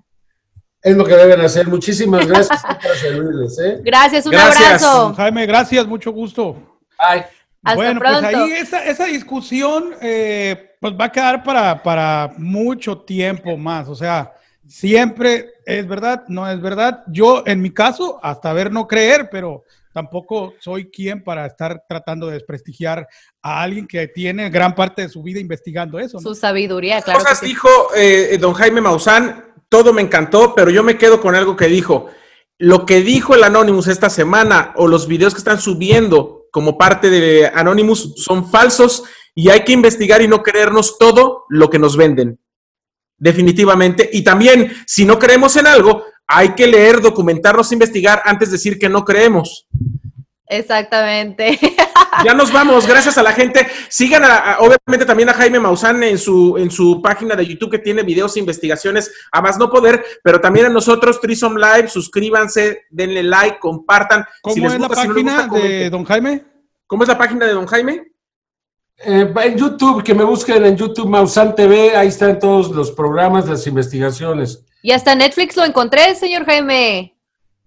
Es 0.82 0.96
lo 0.96 1.04
que 1.04 1.14
deben 1.14 1.40
hacer. 1.40 1.66
Muchísimas 1.66 2.26
gracias 2.26 2.62
por 2.82 2.96
servirles. 2.96 3.58
¿eh? 3.58 3.80
Gracias, 3.82 4.24
un 4.24 4.34
abrazo. 4.34 5.14
Jaime, 5.14 5.44
gracias, 5.44 5.86
mucho 5.86 6.10
gusto. 6.10 6.56
Bye 6.98 7.35
bueno, 7.74 8.00
pues 8.00 8.22
ahí 8.22 8.52
esa, 8.52 8.84
esa 8.84 9.06
discusión 9.06 9.94
eh, 10.00 10.76
pues 10.80 10.94
va 10.94 11.06
a 11.06 11.12
quedar 11.12 11.42
para, 11.42 11.82
para 11.82 12.32
mucho 12.38 12.98
tiempo 12.98 13.56
más. 13.56 13.88
O 13.88 13.94
sea, 13.94 14.32
siempre 14.66 15.54
es 15.64 15.86
verdad, 15.86 16.24
no 16.28 16.48
es 16.48 16.60
verdad. 16.60 17.02
Yo, 17.08 17.42
en 17.46 17.60
mi 17.60 17.70
caso, 17.70 18.20
hasta 18.22 18.52
ver 18.52 18.70
no 18.70 18.86
creer, 18.86 19.28
pero 19.30 19.64
tampoco 19.92 20.54
soy 20.60 20.90
quien 20.90 21.24
para 21.24 21.46
estar 21.46 21.84
tratando 21.88 22.26
de 22.26 22.34
desprestigiar 22.34 23.08
a 23.40 23.62
alguien 23.62 23.86
que 23.86 24.06
tiene 24.08 24.50
gran 24.50 24.74
parte 24.74 25.02
de 25.02 25.08
su 25.08 25.22
vida 25.22 25.40
investigando 25.40 25.98
eso. 25.98 26.20
Su 26.20 26.34
sabiduría, 26.34 27.00
claro. 27.00 27.20
Cosas 27.20 27.40
dijo 27.40 27.68
eh, 27.96 28.36
don 28.38 28.52
Jaime 28.52 28.82
Maussan, 28.82 29.44
todo 29.68 29.92
me 29.92 30.02
encantó, 30.02 30.54
pero 30.54 30.70
yo 30.70 30.82
me 30.82 30.98
quedo 30.98 31.20
con 31.20 31.34
algo 31.34 31.56
que 31.56 31.66
dijo. 31.66 32.08
Lo 32.58 32.86
que 32.86 33.00
dijo 33.00 33.34
el 33.34 33.44
Anonymous 33.44 33.86
esta 33.86 34.08
semana 34.08 34.72
o 34.76 34.86
los 34.86 35.08
videos 35.08 35.34
que 35.34 35.38
están 35.38 35.60
subiendo 35.60 36.35
como 36.56 36.78
parte 36.78 37.10
de 37.10 37.50
Anonymous 37.52 38.14
son 38.16 38.50
falsos 38.50 39.04
y 39.34 39.50
hay 39.50 39.62
que 39.62 39.72
investigar 39.72 40.22
y 40.22 40.26
no 40.26 40.42
creernos 40.42 40.96
todo 40.96 41.44
lo 41.50 41.68
que 41.68 41.78
nos 41.78 41.98
venden. 41.98 42.40
Definitivamente. 43.18 44.08
Y 44.10 44.24
también, 44.24 44.72
si 44.86 45.04
no 45.04 45.18
creemos 45.18 45.54
en 45.56 45.66
algo, 45.66 46.04
hay 46.26 46.54
que 46.54 46.66
leer, 46.66 47.02
documentarnos, 47.02 47.72
investigar 47.72 48.22
antes 48.24 48.48
de 48.48 48.52
decir 48.52 48.78
que 48.78 48.88
no 48.88 49.04
creemos. 49.04 49.66
Exactamente. 50.48 51.58
Ya 52.24 52.32
nos 52.32 52.52
vamos, 52.52 52.86
gracias 52.86 53.18
a 53.18 53.22
la 53.22 53.32
gente. 53.32 53.66
Sigan 53.88 54.22
obviamente 54.60 55.04
también 55.04 55.28
a 55.28 55.34
Jaime 55.34 55.60
Maussan 55.60 56.02
en 56.02 56.18
su, 56.18 56.56
en 56.56 56.70
su 56.70 57.02
página 57.02 57.34
de 57.36 57.46
YouTube 57.46 57.70
que 57.70 57.78
tiene 57.78 58.02
videos 58.02 58.36
e 58.36 58.40
investigaciones 58.40 59.12
a 59.30 59.42
más 59.42 59.58
no 59.58 59.68
poder, 59.70 60.02
pero 60.22 60.40
también 60.40 60.66
a 60.66 60.70
nosotros, 60.70 61.20
Trisom 61.20 61.56
Live, 61.56 61.88
suscríbanse, 61.88 62.84
denle 62.90 63.22
like, 63.22 63.58
compartan. 63.58 64.24
¿Cómo 64.40 64.66
es 64.66 64.78
la 64.78 64.88
página 64.88 65.46
de 65.48 65.90
Don 65.90 66.04
Jaime? 66.04 66.44
¿Cómo 66.86 67.02
es 67.02 67.08
la 67.08 67.18
página 67.18 67.46
de 67.46 67.52
Don 67.52 67.66
Jaime? 67.66 68.12
Eh, 68.98 69.32
en 69.42 69.58
YouTube, 69.58 70.02
que 70.02 70.14
me 70.14 70.24
busquen 70.24 70.64
en 70.64 70.76
YouTube 70.76 71.08
Maussan 71.08 71.54
TV, 71.54 71.94
ahí 71.96 72.08
están 72.08 72.38
todos 72.38 72.70
los 72.70 72.90
programas, 72.92 73.46
las 73.46 73.66
investigaciones. 73.66 74.64
Y 74.82 74.92
hasta 74.92 75.14
Netflix 75.14 75.56
lo 75.56 75.64
encontré, 75.64 76.14
señor 76.14 76.46
Jaime. 76.46 77.15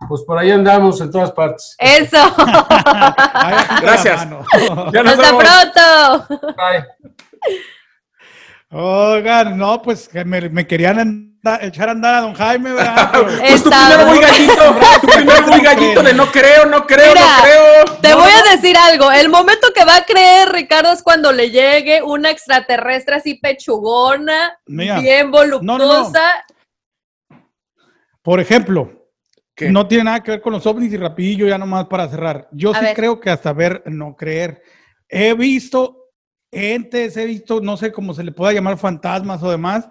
Pues 0.08 0.22
por 0.24 0.38
ahí 0.38 0.52
andamos 0.52 1.02
en 1.02 1.12
todas 1.12 1.32
partes. 1.32 1.76
Eso. 1.78 2.18
Gracias. 3.82 4.22
Hasta 4.28 5.38
pronto. 5.38 6.56
Bye. 6.56 6.86
Oigan, 8.72 9.58
no, 9.58 9.82
pues 9.82 10.08
que 10.08 10.24
me, 10.24 10.68
querían 10.68 11.40
echar 11.62 11.90
a 11.90 11.92
andar 11.92 12.16
a 12.16 12.22
don 12.22 12.36
Jaime, 12.36 12.72
¿verdad? 12.72 13.12
pues 13.40 13.64
tu 13.64 13.70
primero 13.72 14.06
muy 14.06 14.20
gallito, 14.20 14.76
tu 15.02 15.08
primero 15.08 15.48
muy 15.48 15.62
gallito 15.62 16.04
de 16.04 16.14
no 16.14 16.32
creo, 16.32 16.66
no 16.68 16.86
creo, 16.86 17.16
no 17.16 17.22
creo. 17.42 17.98
Te 18.00 18.14
voy 18.14 18.30
a 18.30 18.56
decir 18.56 18.78
algo, 18.78 19.12
el 19.12 19.30
momento 19.30 19.70
que 19.74 19.86
va 19.86 19.98
a 19.98 20.06
creer 20.06 20.50
Ricardo 20.50 20.92
es 20.92 21.02
cuando 21.02 21.32
le 21.32 21.50
llegue 21.50 22.04
una 22.04 22.30
extraterrestre 22.30 23.16
así 23.16 23.34
pechugona, 23.36 24.60
bien 24.68 25.32
voluptuosa. 25.32 26.46
Por 28.22 28.40
ejemplo, 28.40 28.99
no 29.62 29.88
tiene 29.88 30.06
nada 30.06 30.24
que 30.24 30.32
ver 30.32 30.42
con 30.42 30.54
los 30.54 30.66
ovnis 30.66 30.94
y 30.94 30.98
rapidillo, 30.98 31.48
ya 31.48 31.58
nomás 31.58 31.88
para 31.88 32.08
cerrar. 32.08 32.48
Yo 32.52 32.74
sí 32.74 32.86
creo 32.96 33.20
que 33.20 33.30
hasta 33.30 33.54
ver, 33.54 33.84
no 33.86 34.16
creer. 34.16 34.62
He 35.08 35.34
visto 35.34 36.00
entes, 36.52 37.18
he 37.18 37.26
visto, 37.26 37.62
no 37.62 37.78
sé 37.78 37.92
cómo 37.92 38.14
se 38.14 38.24
le 38.24 38.32
pueda 38.32 38.54
llamar 38.54 38.78
fantasmas 38.78 39.44
o 39.44 39.52
demás, 39.52 39.88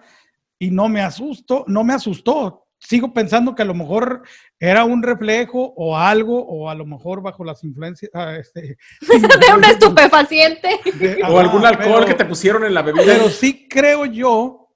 y 0.58 0.70
no 0.70 0.88
me 0.88 1.00
asustó, 1.00 1.64
no 1.68 1.84
me 1.84 1.94
asustó. 1.94 2.64
Sigo 2.80 3.12
pensando 3.12 3.54
que 3.54 3.62
a 3.62 3.64
lo 3.64 3.74
mejor 3.74 4.22
era 4.58 4.84
un 4.84 5.02
reflejo 5.02 5.72
o 5.76 5.96
algo, 5.96 6.44
o 6.44 6.70
a 6.70 6.74
lo 6.74 6.86
mejor 6.86 7.22
bajo 7.22 7.44
las 7.44 7.62
influencias 7.64 8.10
ah, 8.14 8.36
este, 8.36 8.76
de 9.00 9.54
un 9.54 9.64
estupefaciente. 9.64 10.80
o 11.28 11.38
algún 11.38 11.66
alcohol 11.66 12.06
que 12.06 12.14
te 12.14 12.24
pusieron 12.24 12.64
en 12.64 12.74
la 12.74 12.82
bebida. 12.82 13.04
Pero 13.04 13.28
sí 13.28 13.66
creo 13.68 14.06
yo 14.06 14.68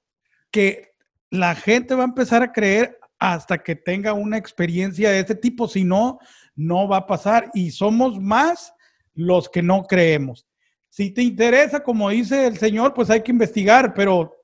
que 0.51 0.93
la 1.29 1.55
gente 1.55 1.95
va 1.95 2.03
a 2.03 2.07
empezar 2.07 2.43
a 2.43 2.51
creer 2.51 2.99
hasta 3.23 3.57
que 3.57 3.77
tenga 3.77 4.11
una 4.11 4.37
experiencia 4.37 5.09
de 5.09 5.19
este 5.19 5.35
tipo. 5.35 5.69
Si 5.69 5.85
no, 5.85 6.19
no 6.57 6.89
va 6.89 6.97
a 6.97 7.07
pasar. 7.07 7.49
Y 7.53 7.71
somos 7.71 8.19
más 8.19 8.73
los 9.13 9.47
que 9.47 9.61
no 9.61 9.83
creemos. 9.83 10.45
Si 10.89 11.09
te 11.09 11.21
interesa, 11.21 11.81
como 11.81 12.09
dice 12.09 12.47
el 12.47 12.57
señor, 12.57 12.93
pues 12.93 13.09
hay 13.09 13.23
que 13.23 13.31
investigar, 13.31 13.93
pero 13.93 14.35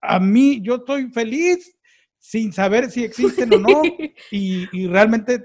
a 0.00 0.18
mí 0.18 0.60
yo 0.62 0.76
estoy 0.76 1.12
feliz 1.12 1.78
sin 2.18 2.52
saber 2.52 2.90
si 2.90 3.04
existen 3.04 3.54
o 3.54 3.58
no 3.58 3.82
y, 4.32 4.66
realmente 4.88 5.44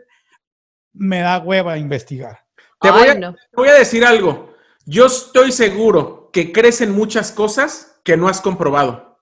me 0.94 1.20
da 1.20 1.38
hueva 1.38 1.78
investigar. 1.78 2.40
Te 2.82 2.90
voy, 2.90 3.08
a, 3.08 3.36
voy 3.56 3.68
a 3.70 3.76
decir 3.76 4.04
algo. 4.04 4.56
Yo 4.84 5.06
estoy 5.06 5.52
seguro 5.52 6.32
que 6.34 6.52
crecen 6.52 6.92
muchas 6.92 7.32
cosas 7.32 8.00
que 8.04 8.18
no 8.18 8.28
has 8.28 8.42
comprobado. 8.42 9.20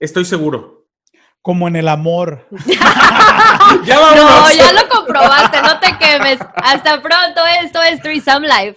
Estoy 0.00 0.24
seguro 0.24 0.81
como 1.42 1.68
en 1.68 1.76
el 1.76 1.88
amor. 1.88 2.46
ya 3.84 3.96
no, 3.96 4.50
ya 4.52 4.72
lo 4.72 4.88
comprobaste, 4.88 5.60
no 5.60 5.78
te 5.80 5.98
quemes. 5.98 6.38
Hasta 6.54 7.02
pronto, 7.02 7.40
esto 7.62 7.82
es 7.82 8.00
Threesome 8.00 8.46
Live. 8.46 8.76